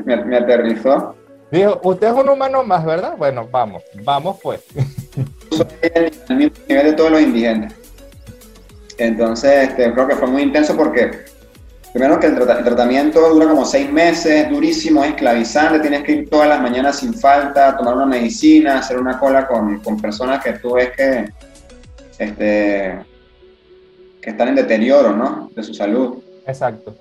me, 0.05 0.26
me, 0.26 0.38
aterrizó. 0.38 1.15
Dijo, 1.52 1.80
usted 1.84 2.08
es 2.08 2.14
un 2.14 2.30
humano 2.30 2.64
más, 2.64 2.84
¿verdad? 2.86 3.16
Bueno, 3.18 3.48
vamos, 3.52 3.84
vamos 4.04 4.38
pues. 4.41 4.62
Soy 5.52 5.68
el 5.82 6.12
mismo 6.36 6.58
nivel 6.68 6.86
de 6.88 6.93
todos 6.93 7.12
los 7.12 7.22
indigentes. 7.22 7.74
Entonces, 8.98 9.70
este, 9.70 9.93
creo 9.93 10.08
que 10.08 10.16
fue 10.16 10.28
muy 10.28 10.41
intenso 10.41 10.76
porque, 10.76 11.26
primero 11.93 12.20
que 12.20 12.28
el, 12.28 12.36
tratamiento 12.36 13.30
dura 13.30 13.48
como 13.48 13.66
seis 13.66 13.91
meses, 13.91 14.50
durísimo, 14.50 15.04
esclavizante, 15.04 15.80
tienes 15.80 16.04
que 16.04 16.12
ir 16.14 16.30
todas 16.30 16.48
las 16.48 16.62
mañanas 16.62 17.00
sin 17.00 17.14
falta, 17.14 17.78
tomar 17.78 17.96
una 17.96 18.06
medicina, 18.06 18.80
hacer 18.80 18.98
una 18.98 19.20
cola 19.20 19.48
con, 19.48 19.80
con 19.82 20.00
personas 20.02 20.43
que 20.43 20.54
tú 20.54 20.74
ves 20.74 20.91
que, 20.91 21.30
este, 22.18 23.00
que 24.22 24.30
están 24.30 24.50
en 24.50 24.56
deterioro, 24.56 25.16
¿no? 25.16 25.52
De 25.54 25.62
su 25.62 25.74
salud. 25.74 26.24
Exacto. 26.48 26.96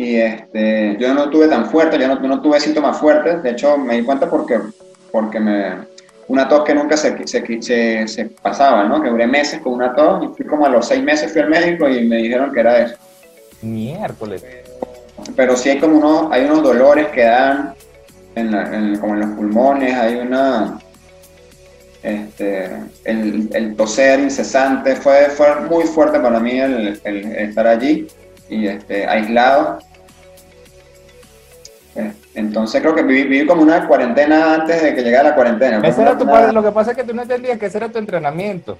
Y 0.00 0.16
este, 0.16 0.96
yo 0.98 1.12
no 1.12 1.28
tuve 1.28 1.46
tan 1.46 1.66
fuerte, 1.66 1.98
yo 1.98 2.08
no, 2.08 2.18
no, 2.18 2.40
tuve 2.40 2.58
síntomas 2.58 2.96
fuertes, 2.96 3.42
de 3.42 3.50
hecho 3.50 3.76
me 3.76 3.98
di 3.98 4.02
cuenta 4.02 4.30
porque, 4.30 4.58
porque 5.12 5.38
me, 5.38 5.74
una 6.26 6.48
tos 6.48 6.64
que 6.64 6.74
nunca 6.74 6.96
se, 6.96 7.26
se, 7.26 8.08
se, 8.08 8.24
pasaba, 8.40 8.84
¿no? 8.84 9.02
Que 9.02 9.10
duré 9.10 9.26
meses 9.26 9.60
con 9.60 9.74
una 9.74 9.94
tos 9.94 10.24
y 10.24 10.28
fui 10.28 10.46
como 10.46 10.64
a 10.64 10.70
los 10.70 10.88
seis 10.88 11.02
meses 11.02 11.30
fui 11.30 11.42
al 11.42 11.50
médico 11.50 11.86
y 11.86 12.08
me 12.08 12.16
dijeron 12.16 12.50
que 12.50 12.60
era 12.60 12.78
eso. 12.78 12.96
Miércoles. 13.60 14.42
Pero, 15.36 15.54
sí 15.54 15.68
hay 15.68 15.78
como 15.78 15.98
unos, 15.98 16.32
hay 16.32 16.46
unos 16.46 16.62
dolores 16.62 17.08
que 17.08 17.24
dan 17.24 17.74
en, 18.36 18.96
como 19.00 19.12
en 19.12 19.20
los 19.20 19.30
pulmones, 19.30 19.94
hay 19.94 20.14
una, 20.14 20.78
este, 22.02 22.70
el, 23.04 23.50
el, 23.52 23.76
toser 23.76 24.18
incesante, 24.18 24.96
fue, 24.96 25.26
fue 25.26 25.56
muy 25.68 25.84
fuerte 25.84 26.18
para 26.20 26.40
mí 26.40 26.58
el, 26.58 26.98
el 27.04 27.32
estar 27.36 27.66
allí 27.66 28.08
y 28.48 28.66
este, 28.66 29.06
aislado 29.06 29.78
entonces 32.34 32.80
creo 32.80 32.94
que 32.94 33.02
viví, 33.02 33.46
como 33.46 33.62
una 33.62 33.86
cuarentena 33.86 34.54
antes 34.54 34.82
de 34.82 34.94
que 34.94 35.02
llegara 35.02 35.30
la 35.30 35.34
cuarentena. 35.34 35.86
Ese 35.86 36.02
era 36.02 36.16
tu, 36.16 36.24
Lo 36.24 36.62
que 36.62 36.70
pasa 36.70 36.92
es 36.92 36.96
que 36.96 37.04
tú 37.04 37.14
no 37.14 37.22
entendías 37.22 37.58
que 37.58 37.66
ese 37.66 37.78
era 37.78 37.88
tu 37.88 37.98
entrenamiento. 37.98 38.78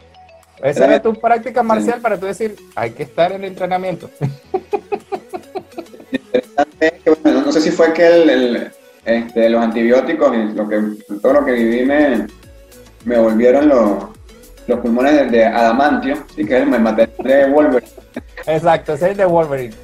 Esa 0.63 0.85
era 0.85 1.01
tu 1.01 1.15
práctica 1.15 1.63
marcial 1.63 2.01
para 2.01 2.19
tú 2.19 2.27
decir, 2.27 2.57
hay 2.77 2.91
que 2.91 3.05
estar 3.05 3.33
en 3.33 3.43
el 3.43 3.51
entrenamiento. 3.51 4.11
Interesante 6.13 6.93
no 7.51 7.53
sé 7.53 7.61
si 7.61 7.71
fue 7.71 7.93
que 7.93 8.07
el, 8.07 8.71
este, 9.05 9.51
los 9.51 9.63
antibióticos 9.63 10.37
y 10.37 10.55
lo 10.55 10.69
que, 10.69 10.81
todo 11.21 11.33
lo 11.33 11.45
que 11.45 11.53
viví 11.53 11.85
me, 11.85 12.27
me 13.05 13.19
volvieron 13.19 13.69
los, 13.69 14.05
los 14.67 14.79
pulmones 14.81 15.31
de, 15.31 15.45
adamantio, 15.45 16.15
¿sí? 16.35 16.45
que 16.45 16.57
es 16.57 16.63
el 16.63 16.69
material 16.69 17.11
de 17.19 17.47
Wolverine. 17.47 17.91
Exacto, 18.47 18.93
ese 18.93 19.11
es 19.11 19.17
de 19.17 19.25
Wolverine. 19.25 19.75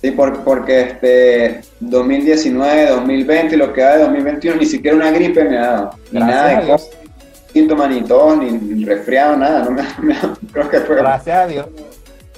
Sí, 0.00 0.12
porque 0.12 0.80
este 0.80 1.60
2019, 1.80 2.86
2020 2.88 3.54
y 3.54 3.58
lo 3.58 3.72
que 3.72 3.82
va 3.82 3.96
de 3.96 4.04
2021, 4.04 4.56
ni 4.56 4.64
siquiera 4.64 4.96
una 4.96 5.10
gripe 5.10 5.44
me 5.44 5.58
ha 5.58 5.60
dado. 5.60 5.90
Ni 6.10 6.20
nada 6.20 6.48
de 6.48 6.78
síntomas, 7.52 7.90
ni 7.90 8.02
tos, 8.02 8.38
ni, 8.38 8.84
resfriado, 8.84 9.36
nada. 9.36 9.62
No 9.64 9.72
me, 9.72 9.82
creo 10.52 10.70
que 10.70 10.80
fue. 10.80 10.96
Gracias 10.96 11.36
a 11.36 11.46
Dios. 11.46 11.66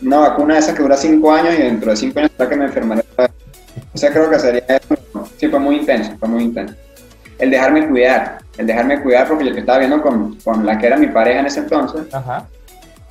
Una 0.03 0.19
vacuna 0.19 0.55
de 0.55 0.61
esas 0.61 0.75
que 0.75 0.83
dura 0.83 0.97
cinco 0.97 1.33
años 1.33 1.55
y 1.57 1.63
dentro 1.63 1.93
de 1.93 1.97
cinco 1.97 2.19
años 2.19 2.33
hasta 2.33 2.49
que 2.49 2.57
me 2.57 2.65
enfermaré. 2.65 3.05
O 3.95 3.99
sea, 3.99 4.11
creo 4.11 4.29
que 4.29 4.41
sería 4.41 4.65
eso. 4.67 5.29
Sí, 5.37 5.47
fue 5.47 5.61
muy 5.61 5.77
intenso, 5.77 6.13
fue 6.19 6.29
muy 6.29 6.43
intenso. 6.43 6.75
El 7.39 7.51
dejarme 7.51 7.89
cuidar, 7.89 8.39
el 8.59 8.67
dejarme 8.67 9.01
cuidar 9.03 9.29
porque 9.29 9.45
yo 9.45 9.55
estaba 9.55 9.79
viendo 9.79 10.03
con, 10.03 10.35
con 10.41 10.67
la 10.67 10.79
que 10.79 10.89
era 10.89 10.97
mi 10.97 11.07
pareja 11.07 11.41
en 11.41 11.47
ese 11.47 11.61
entonces. 11.61 12.13
Ajá. 12.13 12.49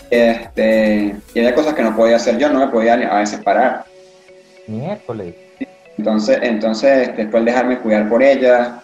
Este, 0.10 1.16
y 1.34 1.39
había 1.39 1.56
cosas 1.56 1.74
que 1.74 1.84
no 1.84 1.95
podía 1.95 2.18
hacer 2.18 2.38
yo, 2.38 2.49
no 2.49 2.60
me 2.60 2.68
podía 2.68 2.95
a 2.95 3.20
veces 3.20 3.39
parar 3.39 3.86
Miércoles. 4.68 5.36
Entonces, 5.97 6.39
entonces 6.41 7.16
después 7.16 7.45
dejarme 7.45 7.80
cuidar 7.80 8.09
por 8.09 8.24
ella, 8.24 8.82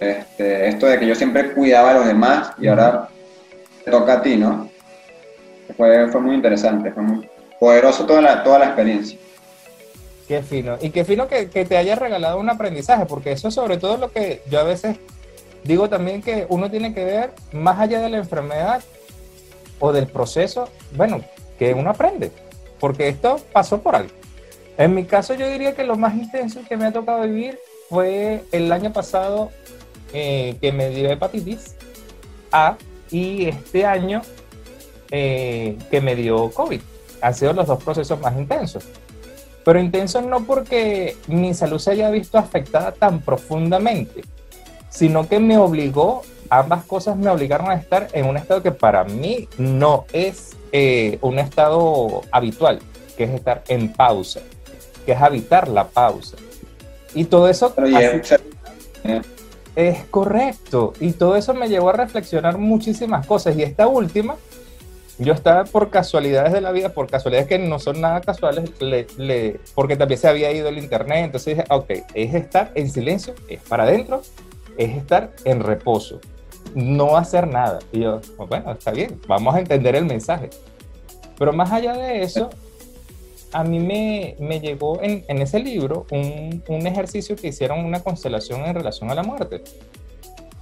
este, 0.00 0.68
esto 0.68 0.86
de 0.86 0.98
que 0.98 1.06
yo 1.06 1.14
siempre 1.14 1.52
cuidaba 1.52 1.90
a 1.90 1.94
los 1.94 2.06
demás 2.06 2.52
y 2.58 2.68
ahora 2.68 3.08
te 3.84 3.90
toca 3.90 4.14
a 4.14 4.22
ti, 4.22 4.36
¿no? 4.36 4.68
Fue, 5.76 6.08
fue 6.10 6.20
muy 6.20 6.34
interesante, 6.34 6.90
fue 6.90 7.02
muy 7.02 7.28
poderoso 7.58 8.06
toda 8.06 8.20
la, 8.20 8.42
toda 8.42 8.58
la 8.58 8.66
experiencia. 8.66 9.18
Qué 10.26 10.42
fino. 10.42 10.78
Y 10.80 10.90
qué 10.90 11.04
fino 11.04 11.28
que, 11.28 11.50
que 11.50 11.64
te 11.64 11.76
haya 11.76 11.94
regalado 11.96 12.38
un 12.38 12.48
aprendizaje, 12.48 13.04
porque 13.06 13.32
eso 13.32 13.48
es 13.48 13.54
sobre 13.54 13.76
todo 13.76 13.98
lo 13.98 14.10
que 14.10 14.42
yo 14.50 14.60
a 14.60 14.64
veces 14.64 14.96
digo 15.64 15.88
también 15.88 16.22
que 16.22 16.46
uno 16.48 16.70
tiene 16.70 16.94
que 16.94 17.04
ver 17.04 17.30
más 17.52 17.78
allá 17.78 18.00
de 18.00 18.08
la 18.08 18.18
enfermedad 18.18 18.82
o 19.78 19.92
del 19.92 20.06
proceso, 20.06 20.68
bueno, 20.96 21.20
que 21.58 21.74
uno 21.74 21.90
aprende, 21.90 22.32
porque 22.78 23.08
esto 23.08 23.40
pasó 23.52 23.80
por 23.80 23.96
algo. 23.96 24.19
En 24.80 24.94
mi 24.94 25.04
caso 25.04 25.34
yo 25.34 25.46
diría 25.46 25.74
que 25.74 25.84
lo 25.84 25.98
más 25.98 26.14
intenso 26.14 26.62
que 26.66 26.74
me 26.74 26.86
ha 26.86 26.92
tocado 26.92 27.20
vivir 27.24 27.58
fue 27.90 28.44
el 28.50 28.72
año 28.72 28.90
pasado 28.94 29.50
eh, 30.14 30.56
que 30.58 30.72
me 30.72 30.88
dio 30.88 31.10
hepatitis 31.10 31.74
A 32.50 32.78
y 33.10 33.44
este 33.44 33.84
año 33.84 34.22
eh, 35.10 35.76
que 35.90 36.00
me 36.00 36.16
dio 36.16 36.50
COVID. 36.52 36.80
Han 37.20 37.34
sido 37.34 37.52
los 37.52 37.66
dos 37.66 37.84
procesos 37.84 38.18
más 38.22 38.34
intensos. 38.38 38.84
Pero 39.66 39.78
intensos 39.78 40.24
no 40.24 40.44
porque 40.44 41.14
mi 41.26 41.52
salud 41.52 41.78
se 41.78 41.90
haya 41.90 42.08
visto 42.08 42.38
afectada 42.38 42.92
tan 42.92 43.20
profundamente, 43.20 44.22
sino 44.88 45.28
que 45.28 45.40
me 45.40 45.58
obligó, 45.58 46.22
ambas 46.48 46.86
cosas 46.86 47.18
me 47.18 47.28
obligaron 47.28 47.68
a 47.68 47.74
estar 47.74 48.08
en 48.14 48.24
un 48.24 48.38
estado 48.38 48.62
que 48.62 48.72
para 48.72 49.04
mí 49.04 49.46
no 49.58 50.06
es 50.14 50.56
eh, 50.72 51.18
un 51.20 51.38
estado 51.38 52.22
habitual, 52.32 52.78
que 53.18 53.24
es 53.24 53.30
estar 53.32 53.62
en 53.68 53.92
pausa 53.92 54.40
que 55.04 55.12
es 55.12 55.20
habitar 55.20 55.68
la 55.68 55.88
pausa. 55.88 56.36
Y 57.14 57.24
todo 57.24 57.48
eso... 57.48 57.74
es 59.76 60.04
correcto. 60.10 60.92
Y 61.00 61.12
todo 61.12 61.36
eso 61.36 61.54
me 61.54 61.68
llevó 61.68 61.90
a 61.90 61.94
reflexionar 61.94 62.58
muchísimas 62.58 63.26
cosas. 63.26 63.56
Y 63.56 63.62
esta 63.62 63.86
última, 63.86 64.36
yo 65.18 65.32
estaba 65.32 65.64
por 65.64 65.90
casualidades 65.90 66.52
de 66.52 66.60
la 66.60 66.72
vida, 66.72 66.90
por 66.90 67.08
casualidades 67.08 67.48
que 67.48 67.58
no 67.58 67.78
son 67.78 68.00
nada 68.00 68.20
casuales, 68.20 68.70
le, 68.80 69.60
porque 69.74 69.96
también 69.96 70.20
se 70.20 70.28
había 70.28 70.50
ido 70.52 70.68
el 70.68 70.78
internet. 70.78 71.24
Entonces 71.26 71.56
dije, 71.56 71.66
ok, 71.70 71.90
es 72.14 72.34
estar 72.34 72.72
en 72.74 72.90
silencio, 72.90 73.34
es 73.48 73.60
para 73.60 73.84
adentro, 73.84 74.22
es 74.76 74.96
estar 74.96 75.30
en 75.44 75.60
reposo, 75.60 76.20
no 76.74 77.16
hacer 77.16 77.46
nada. 77.46 77.80
Y 77.92 78.00
yo, 78.00 78.20
bueno, 78.48 78.72
está 78.72 78.92
bien, 78.92 79.20
vamos 79.26 79.54
a 79.54 79.60
entender 79.60 79.94
el 79.94 80.06
mensaje. 80.06 80.50
Pero 81.38 81.52
más 81.52 81.70
allá 81.72 81.94
de 81.94 82.22
eso, 82.22 82.50
a 83.52 83.64
mí 83.64 83.80
me, 83.80 84.36
me 84.38 84.60
llegó 84.60 85.02
en, 85.02 85.24
en, 85.28 85.42
ese 85.42 85.58
libro 85.58 86.06
un, 86.10 86.62
un, 86.68 86.86
ejercicio 86.86 87.36
que 87.36 87.48
hicieron 87.48 87.84
una 87.84 88.02
constelación 88.02 88.64
en 88.64 88.74
relación 88.74 89.10
a 89.10 89.14
la 89.14 89.22
muerte. 89.22 89.62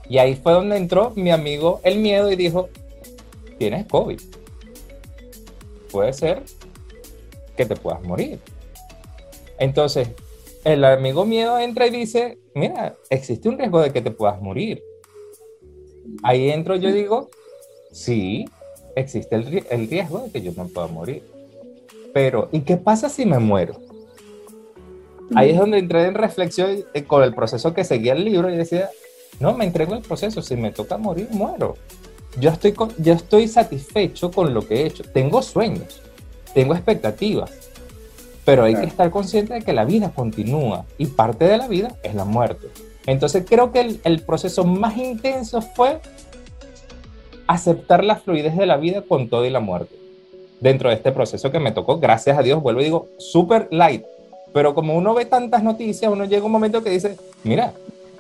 Y 0.09 0.18
ahí 0.18 0.36
fue 0.36 0.53
donde 0.53 0.76
entró 0.76 1.12
mi 1.14 1.30
amigo 1.30 1.80
el 1.84 1.99
miedo 1.99 2.30
y 2.32 2.36
dijo, 2.36 2.70
tienes 3.59 3.86
COVID. 3.86 4.20
Puede 5.91 6.12
ser 6.12 6.43
que 7.57 7.66
te 7.66 7.76
puedas 7.76 8.03
morir. 8.03 8.39
Entonces, 9.59 10.09
el 10.64 10.84
amigo 10.84 11.24
miedo 11.24 11.59
entra 11.59 11.86
y 11.86 11.91
dice, 11.91 12.39
mira, 12.55 12.97
existe 13.11 13.49
un 13.49 13.59
riesgo 13.59 13.80
de 13.80 13.93
que 13.93 14.01
te 14.01 14.11
puedas 14.11 14.41
morir. 14.41 14.82
Ahí 16.22 16.51
entro 16.51 16.76
yo 16.76 16.91
digo, 16.91 17.28
sí, 17.93 18.47
existe 18.97 19.36
el, 19.36 19.66
el 19.68 19.89
riesgo 19.91 20.20
de 20.20 20.30
que 20.30 20.41
yo 20.41 20.53
me 20.53 20.68
pueda 20.70 20.86
morir 20.86 21.22
pero 22.19 22.49
¿y 22.51 22.62
qué 22.62 22.77
pasa 22.77 23.09
si 23.09 23.25
me 23.25 23.39
muero? 23.39 23.77
Ahí 25.37 25.51
es 25.51 25.57
donde 25.57 25.79
entré 25.79 26.05
en 26.05 26.14
reflexión 26.14 26.85
eh, 26.93 27.05
con 27.05 27.23
el 27.23 27.33
proceso 27.33 27.73
que 27.73 27.85
seguía 27.85 28.14
el 28.14 28.25
libro 28.25 28.51
y 28.51 28.57
decía, 28.57 28.91
no, 29.39 29.55
me 29.55 29.64
entrego 29.64 29.95
el 29.95 30.03
proceso, 30.03 30.43
si 30.43 30.57
me 30.57 30.73
toca 30.73 30.99
morir, 30.99 31.29
muero. 31.31 31.77
Yo 32.41 32.51
estoy, 32.51 32.75
yo 32.99 33.12
estoy 33.12 33.47
satisfecho 33.47 34.33
con 34.33 34.53
lo 34.53 34.66
que 34.66 34.83
he 34.83 34.87
hecho. 34.87 35.05
Tengo 35.05 35.43
sueños, 35.43 36.03
tengo 36.55 36.75
expectativas, 36.75 37.53
pero 38.45 38.64
hay 38.64 38.75
que 38.75 38.87
estar 38.87 39.12
consciente 39.12 39.55
de 39.55 39.62
que 39.62 39.73
la 39.73 39.85
vida 39.85 40.11
continúa 40.11 40.87
y 40.99 41.07
parte 41.07 41.45
de 41.45 41.57
la 41.57 41.69
vida 41.69 41.95
es 42.03 42.16
la 42.16 42.25
muerte. 42.25 42.66
Entonces 43.07 43.45
creo 43.49 43.71
que 43.71 43.81
el, 43.81 44.01
el 44.03 44.23
proceso 44.23 44.64
más 44.64 44.97
intenso 44.97 45.62
fue 45.62 46.01
aceptar 47.47 48.03
la 48.03 48.16
fluidez 48.16 48.57
de 48.57 48.66
la 48.66 48.77
vida 48.77 49.03
con 49.03 49.29
todo 49.29 49.47
y 49.47 49.51
la 49.51 49.61
muerte 49.61 49.98
dentro 50.61 50.89
de 50.89 50.97
este 50.97 51.13
proceso 51.13 51.51
que 51.51 51.59
me 51.59 51.73
tocó, 51.73 51.99
gracias 51.99 52.39
a 52.39 52.43
Dios, 52.43 52.63
vuelvo 52.63 52.81
y 52.81 52.85
digo, 52.85 53.09
super 53.19 53.69
light. 53.71 54.05
Pero 54.53 54.75
como 54.75 54.97
uno 54.97 55.15
ve 55.15 55.25
tantas 55.25 55.63
noticias, 55.63 56.11
uno 56.11 56.25
llega 56.25 56.45
un 56.45 56.53
momento 56.53 56.83
que 56.83 56.91
dice, 56.91 57.17
mira, 57.45 57.73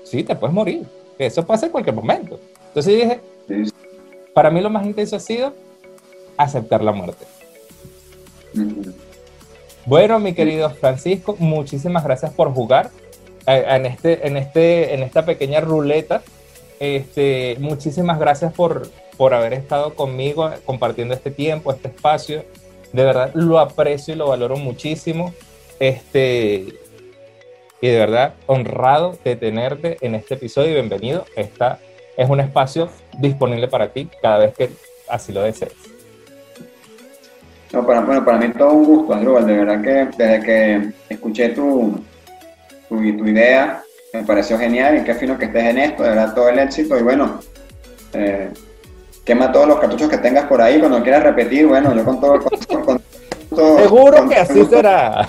sí, 0.04 0.22
te 0.22 0.36
puedes 0.36 0.54
morir, 0.54 0.84
eso 1.18 1.44
pasa 1.44 1.66
en 1.66 1.72
cualquier 1.72 1.96
momento. 1.96 2.38
Entonces 2.68 2.94
dije, 2.96 3.20
para 4.34 4.50
mí 4.50 4.60
lo 4.60 4.70
más 4.70 4.86
intenso 4.86 5.16
ha 5.16 5.20
sido 5.20 5.52
aceptar 6.36 6.82
la 6.82 6.92
muerte. 6.92 7.24
Bueno, 9.84 10.18
mi 10.18 10.34
querido 10.34 10.70
Francisco, 10.70 11.36
muchísimas 11.38 12.04
gracias 12.04 12.32
por 12.32 12.52
jugar 12.52 12.90
eh, 13.46 13.64
en, 13.68 13.86
este, 13.86 14.26
en, 14.26 14.36
este, 14.36 14.94
en 14.94 15.02
esta 15.02 15.24
pequeña 15.24 15.60
ruleta. 15.60 16.22
Este, 16.80 17.56
muchísimas 17.58 18.18
gracias 18.18 18.52
por, 18.52 18.88
por 19.16 19.34
haber 19.34 19.52
estado 19.52 19.94
conmigo 19.94 20.50
compartiendo 20.64 21.14
este 21.14 21.30
tiempo, 21.30 21.72
este 21.72 21.88
espacio. 21.88 22.44
De 22.92 23.04
verdad 23.04 23.32
lo 23.34 23.58
aprecio 23.58 24.14
y 24.14 24.16
lo 24.16 24.28
valoro 24.28 24.56
muchísimo. 24.56 25.34
Este, 25.80 26.66
y 27.80 27.88
de 27.88 27.98
verdad 27.98 28.34
honrado 28.46 29.16
de 29.24 29.36
tenerte 29.36 29.96
en 30.00 30.14
este 30.14 30.34
episodio 30.34 30.70
y 30.70 30.74
bienvenido. 30.74 31.24
Esta 31.36 31.78
es 32.16 32.28
un 32.28 32.40
espacio 32.40 32.88
disponible 33.18 33.68
para 33.68 33.88
ti 33.92 34.08
cada 34.20 34.38
vez 34.38 34.54
que 34.54 34.70
así 35.08 35.32
lo 35.32 35.42
desees. 35.42 35.74
No, 37.72 37.86
para, 37.86 38.00
bueno, 38.00 38.24
para 38.24 38.38
mí 38.38 38.48
todo 38.48 38.72
un 38.72 38.84
gusto, 38.84 39.14
Andrew. 39.14 39.44
De 39.44 39.56
verdad 39.56 39.82
que 39.82 40.16
desde 40.16 40.44
que 40.44 40.90
escuché 41.10 41.50
tu, 41.50 42.00
tu, 42.88 42.96
tu 42.96 43.26
idea, 43.26 43.82
me 44.12 44.22
pareció 44.22 44.58
genial 44.58 44.98
y 44.98 45.04
qué 45.04 45.14
fino 45.14 45.38
que 45.38 45.46
estés 45.46 45.64
en 45.64 45.78
esto. 45.78 46.02
De 46.02 46.10
verdad, 46.10 46.34
todo 46.34 46.48
el 46.48 46.58
éxito. 46.58 46.98
Y 46.98 47.02
bueno, 47.02 47.40
eh, 48.12 48.50
quema 49.24 49.52
todos 49.52 49.68
los 49.68 49.78
cartuchos 49.78 50.08
que 50.08 50.18
tengas 50.18 50.46
por 50.46 50.60
ahí 50.60 50.78
cuando 50.78 51.02
quieras 51.02 51.22
repetir. 51.22 51.66
Bueno, 51.66 51.94
yo 51.94 52.04
con 52.04 52.20
todo. 52.20 52.40
Seguro 53.78 54.28
que 54.28 54.36
así 54.36 54.64
será. 54.66 55.28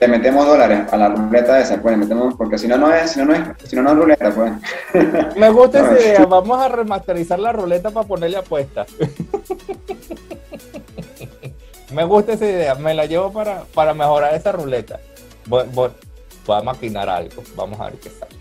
Le 0.00 0.08
metemos 0.08 0.46
dólares 0.46 0.92
a 0.92 0.96
la 0.96 1.10
ruleta 1.10 1.60
esa, 1.60 1.80
pues, 1.80 1.96
le 1.96 2.04
metemos, 2.04 2.34
porque 2.34 2.58
si 2.58 2.66
no, 2.66 2.76
no 2.76 2.92
es, 2.92 3.12
si 3.12 3.20
no, 3.20 3.26
no 3.26 3.34
es, 3.34 3.40
si 3.68 3.76
no, 3.76 3.82
no 3.82 3.90
es 3.90 3.96
ruleta, 3.96 4.32
pues. 4.32 4.52
Me 5.36 5.48
gusta 5.50 5.80
esa 5.80 5.92
idea, 5.92 6.26
vamos 6.26 6.60
a 6.60 6.68
remasterizar 6.68 7.38
la 7.38 7.52
ruleta 7.52 7.90
para 7.90 8.06
ponerle 8.06 8.38
apuesta. 8.38 8.84
Me 11.92 12.04
gusta 12.04 12.32
esa 12.32 12.46
idea, 12.46 12.74
me 12.74 12.94
la 12.94 13.06
llevo 13.06 13.32
para, 13.32 13.62
para 13.74 13.94
mejorar 13.94 14.34
esa 14.34 14.50
ruleta. 14.50 14.98
Voy, 15.46 15.64
voy, 15.72 15.90
voy 16.46 16.56
a 16.58 16.62
maquinar 16.62 17.08
algo, 17.08 17.42
vamos 17.56 17.80
a 17.80 17.84
ver 17.86 17.94
qué 17.94 18.10
sale. 18.10 18.36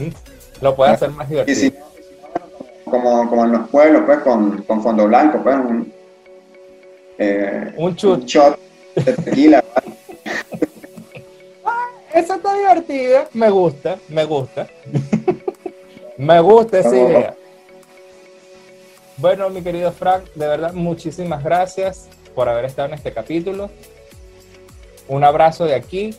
Lo 0.60 0.76
puede 0.76 0.92
hacer 0.92 1.10
más 1.10 1.28
divertido. 1.28 1.58
Y 1.58 1.60
si, 1.60 1.74
como, 2.84 3.28
como 3.28 3.44
en 3.44 3.52
los 3.52 3.68
pueblos, 3.68 4.02
pues, 4.04 4.18
con, 4.20 4.62
con 4.62 4.82
fondo 4.82 5.06
blanco, 5.06 5.42
pues, 5.42 5.56
un, 5.56 5.92
eh, 7.18 7.72
un, 7.76 7.96
un 8.02 8.24
shot 8.26 8.58
de 8.94 9.12
tequila. 9.14 9.64
ah, 11.64 11.86
esa 12.14 12.36
está 12.36 12.54
divertida, 12.54 13.28
me 13.32 13.48
gusta, 13.50 13.98
me 14.08 14.24
gusta. 14.24 14.68
me 16.18 16.40
gusta 16.40 16.80
esa 16.80 16.96
idea. 16.96 17.34
Bueno, 19.16 19.50
mi 19.50 19.62
querido 19.62 19.92
Frank, 19.92 20.24
de 20.34 20.46
verdad, 20.46 20.72
muchísimas 20.72 21.42
gracias 21.44 22.08
por 22.34 22.48
haber 22.48 22.64
estado 22.64 22.88
en 22.88 22.94
este 22.94 23.12
capítulo. 23.12 23.70
Un 25.08 25.24
abrazo 25.24 25.64
de 25.64 25.74
aquí. 25.74 26.14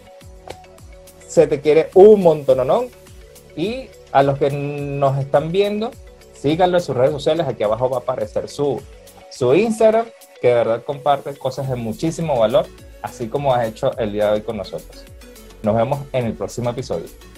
Se 1.27 1.47
te 1.47 1.61
quiere 1.61 1.89
un 1.93 2.21
montón, 2.21 2.67
¿no? 2.67 2.85
Y 3.55 3.87
a 4.11 4.23
los 4.23 4.37
que 4.37 4.51
nos 4.51 5.17
están 5.17 5.51
viendo, 5.51 5.91
síganlo 6.33 6.77
en 6.77 6.83
sus 6.83 6.95
redes 6.95 7.11
sociales. 7.11 7.47
Aquí 7.47 7.63
abajo 7.63 7.89
va 7.89 7.97
a 7.97 7.99
aparecer 8.01 8.49
su, 8.49 8.81
su 9.29 9.53
Instagram, 9.55 10.07
que 10.41 10.49
de 10.49 10.53
verdad 10.55 10.83
comparte 10.83 11.33
cosas 11.35 11.69
de 11.69 11.75
muchísimo 11.75 12.37
valor, 12.37 12.65
así 13.01 13.27
como 13.27 13.53
has 13.53 13.67
hecho 13.67 13.97
el 13.97 14.11
día 14.11 14.27
de 14.27 14.31
hoy 14.33 14.41
con 14.41 14.57
nosotros. 14.57 15.05
Nos 15.63 15.75
vemos 15.75 15.99
en 16.11 16.25
el 16.25 16.33
próximo 16.33 16.71
episodio. 16.71 17.30